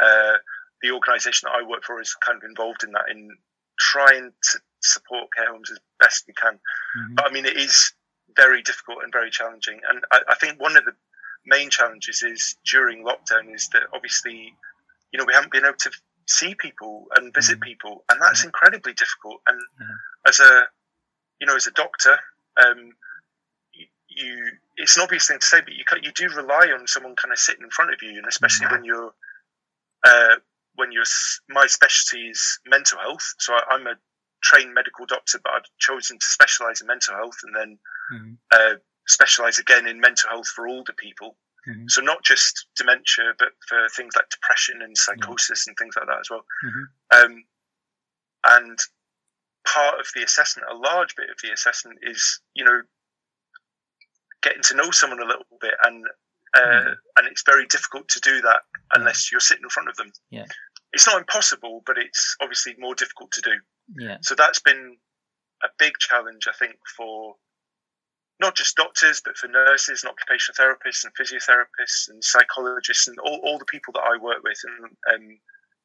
uh, 0.00 0.34
the 0.82 0.92
organisation 0.92 1.48
that 1.48 1.58
I 1.58 1.68
work 1.68 1.84
for 1.84 2.00
is 2.00 2.14
kind 2.14 2.38
of 2.38 2.48
involved 2.48 2.84
in 2.84 2.92
that, 2.92 3.10
in 3.10 3.28
trying 3.78 4.32
to 4.52 4.60
support 4.82 5.28
care 5.36 5.50
homes 5.50 5.70
as 5.70 5.78
best 5.98 6.24
we 6.26 6.34
can. 6.34 6.54
Mm-hmm. 6.54 7.14
But 7.14 7.26
I 7.26 7.32
mean, 7.32 7.44
it 7.46 7.56
is 7.56 7.92
very 8.36 8.62
difficult 8.62 8.98
and 9.02 9.12
very 9.12 9.30
challenging, 9.30 9.80
and 9.88 10.04
I, 10.12 10.20
I 10.28 10.34
think 10.36 10.60
one 10.60 10.76
of 10.76 10.84
the 10.84 10.92
main 11.46 11.70
challenges 11.70 12.22
is 12.22 12.56
during 12.64 13.04
lockdown 13.04 13.54
is 13.54 13.68
that 13.68 13.82
obviously, 13.94 14.54
you 15.12 15.18
know, 15.18 15.24
we 15.26 15.34
haven't 15.34 15.52
been 15.52 15.64
able 15.64 15.76
to 15.78 15.90
see 16.26 16.54
people 16.54 17.06
and 17.16 17.34
visit 17.34 17.58
mm. 17.58 17.62
people, 17.62 18.04
and 18.10 18.20
that's 18.20 18.44
incredibly 18.44 18.92
difficult. 18.92 19.40
And 19.46 19.60
as 20.26 20.40
a, 20.40 20.64
you 21.40 21.46
know, 21.46 21.56
as 21.56 21.66
a 21.66 21.72
doctor, 21.72 22.16
um, 22.64 22.92
you, 23.72 23.86
you, 24.08 24.52
it's 24.76 24.96
an 24.96 25.02
obvious 25.02 25.26
thing 25.26 25.38
to 25.38 25.46
say, 25.46 25.60
but 25.60 25.74
you 25.74 25.84
you 26.02 26.12
do 26.12 26.34
rely 26.34 26.68
on 26.78 26.86
someone 26.86 27.16
kind 27.16 27.32
of 27.32 27.38
sitting 27.38 27.64
in 27.64 27.70
front 27.70 27.92
of 27.92 28.00
you, 28.02 28.10
and 28.10 28.26
especially 28.26 28.66
mm. 28.66 28.72
when 28.72 28.84
you're, 28.84 29.12
uh, 30.04 30.36
when 30.76 30.92
you're, 30.92 31.04
my 31.48 31.66
specialty 31.66 32.28
is 32.28 32.60
mental 32.66 32.98
health, 32.98 33.34
so 33.38 33.54
I, 33.54 33.74
am 33.74 33.86
a 33.86 33.94
trained 34.42 34.72
medical 34.72 35.06
doctor, 35.06 35.40
but 35.42 35.52
I've 35.52 35.70
chosen 35.78 36.18
to 36.18 36.26
specialize 36.26 36.80
in 36.80 36.86
mental 36.86 37.14
health, 37.14 37.38
and 37.42 37.54
then 37.56 37.78
mm. 38.12 38.36
uh, 38.52 38.76
specialize 39.10 39.58
again 39.58 39.86
in 39.86 40.00
mental 40.00 40.30
health 40.30 40.48
for 40.48 40.68
older 40.68 40.92
people. 40.92 41.36
Mm-hmm. 41.68 41.88
So 41.88 42.00
not 42.00 42.24
just 42.24 42.66
dementia, 42.76 43.34
but 43.38 43.48
for 43.68 43.88
things 43.94 44.14
like 44.16 44.30
depression 44.30 44.80
and 44.82 44.96
psychosis 44.96 45.66
and 45.66 45.76
things 45.76 45.94
like 45.96 46.06
that 46.06 46.20
as 46.20 46.30
well. 46.30 46.44
Mm-hmm. 46.64 47.24
Um, 47.24 47.44
and 48.44 48.78
part 49.66 50.00
of 50.00 50.06
the 50.14 50.22
assessment, 50.22 50.68
a 50.70 50.76
large 50.76 51.14
bit 51.16 51.28
of 51.28 51.36
the 51.42 51.52
assessment, 51.52 51.98
is 52.02 52.40
you 52.54 52.64
know 52.64 52.80
getting 54.42 54.62
to 54.62 54.76
know 54.76 54.90
someone 54.90 55.20
a 55.20 55.26
little 55.26 55.44
bit, 55.60 55.74
and 55.84 56.04
uh, 56.56 56.60
mm-hmm. 56.60 56.92
and 57.16 57.28
it's 57.28 57.42
very 57.44 57.66
difficult 57.66 58.08
to 58.08 58.20
do 58.20 58.40
that 58.40 58.62
unless 58.94 59.30
you're 59.30 59.40
sitting 59.40 59.64
in 59.64 59.70
front 59.70 59.90
of 59.90 59.96
them. 59.96 60.12
Yeah, 60.30 60.46
it's 60.92 61.06
not 61.06 61.18
impossible, 61.18 61.82
but 61.84 61.98
it's 61.98 62.36
obviously 62.40 62.74
more 62.78 62.94
difficult 62.94 63.32
to 63.32 63.42
do. 63.42 63.52
Yeah. 63.98 64.16
So 64.22 64.34
that's 64.34 64.60
been 64.60 64.96
a 65.62 65.68
big 65.78 65.92
challenge, 65.98 66.48
I 66.48 66.52
think, 66.52 66.76
for 66.96 67.34
not 68.40 68.56
just 68.56 68.76
doctors, 68.76 69.20
but 69.24 69.36
for 69.36 69.48
nurses 69.48 70.02
and 70.02 70.10
occupational 70.10 70.56
therapists 70.56 71.04
and 71.04 71.12
physiotherapists 71.14 72.08
and 72.08 72.24
psychologists 72.24 73.06
and 73.06 73.18
all, 73.20 73.40
all 73.44 73.58
the 73.58 73.66
people 73.66 73.92
that 73.92 74.02
I 74.02 74.16
work 74.22 74.42
with. 74.42 74.58
And 74.64 74.90
um, 75.14 75.38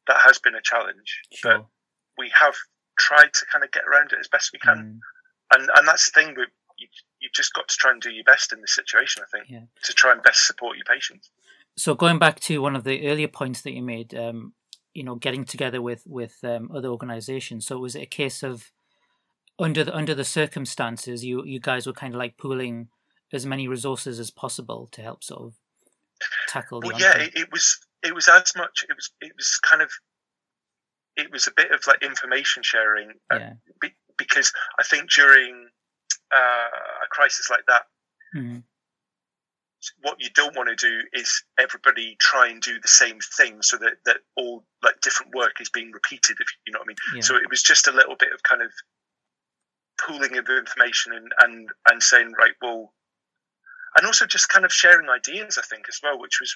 that 0.08 0.22
has 0.26 0.40
been 0.40 0.56
a 0.56 0.62
challenge. 0.62 1.20
Sure. 1.34 1.58
But 1.58 1.66
we 2.18 2.32
have 2.40 2.56
tried 2.98 3.34
to 3.34 3.46
kind 3.52 3.64
of 3.66 3.72
get 3.72 3.84
around 3.84 4.14
it 4.14 4.20
as 4.20 4.30
best 4.30 4.52
we 4.54 4.60
can. 4.60 4.78
Mm. 4.78 5.60
And, 5.60 5.70
and 5.76 5.88
that's 5.88 6.10
the 6.10 6.20
thing, 6.20 6.34
we, 6.38 6.46
you, 6.78 6.88
you've 7.20 7.34
just 7.34 7.54
got 7.54 7.68
to 7.68 7.76
try 7.78 7.92
and 7.92 8.02
do 8.02 8.12
your 8.12 8.24
best 8.24 8.54
in 8.54 8.62
this 8.62 8.74
situation, 8.74 9.22
I 9.22 9.38
think, 9.38 9.50
yeah. 9.50 9.66
to 9.84 9.94
try 9.94 10.12
and 10.14 10.24
best 10.24 10.48
support 10.48 10.78
your 10.78 10.86
patients. 10.86 11.30
So 11.78 11.94
going 11.94 12.20
back 12.20 12.40
to 12.42 12.62
one 12.62 12.76
of 12.76 12.86
the 12.86 13.08
earlier 13.08 13.28
points 13.28 13.62
that 13.64 13.74
you 13.74 13.84
made, 13.84 14.16
um, 14.16 14.54
you 14.94 15.04
know, 15.04 15.16
getting 15.16 15.44
together 15.44 15.82
with 15.82 16.04
with 16.06 16.38
um, 16.44 16.72
other 16.74 16.88
organisations. 16.88 17.68
So 17.68 17.78
was 17.80 17.96
it 17.96 18.04
a 18.04 18.06
case 18.06 18.44
of 18.44 18.72
under 19.60 19.84
the 19.84 19.96
under 19.96 20.14
the 20.14 20.26
circumstances, 20.26 21.24
you 21.24 21.44
you 21.46 21.60
guys 21.60 21.88
were 21.88 21.94
kind 21.94 22.14
of 22.14 22.20
like 22.20 22.38
pooling 22.38 22.90
as 23.34 23.46
many 23.46 23.68
resources 23.68 24.20
as 24.20 24.32
possible 24.32 24.88
to 24.92 25.02
help 25.02 25.24
sort 25.24 25.42
of 25.42 25.54
tackle 26.48 26.82
the. 26.82 26.88
Well, 26.88 27.00
yeah, 27.00 27.18
it, 27.18 27.36
it, 27.36 27.52
was 27.52 27.80
it 28.04 28.14
was 28.14 28.28
as 28.28 28.54
much. 28.56 28.86
It 28.90 28.96
was 28.96 29.12
it 29.22 29.32
was 29.36 29.60
kind 29.64 29.82
of 29.82 29.90
it 31.16 31.32
was 31.32 31.48
a 31.48 31.52
bit 31.56 31.72
of 31.72 31.82
like 31.88 32.04
information 32.04 32.64
sharing. 32.64 33.12
Uh, 33.32 33.38
yeah. 33.40 33.54
be, 33.82 33.90
because 34.18 34.52
I 34.80 34.84
think 34.84 35.10
during 35.12 35.68
uh, 36.34 36.36
a 36.38 37.08
crisis 37.10 37.50
like 37.50 37.66
that, 37.68 37.84
mm-hmm. 38.36 38.60
what 40.02 40.18
you 40.20 40.30
don't 40.36 40.56
want 40.56 40.70
to 40.70 40.76
do 40.76 41.02
is 41.14 41.44
everybody 41.60 42.16
try 42.20 42.50
and 42.50 42.62
do 42.62 42.80
the 42.82 42.88
same 42.88 43.20
thing, 43.38 43.62
so 43.62 43.78
that 43.78 43.94
that 44.06 44.18
all 44.36 44.66
like 44.84 45.00
different 45.02 45.34
work 45.34 45.62
is 45.62 45.70
being 45.70 45.92
repeated. 45.92 46.38
If 46.40 46.48
you 46.68 46.74
know 46.74 46.80
what 46.80 46.86
I 46.86 46.90
mean. 46.90 46.98
Yeah. 47.16 47.22
So 47.22 47.36
it 47.36 47.50
was 47.50 47.64
just 47.64 47.88
a 47.88 47.92
little 47.92 48.16
bit 48.18 48.34
of 48.34 48.44
kind 48.44 48.62
of 48.62 48.72
pooling 49.98 50.38
of 50.38 50.48
information 50.50 51.14
and, 51.14 51.32
and, 51.40 51.70
and 51.90 52.04
saying, 52.04 52.32
right, 52.38 52.54
well, 52.62 52.94
and 53.98 54.06
also 54.06 54.26
just 54.26 54.50
kind 54.50 54.66
of 54.66 54.74
sharing 54.74 55.10
ideas, 55.10 55.58
I 55.58 55.62
think, 55.62 55.86
as 55.88 56.00
well, 56.04 56.20
which 56.20 56.40
was 56.40 56.56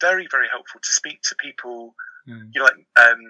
very, 0.00 0.26
very 0.30 0.48
helpful 0.50 0.80
to 0.82 0.92
speak 0.92 1.20
to 1.22 1.36
people, 1.36 1.94
mm. 2.28 2.48
you 2.52 2.60
know, 2.60 2.64
like 2.64 2.74
um, 2.96 3.20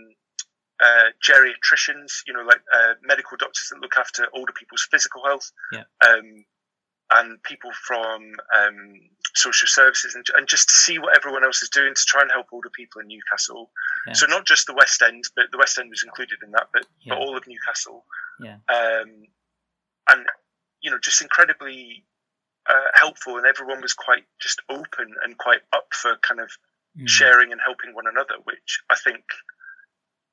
uh, 0.82 1.10
geriatricians, 1.22 2.22
you 2.26 2.32
know, 2.32 2.42
like 2.42 2.60
uh, 2.72 2.94
medical 3.02 3.36
doctors 3.36 3.68
that 3.70 3.80
look 3.80 3.96
after 3.98 4.26
older 4.34 4.52
people's 4.52 4.86
physical 4.90 5.22
health, 5.24 5.50
yeah. 5.72 5.84
um, 6.06 6.44
and 7.14 7.42
people 7.42 7.70
from 7.86 8.22
um, 8.56 8.94
social 9.34 9.68
services, 9.68 10.14
and, 10.14 10.24
and, 10.36 10.48
just 10.48 10.68
to 10.68 10.74
see 10.74 10.98
what 10.98 11.14
everyone 11.14 11.44
else 11.44 11.62
is 11.62 11.68
doing 11.68 11.94
to 11.94 12.04
try 12.06 12.22
and 12.22 12.30
help 12.30 12.46
older 12.52 12.70
people 12.70 13.00
in 13.00 13.08
Newcastle. 13.08 13.70
Yeah. 14.06 14.14
So 14.14 14.26
not 14.26 14.46
just 14.46 14.66
the 14.66 14.74
West 14.74 15.02
End, 15.02 15.24
but 15.36 15.46
the 15.52 15.58
West 15.58 15.78
End 15.78 15.90
was 15.90 16.02
included 16.04 16.38
in 16.44 16.52
that, 16.52 16.68
but, 16.72 16.86
yeah. 17.02 17.14
but 17.14 17.18
all 17.18 17.36
of 17.36 17.46
Newcastle. 17.46 18.04
Yeah. 18.44 18.56
Um, 18.72 19.24
and 20.08 20.26
you 20.80 20.90
know, 20.90 20.98
just 21.02 21.22
incredibly 21.22 22.04
uh, 22.68 22.90
helpful, 22.94 23.36
and 23.36 23.46
everyone 23.46 23.80
was 23.80 23.92
quite 23.92 24.24
just 24.40 24.60
open 24.68 25.14
and 25.24 25.38
quite 25.38 25.60
up 25.72 25.86
for 25.92 26.16
kind 26.26 26.40
of 26.40 26.50
mm. 26.98 27.08
sharing 27.08 27.52
and 27.52 27.60
helping 27.64 27.94
one 27.94 28.06
another, 28.06 28.34
which 28.44 28.82
I 28.90 28.96
think 28.96 29.24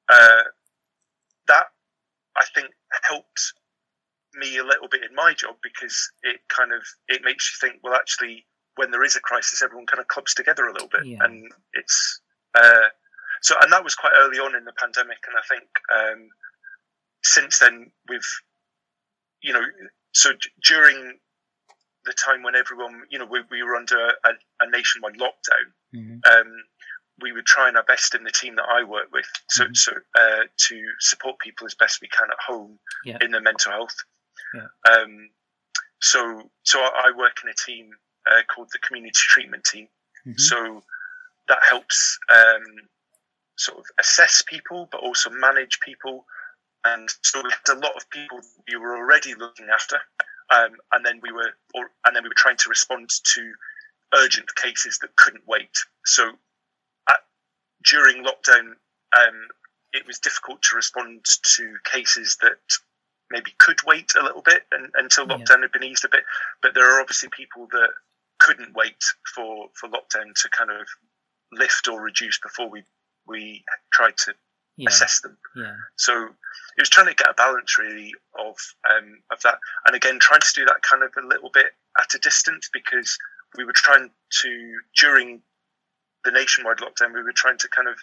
uh, 0.10 0.44
that 1.48 1.66
I 2.36 2.46
think 2.56 2.70
helped 3.04 3.54
me 4.34 4.58
a 4.58 4.64
little 4.64 4.88
bit 4.88 5.02
in 5.08 5.16
my 5.16 5.34
job 5.34 5.56
because 5.62 6.12
it 6.24 6.40
kind 6.50 6.72
of 6.72 6.82
it 7.08 7.22
makes 7.24 7.52
you 7.52 7.68
think 7.68 7.82
well 7.84 7.96
actually 7.96 8.46
when 8.76 8.92
there 8.92 9.04
is 9.04 9.16
a 9.16 9.20
crisis 9.20 9.62
everyone 9.62 9.88
kind 9.88 10.00
of 10.00 10.08
clubs 10.08 10.34
together 10.34 10.66
a 10.66 10.74
little 10.74 10.88
bit 10.88 11.06
yeah. 11.06 11.18
and 11.22 11.52
it's 11.74 12.22
uh, 12.54 12.88
so 13.42 13.56
and 13.62 13.74
that 13.74 13.84
was 13.84 13.96
quite 13.96 14.14
early 14.16 14.38
on 14.38 14.56
in 14.56 14.66
the 14.66 14.74
pandemic 14.74 15.18
and 15.28 15.36
I 15.36 15.42
think 15.50 15.70
um, 15.92 16.30
since 17.24 17.60
then 17.60 17.92
we've 18.08 18.32
you 19.42 19.54
know 19.54 19.64
so 20.14 20.32
d- 20.32 20.50
during 20.66 21.18
the 22.06 22.14
time 22.14 22.44
when 22.44 22.56
everyone 22.56 23.02
you 23.10 23.20
know 23.20 23.26
we, 23.26 23.42
we 23.52 23.62
were 23.64 23.76
under 23.76 23.98
a, 23.98 24.30
a 24.62 24.70
nationwide 24.70 25.16
lockdown 25.16 25.68
mm-hmm. 25.94 26.18
um, 26.32 26.54
we 27.22 27.32
were 27.32 27.44
trying 27.46 27.76
our 27.76 27.84
best 27.84 28.16
in 28.16 28.24
the 28.24 28.32
team 28.32 28.56
that 28.56 28.66
I 28.70 28.84
work 28.84 29.12
with, 29.12 29.28
so, 29.50 29.66
mm-hmm. 29.66 29.74
so 29.74 29.92
uh, 30.18 30.44
to 30.68 30.84
support 31.00 31.40
people 31.40 31.66
as 31.66 31.76
best 31.76 32.02
we 32.02 32.08
can 32.08 32.28
at 32.32 32.38
home 32.46 32.80
yeah. 33.04 33.18
in 33.22 33.32
their 33.32 33.42
mental 33.42 33.72
health. 33.72 33.96
Yeah. 34.54 34.68
Um, 34.92 35.30
so, 36.02 36.50
so 36.64 36.80
I 36.80 37.12
work 37.18 37.38
in 37.44 37.50
a 37.50 37.54
team 37.54 37.92
uh, 38.30 38.42
called 38.54 38.70
the 38.72 38.80
Community 38.80 39.12
Treatment 39.14 39.64
Team. 39.64 39.88
Mm-hmm. 40.26 40.40
So 40.40 40.84
that 41.48 41.60
helps 41.68 42.18
um, 42.34 42.64
sort 43.58 43.80
of 43.80 43.86
assess 44.00 44.42
people, 44.42 44.88
but 44.92 45.02
also 45.02 45.30
manage 45.30 45.80
people. 45.82 46.26
And 46.86 47.10
so 47.24 47.42
we 47.44 47.50
had 47.52 47.78
a 47.78 47.80
lot 47.80 47.96
of 47.96 48.10
people 48.10 48.40
we 48.68 48.78
were 48.78 48.96
already 48.98 49.36
looking 49.36 49.68
after, 49.74 49.98
um, 50.50 50.78
and 50.94 51.06
then 51.06 51.20
we 51.22 51.32
were, 51.32 51.52
or, 51.74 51.92
and 52.06 52.16
then 52.16 52.24
we 52.24 52.30
were 52.30 52.36
trying 52.38 52.58
to 52.58 52.70
respond 52.70 53.10
to 53.36 53.52
urgent 54.14 54.48
cases 54.56 54.98
that 55.02 55.16
couldn't 55.16 55.44
wait. 55.48 55.78
So 56.06 56.32
during 57.86 58.24
lockdown, 58.24 58.74
um, 59.18 59.48
it 59.94 60.06
was 60.06 60.20
difficult 60.20 60.62
to 60.64 60.76
respond 60.76 61.26
to 61.56 61.76
cases 61.92 62.38
that 62.42 62.58
maybe 63.32 63.52
could 63.58 63.80
wait 63.86 64.12
a 64.20 64.24
little 64.24 64.42
bit 64.42 64.64
and, 64.72 64.92
until 64.96 65.26
lockdown 65.26 65.58
yeah. 65.58 65.62
had 65.62 65.72
been 65.72 65.84
eased 65.84 66.06
a 66.06 66.10
bit. 66.10 66.24
But 66.62 66.74
there 66.74 66.96
are 66.96 67.02
obviously 67.02 67.30
people 67.30 67.68
that 67.72 67.90
couldn't 68.40 68.76
wait 68.76 69.04
for, 69.36 69.70
for 69.74 69.90
lockdown 69.90 70.34
to 70.36 70.50
kind 70.50 70.72
of 70.72 70.88
lift 71.52 71.88
or 71.88 72.02
reduce 72.02 72.40
before 72.40 72.70
we 72.70 72.84
we 73.28 73.64
tried 73.94 74.18
to 74.18 74.34
yeah. 74.84 74.90
assess 74.90 75.22
them. 75.22 75.38
Yeah. 75.56 75.76
So 75.98 76.14
it 76.78 76.82
was 76.82 76.90
trying 76.90 77.08
to 77.08 77.14
get 77.14 77.30
a 77.30 77.34
balance 77.34 77.78
really 77.78 78.14
of 78.38 78.56
um, 78.90 79.22
of 79.32 79.42
that, 79.44 79.60
and 79.86 79.96
again 79.96 80.20
trying 80.20 80.42
to 80.42 80.54
do 80.56 80.66
that 80.66 80.82
kind 80.82 81.04
of 81.04 81.12
a 81.22 81.28
little 81.28 81.50
bit 81.54 81.68
at 82.00 82.14
a 82.14 82.20
distance 82.20 82.70
because 82.72 83.18
we 83.58 83.66
were 83.66 83.74
trying 83.74 84.10
to 84.42 84.74
during 84.98 85.42
the 86.24 86.32
nationwide 86.32 86.78
lockdown, 86.78 87.14
we 87.14 87.24
were 87.24 87.32
trying 87.32 87.58
to 87.58 87.68
kind 87.70 87.88
of 87.88 87.98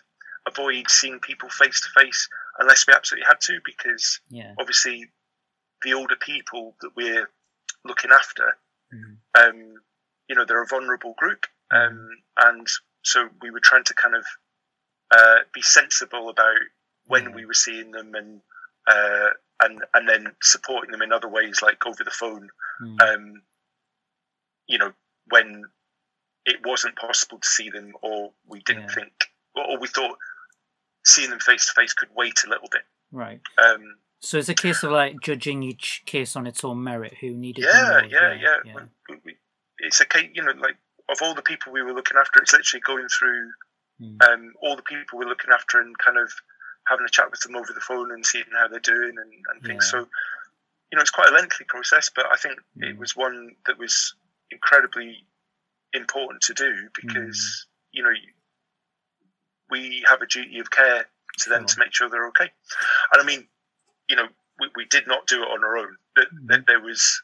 avoid 0.48 0.88
seeing 0.90 1.18
people 1.20 1.48
face 1.48 1.80
to 1.80 2.00
face 2.00 2.28
unless 2.58 2.86
we 2.86 2.94
absolutely 2.94 3.26
had 3.26 3.40
to, 3.40 3.58
because 3.64 4.20
yeah. 4.30 4.54
obviously 4.58 5.06
the 5.82 5.92
older 5.92 6.16
people 6.16 6.74
that 6.80 6.90
we're 6.96 7.28
looking 7.84 8.10
after, 8.10 8.56
mm. 8.92 9.16
um, 9.38 9.74
you 10.28 10.34
know, 10.34 10.44
they're 10.46 10.62
a 10.62 10.66
vulnerable 10.66 11.14
group, 11.18 11.46
mm. 11.72 11.86
um, 11.86 12.08
and 12.38 12.66
so 13.02 13.28
we 13.42 13.50
were 13.50 13.60
trying 13.60 13.84
to 13.84 13.94
kind 13.94 14.14
of 14.14 14.24
uh, 15.16 15.36
be 15.54 15.62
sensible 15.62 16.28
about 16.28 16.58
when 17.06 17.32
we 17.32 17.46
were 17.46 17.54
seeing 17.54 17.90
them 17.92 18.14
and 18.14 18.40
uh, 18.86 19.30
and 19.62 19.82
and 19.94 20.08
then 20.08 20.32
supporting 20.42 20.90
them 20.90 21.02
in 21.02 21.12
other 21.12 21.28
ways, 21.28 21.60
like 21.62 21.86
over 21.86 22.04
the 22.04 22.10
phone. 22.10 22.48
Mm. 22.82 23.00
Um, 23.00 23.42
you 24.66 24.78
know, 24.78 24.92
when 25.30 25.64
it 26.44 26.56
wasn't 26.64 26.96
possible 26.96 27.38
to 27.38 27.48
see 27.48 27.70
them, 27.70 27.92
or 28.02 28.32
we 28.46 28.60
didn't 28.60 28.84
yeah. 28.84 28.94
think, 28.94 29.12
or 29.54 29.78
we 29.78 29.88
thought 29.88 30.18
seeing 31.04 31.30
them 31.30 31.40
face 31.40 31.66
to 31.66 31.72
face 31.72 31.94
could 31.94 32.08
wait 32.16 32.42
a 32.44 32.50
little 32.50 32.68
bit. 32.70 32.82
Right. 33.12 33.40
Um, 33.58 33.96
so 34.20 34.38
it's 34.38 34.48
a 34.48 34.54
case 34.54 34.82
of 34.82 34.90
like 34.90 35.20
judging 35.20 35.62
each 35.62 36.02
case 36.06 36.36
on 36.36 36.46
its 36.46 36.64
own 36.64 36.82
merit. 36.82 37.14
Who 37.20 37.30
needed? 37.30 37.64
Yeah, 37.64 38.02
yeah, 38.08 38.34
yeah, 38.34 38.56
yeah. 38.64 38.74
We, 39.24 39.36
it's 39.78 40.00
a 40.00 40.06
case, 40.06 40.30
you 40.34 40.42
know, 40.42 40.52
like 40.52 40.76
of 41.08 41.18
all 41.22 41.34
the 41.34 41.42
people 41.42 41.72
we 41.72 41.82
were 41.82 41.92
looking 41.92 42.16
after, 42.18 42.40
it's 42.42 42.52
literally 42.52 42.80
going 42.80 43.06
through 43.08 43.50
mm. 44.00 44.22
um, 44.22 44.52
all 44.62 44.76
the 44.76 44.82
people 44.82 45.18
we're 45.18 45.28
looking 45.28 45.52
after 45.52 45.80
and 45.80 45.96
kind 45.98 46.18
of 46.18 46.32
having 46.88 47.06
a 47.06 47.10
chat 47.10 47.30
with 47.30 47.40
them 47.40 47.56
over 47.56 47.72
the 47.72 47.80
phone 47.80 48.12
and 48.12 48.24
seeing 48.24 48.44
how 48.56 48.68
they're 48.68 48.80
doing 48.80 49.14
and, 49.16 49.32
and 49.52 49.62
things. 49.64 49.90
Yeah. 49.92 50.00
So, 50.00 50.08
you 50.90 50.96
know, 50.96 51.00
it's 51.00 51.10
quite 51.10 51.28
a 51.28 51.34
lengthy 51.34 51.64
process, 51.64 52.10
but 52.14 52.26
I 52.32 52.36
think 52.36 52.58
mm. 52.78 52.90
it 52.90 52.98
was 52.98 53.16
one 53.16 53.56
that 53.66 53.78
was 53.78 54.14
incredibly 54.50 55.26
important 55.92 56.42
to 56.42 56.54
do 56.54 56.72
because 56.94 57.36
mm. 57.36 57.66
you 57.92 58.02
know 58.02 58.10
we 59.70 60.04
have 60.06 60.22
a 60.22 60.26
duty 60.26 60.58
of 60.58 60.70
care 60.70 61.06
to 61.38 61.50
them 61.50 61.66
to 61.66 61.78
make 61.78 61.92
sure 61.92 62.08
they're 62.08 62.28
okay. 62.28 62.50
And 63.12 63.22
I 63.22 63.24
mean, 63.24 63.46
you 64.08 64.16
know, 64.16 64.26
we, 64.60 64.68
we 64.76 64.86
did 64.86 65.06
not 65.06 65.26
do 65.26 65.42
it 65.42 65.46
on 65.46 65.64
our 65.64 65.76
own. 65.76 65.96
Mm. 66.18 66.66
There 66.66 66.80
was 66.80 67.22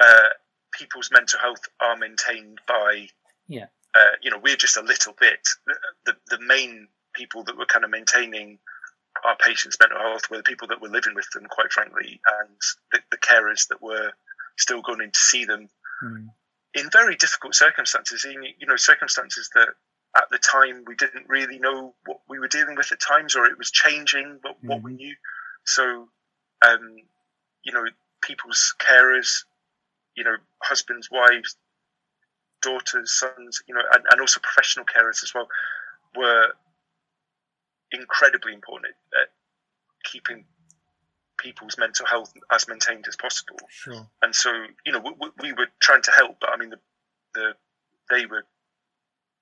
uh, 0.00 0.28
people's 0.72 1.10
mental 1.12 1.38
health 1.38 1.62
are 1.80 1.96
maintained 1.96 2.60
by 2.66 3.08
yeah. 3.48 3.66
Uh, 3.94 4.16
you 4.22 4.30
know, 4.30 4.38
we're 4.42 4.56
just 4.56 4.76
a 4.76 4.82
little 4.82 5.14
bit. 5.20 5.46
The, 6.04 6.14
the 6.28 6.40
main 6.40 6.88
people 7.14 7.44
that 7.44 7.56
were 7.56 7.66
kind 7.66 7.84
of 7.84 7.90
maintaining 7.90 8.58
our 9.24 9.36
patients' 9.36 9.76
mental 9.80 9.98
health 9.98 10.28
were 10.30 10.38
the 10.38 10.42
people 10.42 10.68
that 10.68 10.80
were 10.80 10.88
living 10.88 11.14
with 11.14 11.30
them, 11.32 11.44
quite 11.48 11.72
frankly, 11.72 12.20
and 12.40 12.56
the, 12.92 12.98
the 13.10 13.18
carers 13.18 13.68
that 13.68 13.80
were 13.80 14.12
still 14.58 14.82
going 14.82 15.00
in 15.00 15.10
to 15.10 15.18
see 15.18 15.44
them 15.44 15.68
mm 16.02 16.28
in 16.74 16.90
very 16.90 17.16
difficult 17.16 17.54
circumstances, 17.54 18.24
in, 18.24 18.42
you 18.58 18.66
know, 18.66 18.76
circumstances 18.76 19.48
that 19.54 19.68
at 20.16 20.24
the 20.30 20.38
time 20.38 20.84
we 20.86 20.94
didn't 20.94 21.28
really 21.28 21.58
know 21.58 21.94
what 22.04 22.18
we 22.28 22.38
were 22.38 22.48
dealing 22.48 22.74
with 22.74 22.90
at 22.92 23.00
times, 23.00 23.36
or 23.36 23.46
it 23.46 23.56
was 23.56 23.70
changing 23.70 24.38
what, 24.42 24.56
mm-hmm. 24.58 24.68
what 24.68 24.82
we 24.82 24.92
mm-hmm. 24.92 24.96
knew. 24.96 25.14
So, 25.64 26.08
um, 26.66 26.96
you 27.62 27.72
know, 27.72 27.84
people's 28.22 28.74
carers, 28.80 29.44
you 30.16 30.24
know, 30.24 30.36
husbands, 30.62 31.08
wives, 31.10 31.56
daughters, 32.64 33.12
sons, 33.12 33.62
you 33.68 33.74
know, 33.74 33.82
and, 33.92 34.02
and 34.10 34.20
also 34.20 34.40
professional 34.40 34.84
carers 34.86 35.22
as 35.22 35.32
well, 35.34 35.48
were 36.16 36.48
incredibly 37.92 38.52
important 38.52 38.94
at 39.20 39.28
keeping 40.10 40.44
people's 41.38 41.76
mental 41.78 42.06
health 42.06 42.32
as 42.50 42.66
maintained 42.68 43.04
as 43.08 43.16
possible. 43.16 43.58
Sure. 43.68 44.06
And 44.22 44.34
so, 44.34 44.50
you 44.86 44.92
know, 44.92 45.00
we, 45.00 45.28
we 45.40 45.52
were 45.52 45.68
trying 45.80 46.02
to 46.02 46.10
help, 46.10 46.36
but 46.40 46.50
I 46.50 46.56
mean, 46.56 46.70
the, 46.70 46.80
the 47.34 47.46
they 48.10 48.26
were 48.26 48.44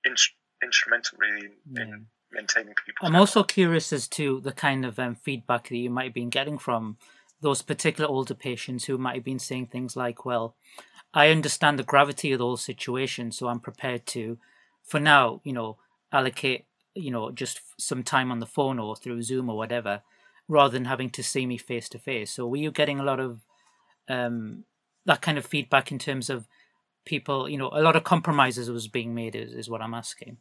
in, 0.05 0.15
instrumental 0.63 1.17
really 1.19 1.45
in, 1.47 1.51
yeah. 1.71 1.83
in 1.83 2.05
maintaining 2.31 2.73
people. 2.85 3.07
I'm 3.07 3.15
also 3.15 3.43
curious 3.43 3.93
as 3.93 4.07
to 4.09 4.41
the 4.41 4.51
kind 4.51 4.85
of 4.85 4.99
um, 4.99 5.15
feedback 5.15 5.69
that 5.69 5.77
you 5.77 5.89
might 5.89 6.05
have 6.05 6.13
been 6.13 6.29
getting 6.29 6.57
from 6.57 6.97
those 7.43 7.61
particular 7.61 8.09
older 8.09 8.33
patients 8.33 8.85
who 8.85 8.97
might 8.97 9.15
have 9.15 9.23
been 9.23 9.39
saying 9.39 9.67
things 9.67 9.95
like, 9.95 10.25
well, 10.25 10.55
I 11.13 11.29
understand 11.29 11.77
the 11.77 11.83
gravity 11.83 12.31
of 12.31 12.39
those 12.39 12.63
situations, 12.63 13.37
so 13.37 13.47
I'm 13.47 13.59
prepared 13.59 14.05
to, 14.07 14.37
for 14.83 14.99
now, 14.99 15.41
you 15.43 15.53
know, 15.53 15.77
allocate, 16.11 16.65
you 16.95 17.11
know, 17.11 17.31
just 17.31 17.59
some 17.77 18.01
time 18.01 18.31
on 18.31 18.39
the 18.39 18.47
phone 18.47 18.79
or 18.79 18.95
through 18.95 19.21
Zoom 19.21 19.49
or 19.49 19.57
whatever 19.57 20.01
rather 20.47 20.73
than 20.73 20.85
having 20.85 21.09
to 21.11 21.23
see 21.23 21.45
me 21.45 21.57
face 21.57 21.87
to 21.89 21.99
face. 21.99 22.31
So 22.31 22.47
were 22.47 22.57
you 22.57 22.71
getting 22.71 22.99
a 22.99 23.03
lot 23.03 23.19
of 23.19 23.41
um, 24.09 24.65
that 25.05 25.21
kind 25.21 25.37
of 25.37 25.45
feedback 25.45 25.91
in 25.91 25.99
terms 25.99 26.29
of 26.29 26.47
people, 27.05 27.47
you 27.49 27.57
know, 27.57 27.69
a 27.73 27.81
lot 27.81 27.95
of 27.95 28.03
compromises 28.03 28.69
was 28.69 28.87
being 28.87 29.13
made 29.13 29.35
is, 29.35 29.53
is 29.53 29.69
what 29.69 29.81
I'm 29.81 29.93
asking. 29.93 30.37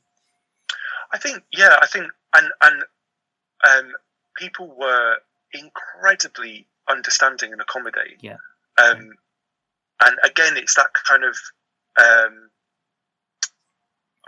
I 1.13 1.19
think, 1.19 1.43
yeah, 1.53 1.77
I 1.81 1.87
think, 1.87 2.07
and, 2.35 2.49
and 2.63 2.83
um, 3.69 3.93
people 4.37 4.75
were 4.79 5.17
incredibly 5.53 6.67
understanding 6.93 7.53
and 7.53 7.61
accommodating. 7.61 8.19
Yeah. 8.21 8.37
Um, 8.83 9.17
and 10.05 10.19
again, 10.25 10.57
it's 10.57 10.75
that 10.75 10.91
kind 11.09 11.25
of, 11.25 11.37
um, 11.99 12.51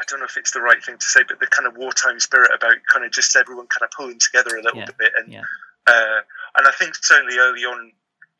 I 0.00 0.04
don't 0.08 0.20
know 0.20 0.26
if 0.26 0.36
it's 0.36 0.52
the 0.52 0.60
right 0.60 0.82
thing 0.82 0.98
to 0.98 1.06
say, 1.06 1.20
but 1.28 1.38
the 1.40 1.46
kind 1.46 1.68
of 1.68 1.76
wartime 1.76 2.18
spirit 2.18 2.50
about 2.54 2.74
kind 2.92 3.04
of 3.04 3.12
just 3.12 3.36
everyone 3.36 3.66
kind 3.66 3.84
of 3.84 3.90
pulling 3.96 4.18
together 4.18 4.56
a 4.56 4.62
little 4.62 4.80
yeah. 4.80 4.88
bit. 4.98 5.12
And 5.16 5.32
yeah. 5.32 5.42
uh, 5.86 6.20
and 6.56 6.66
I 6.66 6.72
think 6.78 6.94
certainly 6.96 7.38
early 7.38 7.64
on 7.64 7.92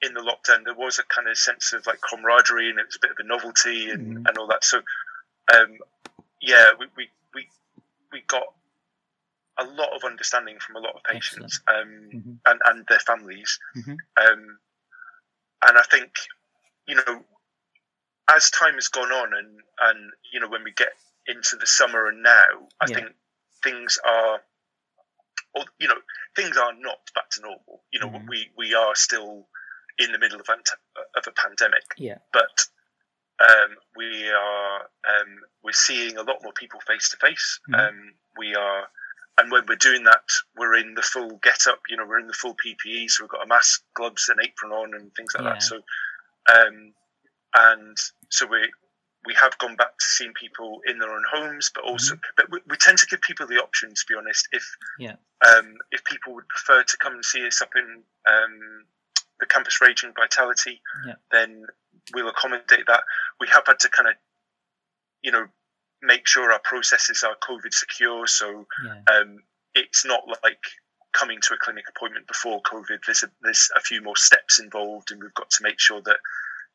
in 0.03 0.15
the 0.15 0.21
lockdown 0.21 0.65
there 0.65 0.75
was 0.75 0.99
a 0.99 1.05
kind 1.05 1.29
of 1.29 1.39
sense 1.39 1.73
of 1.73 1.87
like 1.87 2.01
camaraderie 2.01 2.71
and 2.71 2.79
it 2.79 2.87
was 2.87 2.97
a 2.97 3.01
bit 3.01 3.13
of 3.13 3.17
a 3.19 3.27
novelty 3.27 3.91
and, 3.91 4.19
mm. 4.19 4.29
and 4.29 4.39
all 4.39 4.49
that. 4.49 4.65
So 4.65 4.79
um, 5.55 5.79
yeah, 6.41 6.73
we, 6.79 6.87
we 6.97 7.09
we 7.35 7.49
we 8.13 8.23
got 8.27 8.53
a 9.59 9.65
lot 9.65 9.93
of 9.95 10.05
understanding 10.05 10.59
from 10.59 10.77
a 10.77 10.81
lot 10.81 10.95
of 10.97 11.03
patients 11.05 11.61
um, 11.69 12.11
mm-hmm. 12.13 12.33
and 12.47 12.61
and 12.67 12.87
their 12.89 12.99
families. 13.01 13.59
Mm-hmm. 13.77 13.93
Um, 14.27 14.59
and 15.69 15.79
I 15.79 15.83
think 15.91 16.11
you 16.87 16.97
know 16.97 17.23
as 18.35 18.51
time 18.51 18.75
has 18.75 18.89
gone 18.89 19.13
on 19.13 19.35
and 19.35 19.61
and 19.83 20.13
you 20.33 20.41
know 20.41 20.49
when 20.49 20.65
we 20.65 20.73
get 20.73 20.93
into 21.27 21.57
the 21.57 21.67
summer 21.67 22.07
and 22.09 22.23
now, 22.23 22.69
I 22.81 22.87
Yeah. 22.89 22.95
think 22.97 23.15
things 23.63 23.99
are. 24.05 24.41
Well, 25.55 25.67
you 25.79 25.87
know, 25.87 26.01
things 26.35 26.57
are 26.57 26.73
not 26.75 26.99
back 27.15 27.31
to 27.31 27.41
normal. 27.41 27.85
You 27.93 28.01
know, 28.01 28.09
Mhm. 28.09 28.29
we 28.29 28.51
we 28.57 28.75
are 28.75 28.95
still 28.97 29.49
in 29.99 30.11
the 30.11 30.19
middle 30.19 30.41
of, 30.41 30.49
ant- 30.51 30.71
of 31.15 31.25
a 31.25 31.31
pandemic 31.31 31.85
Yeah. 31.97 32.19
but 32.33 32.67
um, 33.39 33.77
we 33.95 34.29
are 34.29 34.81
um, 35.09 35.41
we're 35.63 35.71
seeing 35.73 36.17
a 36.17 36.23
lot 36.23 36.43
more 36.43 36.53
people 36.53 36.81
face 36.81 37.09
to 37.11 37.17
face. 37.19 37.61
Mhm. 37.69 37.79
Um 37.89 38.15
We 38.37 38.57
are, 38.57 38.89
and 39.39 39.51
when 39.51 39.65
we're 39.69 39.77
doing 39.77 40.05
that, 40.05 40.23
we're 40.57 40.77
in 40.77 40.95
the 40.95 41.03
full 41.03 41.39
get 41.43 41.67
up. 41.69 41.81
You 41.89 41.97
know, 41.97 42.07
we're 42.07 42.21
in 42.21 42.27
the 42.29 42.33
full 42.33 42.55
PPE, 42.55 43.11
so 43.11 43.25
we've 43.25 43.31
got 43.31 43.45
a 43.45 43.49
mask, 43.49 43.83
gloves, 43.95 44.29
and 44.29 44.39
apron 44.43 44.73
on, 44.73 44.95
and 44.95 45.13
things 45.15 45.33
like 45.35 45.45
Yeah. 45.45 45.51
that. 45.55 45.63
So, 45.63 45.77
um, 46.53 46.95
and 47.57 47.97
so 48.31 48.47
we 48.47 48.71
we 49.27 49.35
have 49.35 49.57
gone 49.59 49.75
back 49.77 49.97
to 49.99 50.05
seeing 50.05 50.35
people 50.35 50.81
in 50.87 50.99
their 50.99 51.11
own 51.11 51.25
homes, 51.33 51.71
but 51.75 51.83
also, 51.85 52.15
but 52.37 52.51
we, 52.51 52.61
we 52.69 52.77
tend 52.77 52.99
to 52.99 53.07
give 53.07 53.23
people 53.23 53.47
the 53.47 53.63
option. 53.63 53.89
To 53.91 54.05
be 54.09 54.15
honest, 54.15 54.49
if 54.53 54.63
Mm-hmm. 55.01 55.03
Yeah. 55.03 55.17
um, 55.59 55.75
if 55.91 56.05
people 56.05 56.35
would 56.35 56.49
prefer 56.49 56.83
to 56.83 56.97
come 56.99 57.15
and 57.15 57.25
see 57.25 57.47
us 57.47 57.61
up 57.63 57.71
in 57.75 58.03
um, 58.27 58.85
the 59.41 59.47
campus 59.47 59.81
raging 59.81 60.13
vitality, 60.15 60.81
Yeah. 61.07 61.15
then 61.33 61.67
we'll 62.15 62.29
accommodate 62.29 62.87
that. 62.87 63.03
We 63.41 63.49
have 63.49 63.67
had 63.67 63.79
to 63.81 63.89
kind 63.89 64.09
of, 64.11 64.15
you 65.23 65.33
know, 65.33 65.47
make 66.05 66.27
sure 66.27 66.53
our 66.53 66.61
processes 66.61 67.23
are 67.23 67.37
COVID 67.37 67.73
secure. 67.73 68.27
So 68.27 68.67
Yeah. 68.85 69.03
um, 69.13 69.43
it's 69.75 70.05
not 70.05 70.23
like 70.43 70.63
coming 71.13 71.41
to 71.43 71.55
a 71.55 71.57
clinic 71.59 71.85
appointment 71.89 72.27
before 72.27 72.61
COVID. 72.63 72.99
There's 73.07 73.23
a, 73.23 73.31
there's 73.43 73.71
a 73.77 73.81
few 73.81 74.01
more 74.03 74.17
steps 74.17 74.59
involved, 74.61 75.11
and 75.11 75.23
we've 75.23 75.35
got 75.35 75.51
to 75.51 75.63
make 75.63 75.81
sure 75.81 76.01
that 76.03 76.19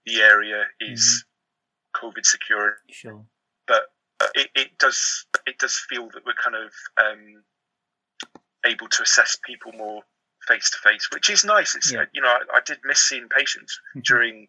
the 0.05 0.21
area 0.21 0.65
is 0.79 1.25
COVID 1.95 2.25
secure. 2.25 2.77
Sure. 2.89 3.25
But 3.67 3.83
it, 4.35 4.49
it 4.55 4.77
does 4.79 5.25
it 5.45 5.57
does 5.59 5.75
feel 5.89 6.09
that 6.13 6.25
we're 6.25 6.33
kind 6.33 6.55
of 6.55 6.71
um, 6.97 7.43
able 8.65 8.87
to 8.89 9.03
assess 9.03 9.37
people 9.43 9.71
more 9.73 10.01
face 10.47 10.69
to 10.71 10.77
face, 10.77 11.07
which 11.13 11.29
is 11.29 11.43
nice. 11.45 11.75
It's 11.75 11.91
Yeah. 11.91 12.05
you 12.13 12.21
know 12.21 12.29
I, 12.29 12.57
I 12.57 12.61
did 12.65 12.79
miss 12.83 12.99
seeing 12.99 13.27
patients 13.29 13.79
Mhm. 13.95 14.03
during 14.03 14.47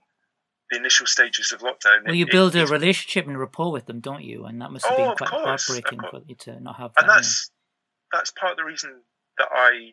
the 0.70 0.76
initial 0.76 1.06
stages 1.06 1.52
of 1.52 1.60
lockdown. 1.60 2.04
Well, 2.04 2.14
you 2.14 2.26
it- 2.26 2.30
build 2.32 2.54
a 2.56 2.66
relationship 2.66 3.26
and 3.26 3.38
rapport 3.38 3.72
with 3.72 3.86
them, 3.86 4.00
don't 4.00 4.22
you? 4.24 4.44
And 4.44 4.60
that 4.62 4.70
must 4.70 4.86
have 4.86 4.96
Oh, 4.98 5.06
been 5.08 5.16
quite 5.16 5.30
course, 5.30 5.66
heartbreaking 5.66 6.00
for 6.10 6.20
you 6.26 6.34
to 6.36 6.60
not 6.60 6.76
have 6.76 6.92
and 6.98 7.08
that. 7.08 7.14
that's 7.16 7.50
that's 8.12 8.30
part 8.32 8.52
of 8.52 8.56
the 8.58 8.64
reason 8.64 9.02
that 9.38 9.48
I 9.52 9.92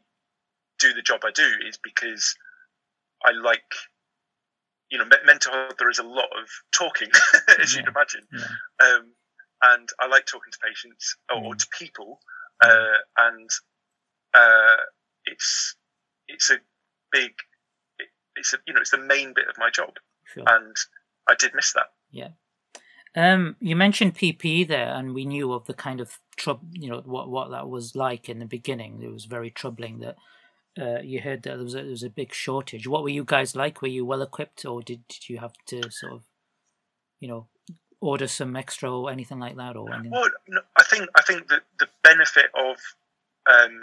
do 0.80 0.94
the 0.94 1.02
job 1.02 1.22
I 1.26 1.32
do 1.32 1.48
is 1.68 1.78
because 1.84 2.36
I 3.26 3.32
like 3.32 3.64
you 4.90 4.98
know 4.98 5.06
mental 5.26 5.52
health. 5.52 5.76
There 5.78 5.90
is 5.90 6.00
a 6.00 6.04
lot 6.04 6.30
of 6.40 6.48
talking, 6.72 7.10
as 7.60 7.74
Yeah. 7.74 7.80
you'd 7.80 7.88
imagine, 7.90 8.28
Yeah. 8.32 8.48
um, 8.88 9.14
and 9.64 9.90
I 10.00 10.08
like 10.08 10.26
talking 10.26 10.52
to 10.52 10.60
patients 10.60 11.16
or, 11.32 11.38
or 11.44 11.54
Mm. 11.56 11.60
to 11.60 11.68
people, 11.78 12.20
uh, 12.64 12.98
and 13.18 13.50
uh, 14.34 14.76
it's 15.26 15.76
it's 16.28 16.50
a 16.52 16.58
big 17.12 17.32
it's 18.36 18.54
a 18.54 18.58
you 18.68 18.74
know 18.74 18.82
it's 18.82 18.92
the 18.92 18.98
main 18.98 19.34
bit 19.34 19.48
of 19.48 19.58
my 19.58 19.70
job, 19.70 19.94
Sure. 20.34 20.44
and 20.48 20.76
I 21.30 21.36
did 21.36 21.54
miss 21.56 21.74
that. 21.74 21.92
Yeah. 22.12 22.30
Um, 23.16 23.56
you 23.60 23.76
mentioned 23.76 24.16
PPE 24.16 24.68
there, 24.68 24.94
and 24.94 25.14
we 25.14 25.26
knew 25.26 25.52
of 25.52 25.66
the 25.66 25.74
kind 25.74 26.02
of 26.02 26.20
trouble, 26.36 26.68
you 26.72 26.90
know, 26.90 27.02
what 27.04 27.30
what 27.30 27.50
that 27.52 27.68
was 27.68 27.96
like 27.96 28.30
in 28.30 28.40
the 28.40 28.46
beginning. 28.46 29.02
It 29.02 29.12
was 29.12 29.26
very 29.26 29.50
troubling 29.50 30.00
that 30.00 30.18
uh, 30.80 31.02
you 31.02 31.22
heard 31.22 31.44
that 31.44 31.56
there 31.56 31.64
was 31.64 31.74
a, 31.74 31.78
there 31.78 31.90
was 31.90 32.04
a 32.04 32.10
big 32.10 32.34
shortage. 32.34 32.88
What 32.88 33.04
were 33.04 33.10
you 33.10 33.24
guys 33.24 33.56
like? 33.56 33.82
Were 33.82 33.88
you 33.88 34.06
well 34.06 34.22
equipped, 34.22 34.66
or 34.66 34.82
did, 34.82 35.08
did 35.08 35.30
you 35.30 35.40
have 35.40 35.54
to 35.68 35.90
sort 35.90 36.14
of, 36.14 36.24
you 37.20 37.28
know, 37.28 37.48
order 38.00 38.28
some 38.28 38.56
extra 38.56 38.96
or 38.96 39.10
anything 39.10 39.40
like 39.40 39.56
that, 39.56 39.76
or 39.76 39.92
anything? 39.92 40.12
Well, 40.12 40.30
no, 40.48 40.62
I 40.76 40.84
think 40.84 41.10
I 41.16 41.22
think 41.24 41.48
that 41.48 41.64
the 41.80 41.88
benefit 42.04 42.52
of 42.54 42.78
um, 43.52 43.82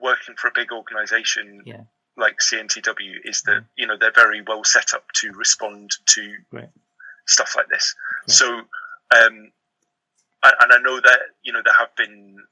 working 0.00 0.36
for 0.36 0.48
a 0.48 0.52
big 0.54 0.70
organisation 0.72 1.62
Yeah. 1.64 1.82
Like 2.16 2.38
CNTW 2.40 3.20
is 3.24 3.42
that 3.42 3.62
Mm. 3.62 3.66
you 3.76 3.86
know 3.86 3.96
they're 3.96 4.12
very 4.12 4.42
well 4.42 4.64
set 4.64 4.92
up 4.94 5.10
to 5.12 5.32
respond 5.32 5.90
to 6.06 6.36
Right. 6.50 6.68
stuff 7.26 7.56
like 7.56 7.68
this. 7.68 7.94
So, 8.26 8.46
um, 8.58 9.52
and, 10.42 10.54
and 10.60 10.72
I 10.72 10.78
know 10.78 11.00
that 11.00 11.20
you 11.42 11.52
know 11.52 11.62
there 11.64 11.74
have 11.74 11.94
been 11.96 12.46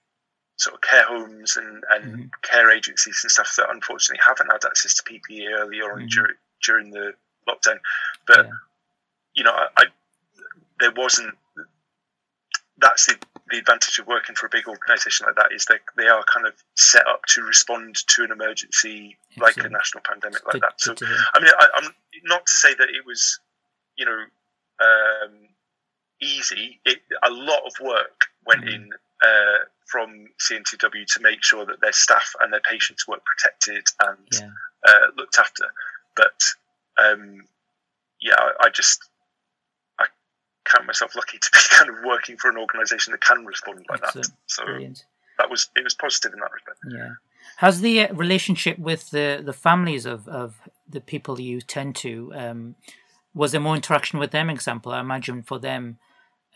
sort 0.56 0.74
of 0.74 0.80
care 0.80 1.04
homes 1.04 1.56
and, 1.56 1.84
and 1.90 2.04
Mhm. 2.30 2.42
care 2.42 2.70
agencies 2.70 3.20
and 3.22 3.30
stuff 3.30 3.54
that 3.56 3.70
unfortunately 3.70 4.22
haven't 4.26 4.50
had 4.50 4.64
access 4.64 4.94
to 4.94 5.02
PPE 5.04 5.48
earlier 5.52 5.92
on 5.92 6.00
Mhm. 6.02 6.10
during 6.10 6.36
during 6.62 6.90
the 6.90 7.14
lockdown. 7.46 7.78
But 8.26 8.46
Yeah. 8.46 8.52
you 9.34 9.44
know, 9.44 9.52
I, 9.52 9.68
I 9.76 9.86
there 10.80 10.92
wasn't. 10.92 11.36
That's 12.78 13.06
the 13.06 13.18
the 13.50 13.58
advantage 13.58 13.98
of 13.98 14.06
working 14.06 14.34
for 14.34 14.46
a 14.46 14.50
big 14.50 14.66
organisation 14.68 15.26
like 15.26 15.36
that 15.36 15.52
is 15.52 15.64
that 15.66 15.80
they 15.96 16.06
are 16.08 16.24
kind 16.32 16.46
of 16.46 16.54
set 16.76 17.06
up 17.06 17.24
to 17.28 17.42
respond 17.42 17.96
to 18.08 18.24
an 18.24 18.30
emergency 18.30 19.16
like 19.38 19.56
a 19.58 19.68
national 19.68 20.02
pandemic 20.04 20.44
like 20.46 20.52
Good- 20.54 20.62
that. 20.62 20.80
So 20.80 20.90
good 20.92 20.98
to 20.98 21.06
hear. 21.06 21.16
I 21.34 21.40
mean, 21.40 21.52
I, 21.58 21.66
I'm 21.76 21.90
not 22.24 22.46
to 22.46 22.52
say 22.52 22.74
that 22.74 22.88
it 22.90 23.06
was, 23.06 23.40
you 23.96 24.04
know, 24.04 24.24
um, 24.80 25.32
easy. 26.20 26.80
It, 26.84 26.98
a 27.22 27.30
lot 27.30 27.60
of 27.66 27.72
work 27.80 28.26
went 28.46 28.64
Mhm. 28.64 28.74
in 28.74 28.90
uh, 29.22 29.64
from 29.86 30.28
CNTW 30.40 31.04
to 31.14 31.20
make 31.20 31.42
sure 31.42 31.64
that 31.66 31.80
their 31.80 31.92
staff 31.92 32.34
and 32.40 32.52
their 32.52 32.60
patients 32.60 33.08
were 33.08 33.18
protected 33.24 33.84
and 34.04 34.28
Yeah. 34.32 34.50
uh, 34.86 35.06
looked 35.16 35.38
after. 35.38 35.64
But 36.16 36.40
um, 37.02 37.46
yeah, 38.20 38.34
I, 38.38 38.66
I 38.66 38.68
just 38.70 39.07
count 40.70 40.86
myself 40.86 41.16
lucky 41.16 41.38
to 41.38 41.50
be 41.52 41.58
kind 41.70 41.90
of 41.90 41.96
working 42.04 42.36
for 42.36 42.50
an 42.50 42.56
organisation 42.56 43.12
that 43.12 43.20
can 43.20 43.44
respond 43.44 43.84
like 43.88 44.00
that. 44.00 44.30
So 44.46 44.64
Brilliant. 44.64 45.04
that 45.38 45.50
was 45.50 45.70
it 45.76 45.84
was 45.84 45.94
positive 45.94 46.32
in 46.32 46.40
that 46.40 46.52
respect. 46.52 46.78
Yeah. 46.88 47.14
How's 47.56 47.80
the 47.80 48.02
uh, 48.02 48.14
relationship 48.14 48.78
with 48.78 49.10
the, 49.10 49.42
the 49.44 49.52
families 49.52 50.06
of, 50.06 50.28
of 50.28 50.60
the 50.88 51.00
people 51.00 51.40
you 51.40 51.60
tend 51.60 51.96
to? 51.96 52.32
Um, 52.34 52.76
was 53.34 53.52
there 53.52 53.60
more 53.60 53.74
interaction 53.74 54.18
with 54.18 54.30
them? 54.30 54.48
Example, 54.48 54.92
I 54.92 55.00
imagine 55.00 55.42
for 55.42 55.58
them, 55.58 55.98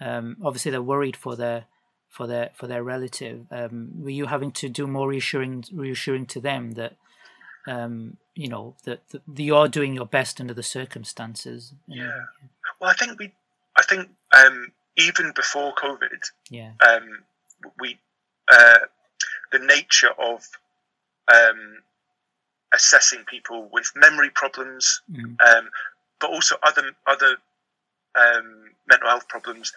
um, 0.00 0.36
obviously 0.44 0.70
they're 0.70 0.82
worried 0.82 1.16
for 1.16 1.36
their 1.36 1.66
for 2.08 2.26
their 2.26 2.50
for 2.54 2.66
their 2.66 2.82
relative. 2.82 3.46
Um, 3.50 3.90
were 4.02 4.10
you 4.10 4.26
having 4.26 4.52
to 4.52 4.68
do 4.68 4.86
more 4.86 5.08
reassuring 5.08 5.64
reassuring 5.72 6.26
to 6.26 6.40
them 6.40 6.72
that 6.72 6.96
um, 7.66 8.18
you 8.34 8.48
know 8.48 8.76
that, 8.84 9.08
that 9.08 9.22
you 9.36 9.56
are 9.56 9.68
doing 9.68 9.94
your 9.94 10.06
best 10.06 10.40
under 10.40 10.54
the 10.54 10.62
circumstances? 10.62 11.72
know? 11.88 12.04
Yeah. 12.04 12.20
Well, 12.80 12.90
I 12.90 12.94
think 12.94 13.18
we, 13.18 13.32
I 13.76 13.82
think 13.82 14.10
um, 14.36 14.72
even 14.96 15.32
before 15.34 15.74
COVID, 15.74 16.22
Yeah. 16.50 16.72
um, 16.86 17.24
we 17.80 17.98
uh, 18.48 18.78
the 19.52 19.58
nature 19.58 20.10
of 20.18 20.46
um, 21.32 21.78
assessing 22.74 23.24
people 23.24 23.68
with 23.72 23.90
memory 23.94 24.30
problems, 24.30 25.00
Mm. 25.10 25.40
um, 25.40 25.70
but 26.20 26.30
also 26.30 26.56
other 26.62 26.94
other 27.06 27.36
um, 28.14 28.70
mental 28.86 29.08
health 29.08 29.28
problems 29.28 29.72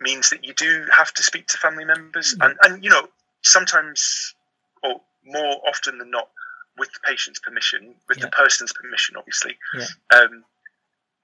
means 0.00 0.30
that 0.30 0.44
you 0.44 0.54
do 0.54 0.86
have 0.96 1.12
to 1.14 1.22
speak 1.22 1.46
to 1.48 1.58
family 1.58 1.84
members, 1.84 2.34
Yeah. 2.38 2.46
and 2.46 2.58
and 2.62 2.84
you 2.84 2.90
know 2.90 3.08
sometimes 3.42 4.34
or 4.82 5.00
more 5.24 5.60
often 5.68 5.98
than 5.98 6.10
not 6.10 6.28
with 6.76 6.92
the 6.92 7.00
patient's 7.00 7.38
permission, 7.40 7.94
with 8.08 8.18
Yeah. 8.18 8.24
the 8.26 8.30
person's 8.30 8.72
permission, 8.72 9.16
obviously. 9.16 9.58
Yeah. 9.74 9.86
Um, 10.14 10.44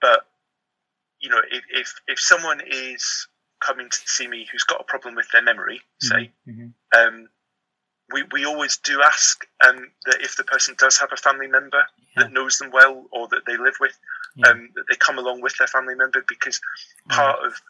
but 0.00 0.26
you 1.20 1.28
know, 1.28 1.40
if, 1.50 1.64
if 1.70 1.94
if 2.08 2.20
someone 2.20 2.60
is 2.66 3.28
coming 3.60 3.88
to 3.90 3.98
see 4.06 4.26
me 4.26 4.46
who's 4.50 4.64
got 4.64 4.80
a 4.80 4.84
problem 4.84 5.14
with 5.14 5.30
their 5.32 5.42
memory, 5.42 5.82
say, 6.00 6.30
Mhm. 6.48 6.72
um, 6.96 7.28
we, 8.12 8.24
we 8.32 8.44
always 8.44 8.78
do 8.78 9.02
ask 9.02 9.46
um, 9.66 9.92
that 10.06 10.20
if 10.22 10.36
the 10.36 10.44
person 10.44 10.74
does 10.78 10.98
have 10.98 11.12
a 11.12 11.16
family 11.16 11.46
member 11.46 11.86
Yeah. 12.16 12.24
that 12.24 12.32
knows 12.32 12.58
them 12.58 12.70
well 12.70 13.06
or 13.12 13.28
that 13.28 13.44
they 13.46 13.56
live 13.56 13.76
with, 13.80 13.98
Yeah. 14.36 14.48
um, 14.48 14.70
that 14.74 14.84
they 14.88 14.96
come 14.96 15.18
along 15.18 15.42
with 15.42 15.56
their 15.58 15.68
family 15.68 15.94
member 15.94 16.24
because 16.26 16.60
Yeah. 17.10 17.16
part 17.16 17.44
of 17.44 17.60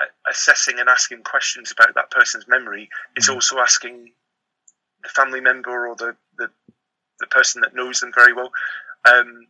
uh, 0.00 0.06
assessing 0.30 0.78
and 0.78 0.88
asking 0.88 1.22
questions 1.24 1.70
about 1.72 1.94
that 1.94 2.10
person's 2.10 2.48
memory 2.48 2.88
is 3.16 3.28
Mhm. 3.28 3.34
also 3.34 3.58
asking 3.58 4.12
the 5.02 5.08
family 5.10 5.40
member 5.40 5.86
or 5.88 5.94
the, 5.96 6.16
the, 6.38 6.50
the 7.20 7.26
person 7.26 7.60
that 7.60 7.74
knows 7.74 8.00
them 8.00 8.12
very 8.12 8.32
well 8.32 8.50
um, 9.04 9.46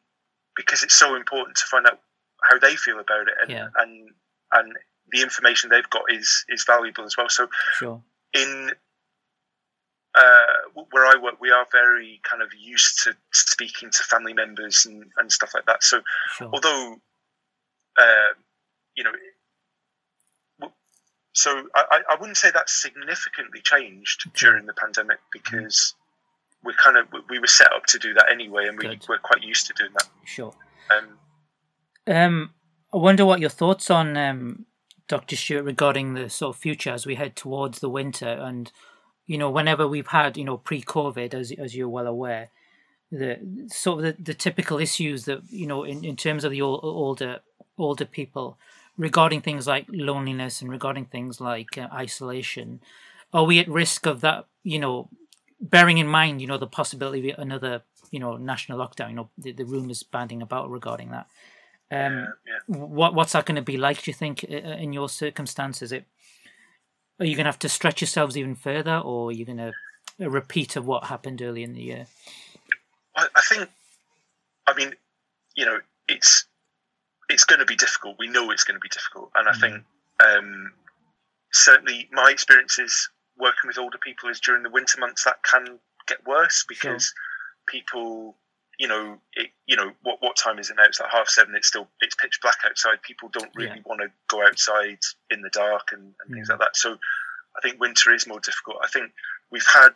because 0.57 0.83
it's 0.83 0.95
so 0.99 1.15
important 1.15 1.57
to 1.57 1.65
find 1.65 1.87
out 1.87 2.01
how 2.43 2.59
they 2.59 2.77
feel 2.77 2.99
about 3.01 3.29
it 3.29 3.35
and, 3.43 3.51
Yeah. 3.51 3.69
and, 3.77 4.11
and 4.53 4.77
the 5.11 5.23
information 5.23 5.71
they've 5.71 5.89
got 5.91 6.05
is, 6.11 6.45
is 6.49 6.65
valuable 6.65 7.05
as 7.05 7.17
well. 7.17 7.29
So 7.29 7.49
Sure. 7.75 8.03
in 8.35 8.73
uh, 10.15 10.83
where 10.91 11.07
I 11.07 11.15
work, 11.23 11.41
we 11.41 11.51
are 11.51 11.67
very 11.71 12.21
kind 12.25 12.43
of 12.43 12.49
used 12.59 13.05
to 13.05 13.15
speaking 13.33 13.91
to 13.91 14.03
family 14.05 14.33
members 14.33 14.87
and, 14.87 15.05
and 15.17 15.31
stuff 15.31 15.53
like 15.55 15.67
that. 15.67 15.83
So 15.83 16.01
Sure. 16.37 16.51
although 16.53 16.97
uh, 17.99 18.35
you 18.95 19.05
know 19.05 19.13
so 21.39 21.69
I, 21.77 22.01
I 22.11 22.17
wouldn't 22.19 22.37
say 22.37 22.51
that's 22.53 22.83
significantly 22.83 23.61
changed 23.63 24.25
okay. 24.27 24.47
during 24.47 24.67
the 24.67 24.73
pandemic 24.73 25.19
because 25.33 25.95
we're 26.65 26.73
kind 26.73 26.97
of 26.97 27.07
we 27.31 27.39
were 27.39 27.47
set 27.47 27.73
up 27.73 27.87
to 27.87 27.99
do 27.99 28.13
that 28.15 28.27
anyway, 28.29 28.67
and 28.67 28.77
we, 28.77 28.99
we're 29.09 29.19
quite 29.19 29.45
used 29.45 29.69
to 29.69 29.73
doing 29.75 29.93
that. 29.93 30.09
Sure. 30.25 30.53
Um, 30.91 31.17
um, 32.09 32.51
I 32.93 32.97
wonder 32.97 33.25
what 33.25 33.41
your 33.41 33.51
thoughts 33.51 33.91
on 33.91 34.17
um, 34.17 34.67
Dr. 35.09 35.37
Stewart 35.37 35.65
regarding 35.65 36.15
the 36.15 36.29
sort 36.29 36.57
of 36.57 36.61
future 36.61 36.91
as 36.91 37.07
we 37.07 37.15
head 37.15 37.37
towards 37.37 37.81
the 37.81 37.91
winter, 37.91 38.29
and 38.29 38.73
you 39.27 39.39
know, 39.39 39.51
whenever 39.51 39.87
we've 39.87 40.09
had 40.09 40.37
you 40.37 40.45
know 40.45 40.57
pre-COVID, 40.57 41.35
as 41.35 41.53
as 41.53 41.77
you're 41.77 41.89
well 41.89 42.07
aware, 42.07 42.51
the 43.11 43.67
sort 43.69 44.05
of 44.05 44.17
the, 44.17 44.23
the 44.23 44.35
typical 44.35 44.79
issues 44.79 45.25
that 45.25 45.41
you 45.51 45.67
know 45.67 45.85
in, 45.85 46.05
in 46.05 46.17
terms 46.17 46.45
of 46.45 46.51
the 46.51 46.63
older 46.63 47.41
older 47.79 48.05
people 48.05 48.59
regarding 48.97 49.41
things 49.41 49.67
like 49.67 49.87
loneliness 49.89 50.61
and 50.61 50.71
regarding 50.71 51.07
things 51.07 51.41
like 51.41 51.79
uh, 51.79 51.89
isolation 51.93 52.81
are 53.33 53.45
we 53.45 53.59
at 53.59 53.69
risk 53.69 54.07
of 54.07 54.21
that 54.21 54.47
you 54.63 54.79
know 54.79 55.09
bearing 55.61 55.99
in 55.99 56.07
mind 56.07 56.41
you 56.41 56.47
know 56.47 56.59
the 56.59 56.67
possibility 56.67 57.31
of 57.31 57.39
another 57.39 57.83
you 58.11 58.19
know 58.19 58.37
national 58.37 58.79
lockdown 58.79 59.11
you 59.11 59.17
know 59.17 59.31
the, 59.39 59.53
the 59.53 59.65
rumors 59.65 60.03
banding 60.03 60.43
about 60.43 60.71
regarding 60.71 61.11
that 61.11 61.27
um 61.91 62.29
yeah, 62.47 62.59
what 62.67 63.15
what's 63.15 63.33
that 63.33 63.47
going 63.47 63.57
to 63.57 63.63
be 63.63 63.77
like 63.77 64.03
do 64.03 64.11
you 64.11 64.15
think 64.15 64.45
in 64.45 64.93
your 64.93 65.09
circumstances 65.09 65.91
it 65.93 66.05
are 67.19 67.27
you 67.27 67.35
going 67.35 67.45
to 67.45 67.51
have 67.51 67.59
to 67.59 67.69
stretch 67.69 68.01
yourselves 68.01 68.37
even 68.37 68.55
further 68.55 68.99
or 68.99 69.31
are 69.31 69.33
you 69.33 69.45
going 69.45 69.59
to 69.59 69.73
a 70.21 70.29
repeat 70.29 70.77
of 70.77 70.87
what 70.87 71.05
happened 71.05 71.41
early 71.41 71.63
in 71.63 71.73
the 71.75 71.83
year 71.83 72.07
I, 73.19 73.27
I 73.35 73.41
think, 73.41 73.69
I 74.67 74.75
mean, 74.75 74.95
you 75.57 75.67
know, 75.67 75.79
it's 76.07 76.47
it's 77.29 77.45
going 77.45 77.59
to 77.59 77.67
be 77.67 77.77
difficult. 77.77 78.17
We 78.19 78.29
know 78.29 78.51
it's 78.51 78.65
going 78.65 78.77
to 78.77 78.81
be 78.81 78.89
difficult, 78.89 79.31
and 79.35 79.49
I 79.49 79.53
mm-hmm. 79.53 79.61
think 79.61 79.85
um, 80.25 80.73
certainly 81.53 82.09
my 82.13 82.31
experiences 82.31 83.11
working 83.37 83.67
with 83.67 83.79
older 83.79 83.99
people 83.99 84.29
is 84.29 84.41
during 84.41 84.63
the 84.63 84.71
winter 84.71 84.99
months 85.01 85.25
that 85.25 85.43
can 85.43 85.79
get 86.07 86.27
worse 86.27 86.65
because 86.69 87.05
sure. 87.05 87.15
people, 87.69 88.37
you 88.79 88.87
know, 88.87 89.19
it, 89.35 89.51
you 89.67 89.77
know 89.77 89.91
what 90.03 90.19
what 90.21 90.37
time 90.37 90.59
is 90.59 90.71
it 90.71 90.77
now? 90.77 90.85
It's 90.85 91.01
like 91.01 91.11
half 91.11 91.29
seven. 91.29 91.55
It's 91.55 91.69
still 91.69 91.89
it's 92.01 92.15
pitch 92.15 92.39
black 92.41 92.59
outside. 92.65 93.03
People 93.03 93.29
don't 93.33 93.51
really 93.57 93.77
yeah. 93.77 93.83
want 93.85 94.01
to 94.01 94.09
go 94.29 94.45
outside 94.47 95.01
in 95.31 95.43
the 95.43 95.51
dark 95.51 95.89
and, 95.93 96.15
and 96.25 96.35
things 96.35 96.49
like 96.49 96.61
that. 96.61 96.77
So 96.77 96.97
I 97.57 97.61
think 97.63 97.81
winter 97.81 98.15
is 98.15 98.27
more 98.27 98.41
difficult. 98.41 98.79
I 98.83 98.89
think 98.89 99.13
we've 99.51 99.67
had 99.73 99.95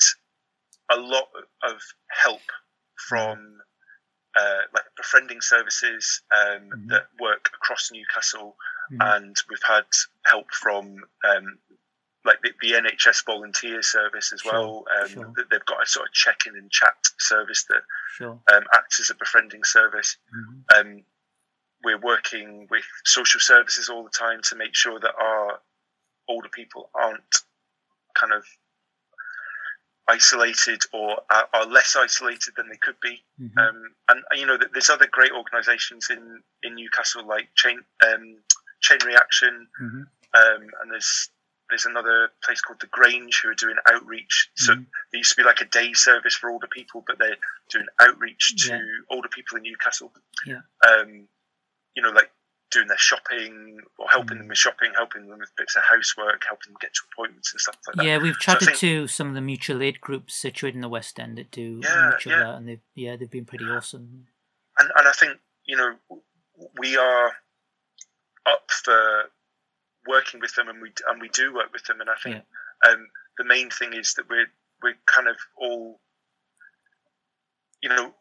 a 0.91 0.97
lot 0.99 1.29
of 1.63 1.81
help 2.09 2.43
from 2.97 3.59
uh, 4.37 4.63
like 4.75 4.85
befriending 4.97 5.41
services 5.41 6.23
um, 6.35 6.63
mm-hmm. 6.63 6.89
that 6.89 7.05
work 7.21 7.51
across 7.55 7.91
Newcastle, 7.93 8.57
mm-hmm. 8.93 9.01
and 9.03 9.37
we've 9.49 9.63
had 9.67 9.85
help 10.25 10.47
from 10.53 10.97
um, 11.29 11.59
like 12.25 12.37
the, 12.43 12.51
the, 12.61 12.73
NHS 12.73 13.25
volunteer 13.27 13.83
service 13.83 14.33
as 14.33 14.41
sure. 14.41 14.53
well. 14.53 14.85
Um, 15.01 15.09
sure. 15.09 15.33
They've 15.51 15.65
got 15.65 15.83
a 15.83 15.87
sort 15.87 16.07
of 16.07 16.13
check-in 16.13 16.57
and 16.57 16.71
chat 16.71 16.95
service 17.19 17.65
that 17.69 17.83
sure. 18.17 18.39
Um, 18.53 18.63
acts 18.73 19.01
as 19.01 19.11
a 19.11 19.15
befriending 19.15 19.65
service. 19.65 20.17
Mm-hmm. 20.35 20.81
Um, 20.81 21.03
we're 21.85 22.01
working 22.01 22.69
with 22.71 22.85
social 23.05 23.41
services 23.41 23.89
all 23.89 24.05
the 24.05 24.11
time 24.11 24.41
to 24.45 24.57
make 24.57 24.75
sure 24.75 25.01
that 25.01 25.15
our 25.21 25.59
older 26.29 26.49
people 26.49 26.91
aren't 26.95 27.37
kind 28.15 28.33
of 28.33 28.45
isolated 30.09 30.83
or 30.93 31.21
are, 31.31 31.49
are, 31.55 31.67
less 31.67 31.97
isolated 31.97 32.55
than 32.57 32.69
they 32.69 32.77
could 32.77 33.01
be. 33.01 33.23
Mm-hmm. 33.41 33.59
Um, 33.59 33.83
and 34.09 34.21
you 34.39 34.47
know, 34.47 34.59
there's 34.73 34.91
other 34.91 35.09
great 35.11 35.33
organisations 35.33 36.09
in 36.11 36.41
in 36.63 36.75
Newcastle 36.75 37.27
like 37.27 37.49
Chain 37.57 37.81
um, 38.07 38.37
Chain 38.81 38.99
Reaction, 39.05 39.69
mm-hmm. 39.81 40.03
um, 40.35 40.69
and 40.83 40.91
there's 40.91 41.31
there's 41.73 41.87
another 41.87 42.31
place 42.45 42.61
called 42.61 42.81
the 42.81 42.87
Grange 42.87 43.41
who 43.43 43.51
are 43.51 43.55
doing 43.55 43.77
outreach. 43.91 44.51
So 44.57 44.73
mm-hmm. 44.73 44.83
there 45.13 45.19
used 45.19 45.31
to 45.31 45.37
be 45.37 45.45
like 45.45 45.61
a 45.61 45.65
day 45.65 45.93
service 45.95 46.35
for 46.35 46.51
older 46.51 46.69
people, 46.71 47.03
but 47.07 47.19
they're 47.19 47.37
doing 47.71 47.87
outreach 48.01 48.55
to 48.67 48.75
yeah. 48.75 48.81
older 49.11 49.29
people 49.29 49.57
in 49.57 49.65
Newcastle. 49.65 50.13
Yeah. 50.47 50.61
Um, 50.87 51.29
you 51.97 52.03
know, 52.03 52.11
like 52.11 52.31
doing 52.71 52.89
their 52.89 52.99
shopping 52.99 53.79
or 53.99 54.09
helping 54.09 54.37
mm. 54.37 54.41
them 54.41 54.49
with 54.49 54.59
shopping, 54.59 54.93
helping 54.95 55.29
them 55.29 55.39
with 55.39 55.55
bits 55.57 55.77
of 55.77 55.83
housework, 55.83 56.43
helping 56.47 56.73
them 56.73 56.79
get 56.81 56.93
to 56.95 57.03
appointments 57.13 57.53
and 57.53 57.61
stuff 57.61 57.77
like 57.87 57.97
that. 57.97 58.05
Yeah, 58.05 58.19
we've 58.19 58.39
chatted 58.39 58.63
so 58.63 58.67
think, 58.67 58.79
to 58.79 59.07
some 59.07 59.29
of 59.29 59.35
the 59.35 59.41
mutual 59.41 59.83
aid 59.83 60.01
groups 60.01 60.35
situated 60.35 60.77
in 60.77 60.81
the 60.81 60.89
West 60.89 61.21
End 61.21 61.39
that 61.39 61.51
do 61.51 61.81
yeah, 61.83 62.09
mutual 62.11 62.33
yeah. 62.33 62.57
and 62.57 62.69
they've 62.69 62.81
yeah 62.95 63.17
they've 63.17 63.31
been 63.31 63.45
pretty 63.45 63.67
awesome. 63.67 64.27
And 64.79 64.91
and 64.97 65.07
I 65.07 65.13
think 65.13 65.39
you 65.65 65.77
know 65.77 65.95
we 66.79 66.97
are 66.97 67.33
up 68.47 68.71
for 68.71 69.31
working 70.07 70.41
with 70.41 70.55
them, 70.55 70.69
and 70.69 70.81
we 70.81 70.93
and 71.09 71.21
we 71.21 71.29
do 71.29 71.55
work 71.55 71.73
with 71.73 71.85
them, 71.85 72.01
and 72.01 72.11
I 72.11 72.15
think 72.23 72.45
yeah. 72.85 72.91
um, 72.91 73.09
the 73.39 73.45
main 73.45 73.71
thing 73.71 73.93
is 73.93 74.15
that 74.15 74.29
we're 74.29 74.51
we're 74.83 74.97
kind 75.07 75.29
of 75.29 75.37
all 75.57 76.01
you 77.83 77.89
know 77.89 78.13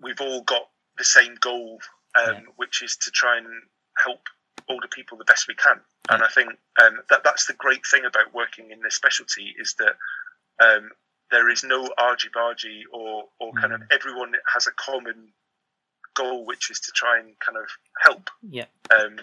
we've 0.00 0.20
all 0.20 0.42
got 0.42 0.68
the 0.96 1.04
same 1.04 1.34
goal 1.40 1.80
um, 2.14 2.34
yeah. 2.34 2.40
which 2.56 2.82
is 2.82 2.96
to 2.98 3.10
try 3.10 3.38
and 3.38 3.46
help 4.02 4.20
older 4.68 4.88
people 4.88 5.18
the 5.18 5.24
best 5.24 5.48
we 5.48 5.54
can. 5.54 5.80
And 6.08 6.22
I 6.22 6.28
think 6.28 6.50
um, 6.82 7.00
that 7.10 7.22
that's 7.24 7.46
the 7.46 7.54
great 7.54 7.82
thing 7.90 8.04
about 8.04 8.34
working 8.34 8.70
in 8.70 8.80
this 8.80 8.94
specialty 8.94 9.54
is 9.58 9.74
that 9.78 9.94
um, 10.62 10.90
there 11.30 11.48
is 11.48 11.64
no 11.64 11.90
argy 11.98 12.28
bargy 12.34 12.82
or 12.92 13.24
or 13.40 13.52
kind 13.52 13.72
mm. 13.72 13.76
of 13.76 13.82
everyone 13.90 14.32
has 14.52 14.66
a 14.66 14.72
common 14.72 15.32
goal, 16.14 16.46
which 16.46 16.70
is 16.70 16.80
to 16.80 16.92
try 16.92 17.18
and 17.18 17.38
kind 17.40 17.58
of 17.58 17.64
help. 18.00 18.30
Yeah. 18.48 18.66
Um, 18.94 19.16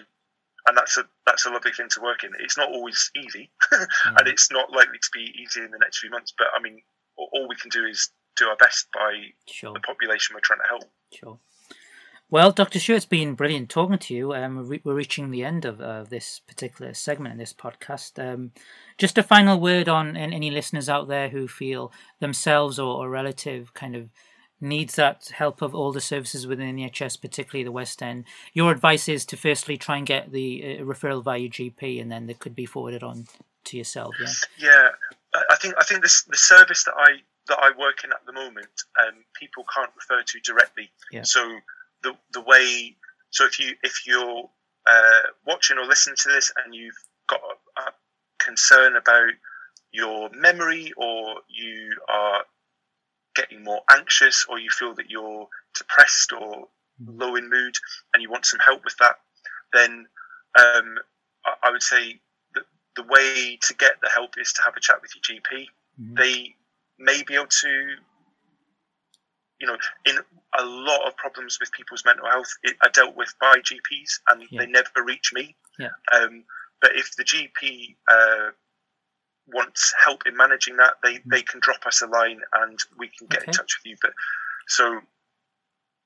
and 0.66 0.76
that's 0.76 0.96
a 0.96 1.04
that's 1.26 1.46
a 1.46 1.50
lovely 1.50 1.72
thing 1.72 1.88
to 1.90 2.00
work 2.00 2.24
in. 2.24 2.30
It's 2.40 2.56
not 2.56 2.68
always 2.68 3.10
easy, 3.16 3.50
mm. 3.72 3.86
and 4.04 4.28
it's 4.28 4.50
not 4.50 4.72
likely 4.72 4.98
to 4.98 5.10
be 5.12 5.32
easy 5.42 5.60
in 5.60 5.70
the 5.70 5.78
next 5.78 5.98
few 5.98 6.10
months. 6.10 6.32
But 6.36 6.48
I 6.56 6.62
mean, 6.62 6.80
all 7.16 7.48
we 7.48 7.56
can 7.56 7.70
do 7.70 7.84
is 7.84 8.10
do 8.36 8.46
our 8.46 8.56
best 8.56 8.88
by 8.92 9.12
sure. 9.46 9.72
the 9.72 9.80
population 9.80 10.34
we're 10.34 10.40
trying 10.40 10.60
to 10.60 10.68
help. 10.68 10.84
Sure. 11.12 11.38
Well, 12.30 12.50
Dr. 12.50 12.78
Stewart, 12.78 12.96
it's 12.96 13.04
been 13.04 13.34
brilliant 13.34 13.68
talking 13.68 13.98
to 13.98 14.14
you. 14.14 14.32
Um, 14.32 14.66
we're 14.66 14.94
reaching 14.94 15.30
the 15.30 15.44
end 15.44 15.66
of 15.66 15.82
uh, 15.82 16.04
this 16.04 16.40
particular 16.40 16.94
segment 16.94 17.32
in 17.32 17.38
this 17.38 17.52
podcast. 17.52 18.18
Um, 18.18 18.52
just 18.96 19.18
a 19.18 19.22
final 19.22 19.60
word 19.60 19.86
on 19.86 20.16
any 20.16 20.50
listeners 20.50 20.88
out 20.88 21.08
there 21.08 21.28
who 21.28 21.46
feel 21.46 21.92
themselves 22.20 22.78
or 22.78 23.04
a 23.04 23.10
relative 23.10 23.74
kind 23.74 23.94
of 23.94 24.08
needs 24.62 24.94
that 24.96 25.32
help 25.34 25.60
of 25.60 25.74
all 25.74 25.92
the 25.92 26.00
services 26.00 26.46
within 26.46 26.76
the 26.76 26.82
NHS, 26.82 27.20
particularly 27.20 27.64
the 27.64 27.72
West 27.72 28.02
End. 28.02 28.24
Your 28.52 28.70
advice 28.70 29.08
is 29.08 29.24
to 29.26 29.36
firstly 29.36 29.76
try 29.76 29.96
and 29.98 30.06
get 30.06 30.32
the 30.32 30.78
uh, 30.78 30.82
referral 30.84 31.22
via 31.22 31.48
GP, 31.48 32.00
and 32.00 32.10
then 32.10 32.26
they 32.26 32.34
could 32.34 32.54
be 32.54 32.66
forwarded 32.66 33.02
on 33.02 33.26
to 33.64 33.76
yourself. 33.76 34.14
Yeah. 34.20 34.28
Yeah, 34.58 34.88
I 35.50 35.56
think 35.56 35.74
I 35.78 35.84
think 35.84 36.02
this 36.02 36.22
the 36.24 36.36
service 36.36 36.84
that 36.84 36.94
I 36.96 37.18
that 37.48 37.58
I 37.58 37.70
work 37.78 38.04
in 38.04 38.12
at 38.12 38.24
the 38.26 38.32
moment, 38.32 38.68
um, 39.00 39.24
people 39.34 39.64
can't 39.74 39.90
refer 39.96 40.22
to 40.22 40.40
directly. 40.40 40.90
Yeah. 41.10 41.22
So 41.22 41.58
the 42.02 42.14
the 42.32 42.40
way. 42.40 42.96
So 43.30 43.46
if 43.46 43.58
you 43.58 43.74
if 43.82 44.06
you're 44.06 44.48
uh, 44.86 45.20
watching 45.46 45.78
or 45.78 45.86
listening 45.86 46.16
to 46.16 46.28
this 46.28 46.52
and 46.64 46.74
you've 46.74 46.94
got 47.28 47.40
a, 47.40 47.80
a 47.80 47.92
concern 48.38 48.96
about 48.96 49.32
your 49.92 50.30
memory 50.30 50.92
or 50.96 51.36
you 51.48 51.96
are 52.08 52.44
getting 53.34 53.64
more 53.64 53.80
anxious 53.90 54.46
or 54.48 54.58
you 54.58 54.70
feel 54.70 54.94
that 54.94 55.10
you're 55.10 55.48
depressed 55.76 56.32
or 56.32 56.68
low 57.06 57.36
in 57.36 57.48
mood 57.48 57.74
and 58.12 58.22
you 58.22 58.30
want 58.30 58.46
some 58.46 58.60
help 58.64 58.84
with 58.84 58.96
that, 58.98 59.16
then 59.72 60.06
um, 60.58 60.98
I, 61.62 61.70
would 61.70 61.82
say 61.82 62.20
that 62.54 62.64
the 62.96 63.04
way 63.04 63.58
to 63.62 63.74
get 63.74 63.92
the 64.02 64.10
help 64.10 64.34
is 64.38 64.52
to 64.54 64.62
have 64.62 64.76
a 64.76 64.80
chat 64.80 65.00
with 65.00 65.12
your 65.14 65.38
GP. 65.38 65.66
Mm-hmm. 66.00 66.14
They 66.14 66.54
may 66.98 67.22
be 67.22 67.34
able 67.34 67.46
to, 67.46 67.86
you 69.60 69.66
know, 69.66 69.76
in 70.04 70.16
a 70.58 70.64
lot 70.64 71.06
of 71.06 71.16
problems 71.16 71.58
with 71.60 71.72
people's 71.72 72.04
mental 72.04 72.26
health 72.26 72.52
are 72.82 72.90
dealt 72.90 73.16
with 73.16 73.34
by 73.40 73.58
GPs, 73.58 74.20
and 74.28 74.42
yeah. 74.50 74.60
they 74.60 74.70
never 74.70 75.02
reach 75.04 75.32
me. 75.32 75.56
Yeah. 75.78 75.88
Um, 76.12 76.44
but 76.80 76.92
if 76.94 77.16
the 77.16 77.24
GP 77.24 77.96
uh, 78.08 78.50
wants 79.46 79.94
help 80.04 80.26
in 80.26 80.36
managing 80.36 80.76
that, 80.76 80.94
they, 81.02 81.14
mm. 81.14 81.22
they 81.30 81.42
can 81.42 81.60
drop 81.60 81.86
us 81.86 82.02
a 82.02 82.06
line 82.06 82.40
and 82.62 82.78
we 82.98 83.08
can 83.08 83.26
get 83.26 83.42
okay. 83.42 83.48
in 83.48 83.52
touch 83.52 83.78
with 83.78 83.90
you. 83.90 83.96
But 84.00 84.12
so, 84.68 85.00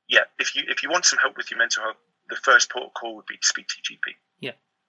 yeah, 0.08 0.24
if 0.38 0.54
you 0.54 0.62
if 0.68 0.82
you 0.82 0.90
want 0.90 1.04
some 1.04 1.18
help 1.18 1.36
with 1.36 1.50
your 1.50 1.58
mental 1.58 1.82
health, 1.82 1.96
the 2.28 2.36
first 2.36 2.70
port 2.70 2.94
call 2.94 3.16
would 3.16 3.26
be 3.26 3.36
to 3.36 3.46
speak 3.46 3.66
to 3.68 3.74
your 3.90 3.98
GP. 3.98 4.14
Yeah. 4.40 4.86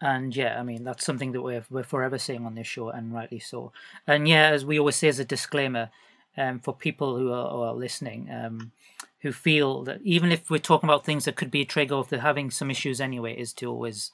And 0.00 0.34
yeah, 0.34 0.58
I 0.60 0.62
mean 0.62 0.84
that's 0.84 1.04
something 1.04 1.32
that 1.32 1.42
we're 1.42 1.64
we're 1.70 1.82
forever 1.82 2.18
saying 2.18 2.44
on 2.44 2.54
this 2.54 2.66
show, 2.66 2.90
and 2.90 3.14
rightly 3.14 3.38
so. 3.38 3.72
And 4.06 4.28
yeah, 4.28 4.50
as 4.50 4.64
we 4.64 4.78
always 4.78 4.96
say 4.96 5.08
as 5.08 5.18
a 5.18 5.24
disclaimer, 5.24 5.90
um, 6.36 6.60
for 6.60 6.74
people 6.74 7.16
who 7.16 7.32
are, 7.32 7.50
who 7.50 7.62
are 7.62 7.74
listening, 7.74 8.28
um, 8.30 8.72
who 9.20 9.32
feel 9.32 9.84
that 9.84 10.00
even 10.02 10.32
if 10.32 10.50
we're 10.50 10.58
talking 10.58 10.88
about 10.88 11.04
things 11.04 11.24
that 11.24 11.36
could 11.36 11.50
be 11.50 11.62
a 11.62 11.66
trigger 11.66 11.98
if 12.00 12.08
they're 12.08 12.20
having 12.20 12.50
some 12.50 12.70
issues 12.70 13.00
anyway, 13.00 13.34
is 13.34 13.52
to 13.54 13.66
always 13.70 14.12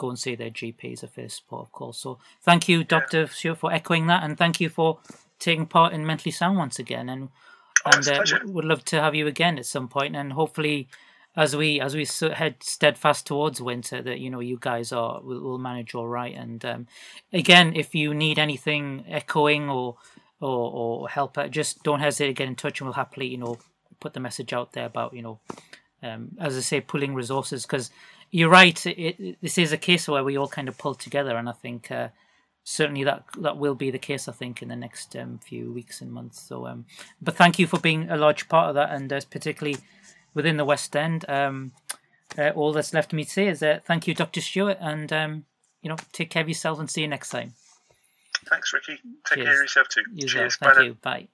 go 0.00 0.08
and 0.08 0.18
see 0.18 0.34
their 0.34 0.50
GP 0.50 0.94
as 0.94 1.02
a 1.02 1.08
first 1.08 1.46
port 1.46 1.66
of 1.66 1.72
call. 1.72 1.92
So 1.92 2.18
thank 2.42 2.68
you, 2.68 2.82
Doctor 2.82 3.26
Stewart, 3.26 3.58
for 3.58 3.72
echoing 3.72 4.06
that, 4.06 4.24
and 4.24 4.36
thank 4.36 4.60
you 4.60 4.68
for 4.68 4.98
taking 5.38 5.66
part 5.66 5.92
in 5.92 6.06
Mentally 6.06 6.32
Sound 6.32 6.56
once 6.56 6.78
again. 6.78 7.08
And 7.08 7.28
oh, 7.84 7.90
and 7.92 8.08
uh, 8.08 8.24
would 8.46 8.64
love 8.64 8.84
to 8.86 9.00
have 9.00 9.14
you 9.14 9.26
again 9.26 9.58
at 9.58 9.66
some 9.66 9.88
point, 9.88 10.16
and 10.16 10.32
hopefully 10.32 10.88
as 11.36 11.54
we 11.54 11.80
as 11.80 11.94
we 11.94 12.06
head 12.32 12.56
steadfast 12.60 13.26
towards 13.26 13.60
winter, 13.60 14.00
that 14.00 14.20
you 14.20 14.30
know 14.30 14.40
you 14.40 14.58
guys 14.58 14.90
are 14.90 15.20
will, 15.20 15.40
will 15.42 15.58
manage 15.58 15.94
all 15.94 16.08
right. 16.08 16.34
And 16.34 16.64
um, 16.64 16.86
again, 17.32 17.74
if 17.76 17.94
you 17.94 18.14
need 18.14 18.38
anything 18.38 19.04
echoing 19.08 19.68
or 19.68 19.96
or, 20.40 20.72
or 20.72 21.08
help, 21.10 21.36
just 21.50 21.82
don't 21.82 22.00
hesitate 22.00 22.28
to 22.28 22.32
get 22.32 22.48
in 22.48 22.56
touch, 22.56 22.80
and 22.80 22.86
we'll 22.86 22.94
happily 22.94 23.26
you 23.26 23.38
know 23.38 23.58
put 24.00 24.14
the 24.14 24.20
message 24.20 24.54
out 24.54 24.72
there 24.72 24.86
about 24.86 25.12
you 25.12 25.20
know, 25.20 25.40
um, 26.02 26.30
as 26.40 26.56
I 26.56 26.60
say, 26.60 26.80
pulling 26.80 27.14
resources 27.14 27.66
because 27.66 27.90
you're 28.30 28.50
right. 28.50 28.84
It, 28.86 28.98
it, 28.98 29.38
this 29.40 29.58
is 29.58 29.72
a 29.72 29.76
case 29.76 30.08
where 30.08 30.24
we 30.24 30.36
all 30.36 30.48
kind 30.48 30.68
of 30.68 30.78
pull 30.78 30.94
together, 30.94 31.36
and 31.36 31.48
I 31.48 31.52
think 31.52 31.90
uh, 31.90 32.08
certainly 32.64 33.04
that 33.04 33.24
that 33.38 33.56
will 33.56 33.74
be 33.74 33.90
the 33.90 33.98
case. 33.98 34.28
I 34.28 34.32
think 34.32 34.62
in 34.62 34.68
the 34.68 34.76
next 34.76 35.16
um, 35.16 35.38
few 35.38 35.72
weeks 35.72 36.00
and 36.00 36.12
months. 36.12 36.40
So, 36.40 36.66
um, 36.66 36.86
but 37.20 37.36
thank 37.36 37.58
you 37.58 37.66
for 37.66 37.78
being 37.78 38.08
a 38.10 38.16
large 38.16 38.48
part 38.48 38.68
of 38.68 38.74
that, 38.76 38.90
and 38.90 39.12
uh, 39.12 39.20
particularly 39.30 39.78
within 40.34 40.56
the 40.56 40.64
West 40.64 40.94
End. 40.94 41.24
Um, 41.28 41.72
uh, 42.38 42.50
all 42.50 42.72
that's 42.72 42.94
left 42.94 43.12
me 43.12 43.24
to 43.24 43.30
say 43.30 43.48
is 43.48 43.62
uh, 43.62 43.80
thank 43.84 44.06
you, 44.06 44.14
Dr. 44.14 44.40
Stewart, 44.40 44.78
and 44.80 45.12
um, 45.12 45.44
you 45.82 45.88
know, 45.88 45.96
take 46.12 46.30
care 46.30 46.42
of 46.42 46.48
yourself 46.48 46.78
and 46.78 46.90
see 46.90 47.02
you 47.02 47.08
next 47.08 47.30
time. 47.30 47.54
Thanks, 48.48 48.72
Ricky. 48.72 48.98
Take 49.26 49.36
Cheers. 49.36 49.46
care 49.46 49.54
of 49.54 49.62
yourself 49.62 49.88
too. 49.88 50.02
You 50.14 50.28
Cheers. 50.28 50.56
Thank 50.56 50.76
Bye 50.76 50.82
you. 50.82 50.94
Bye. 50.94 51.28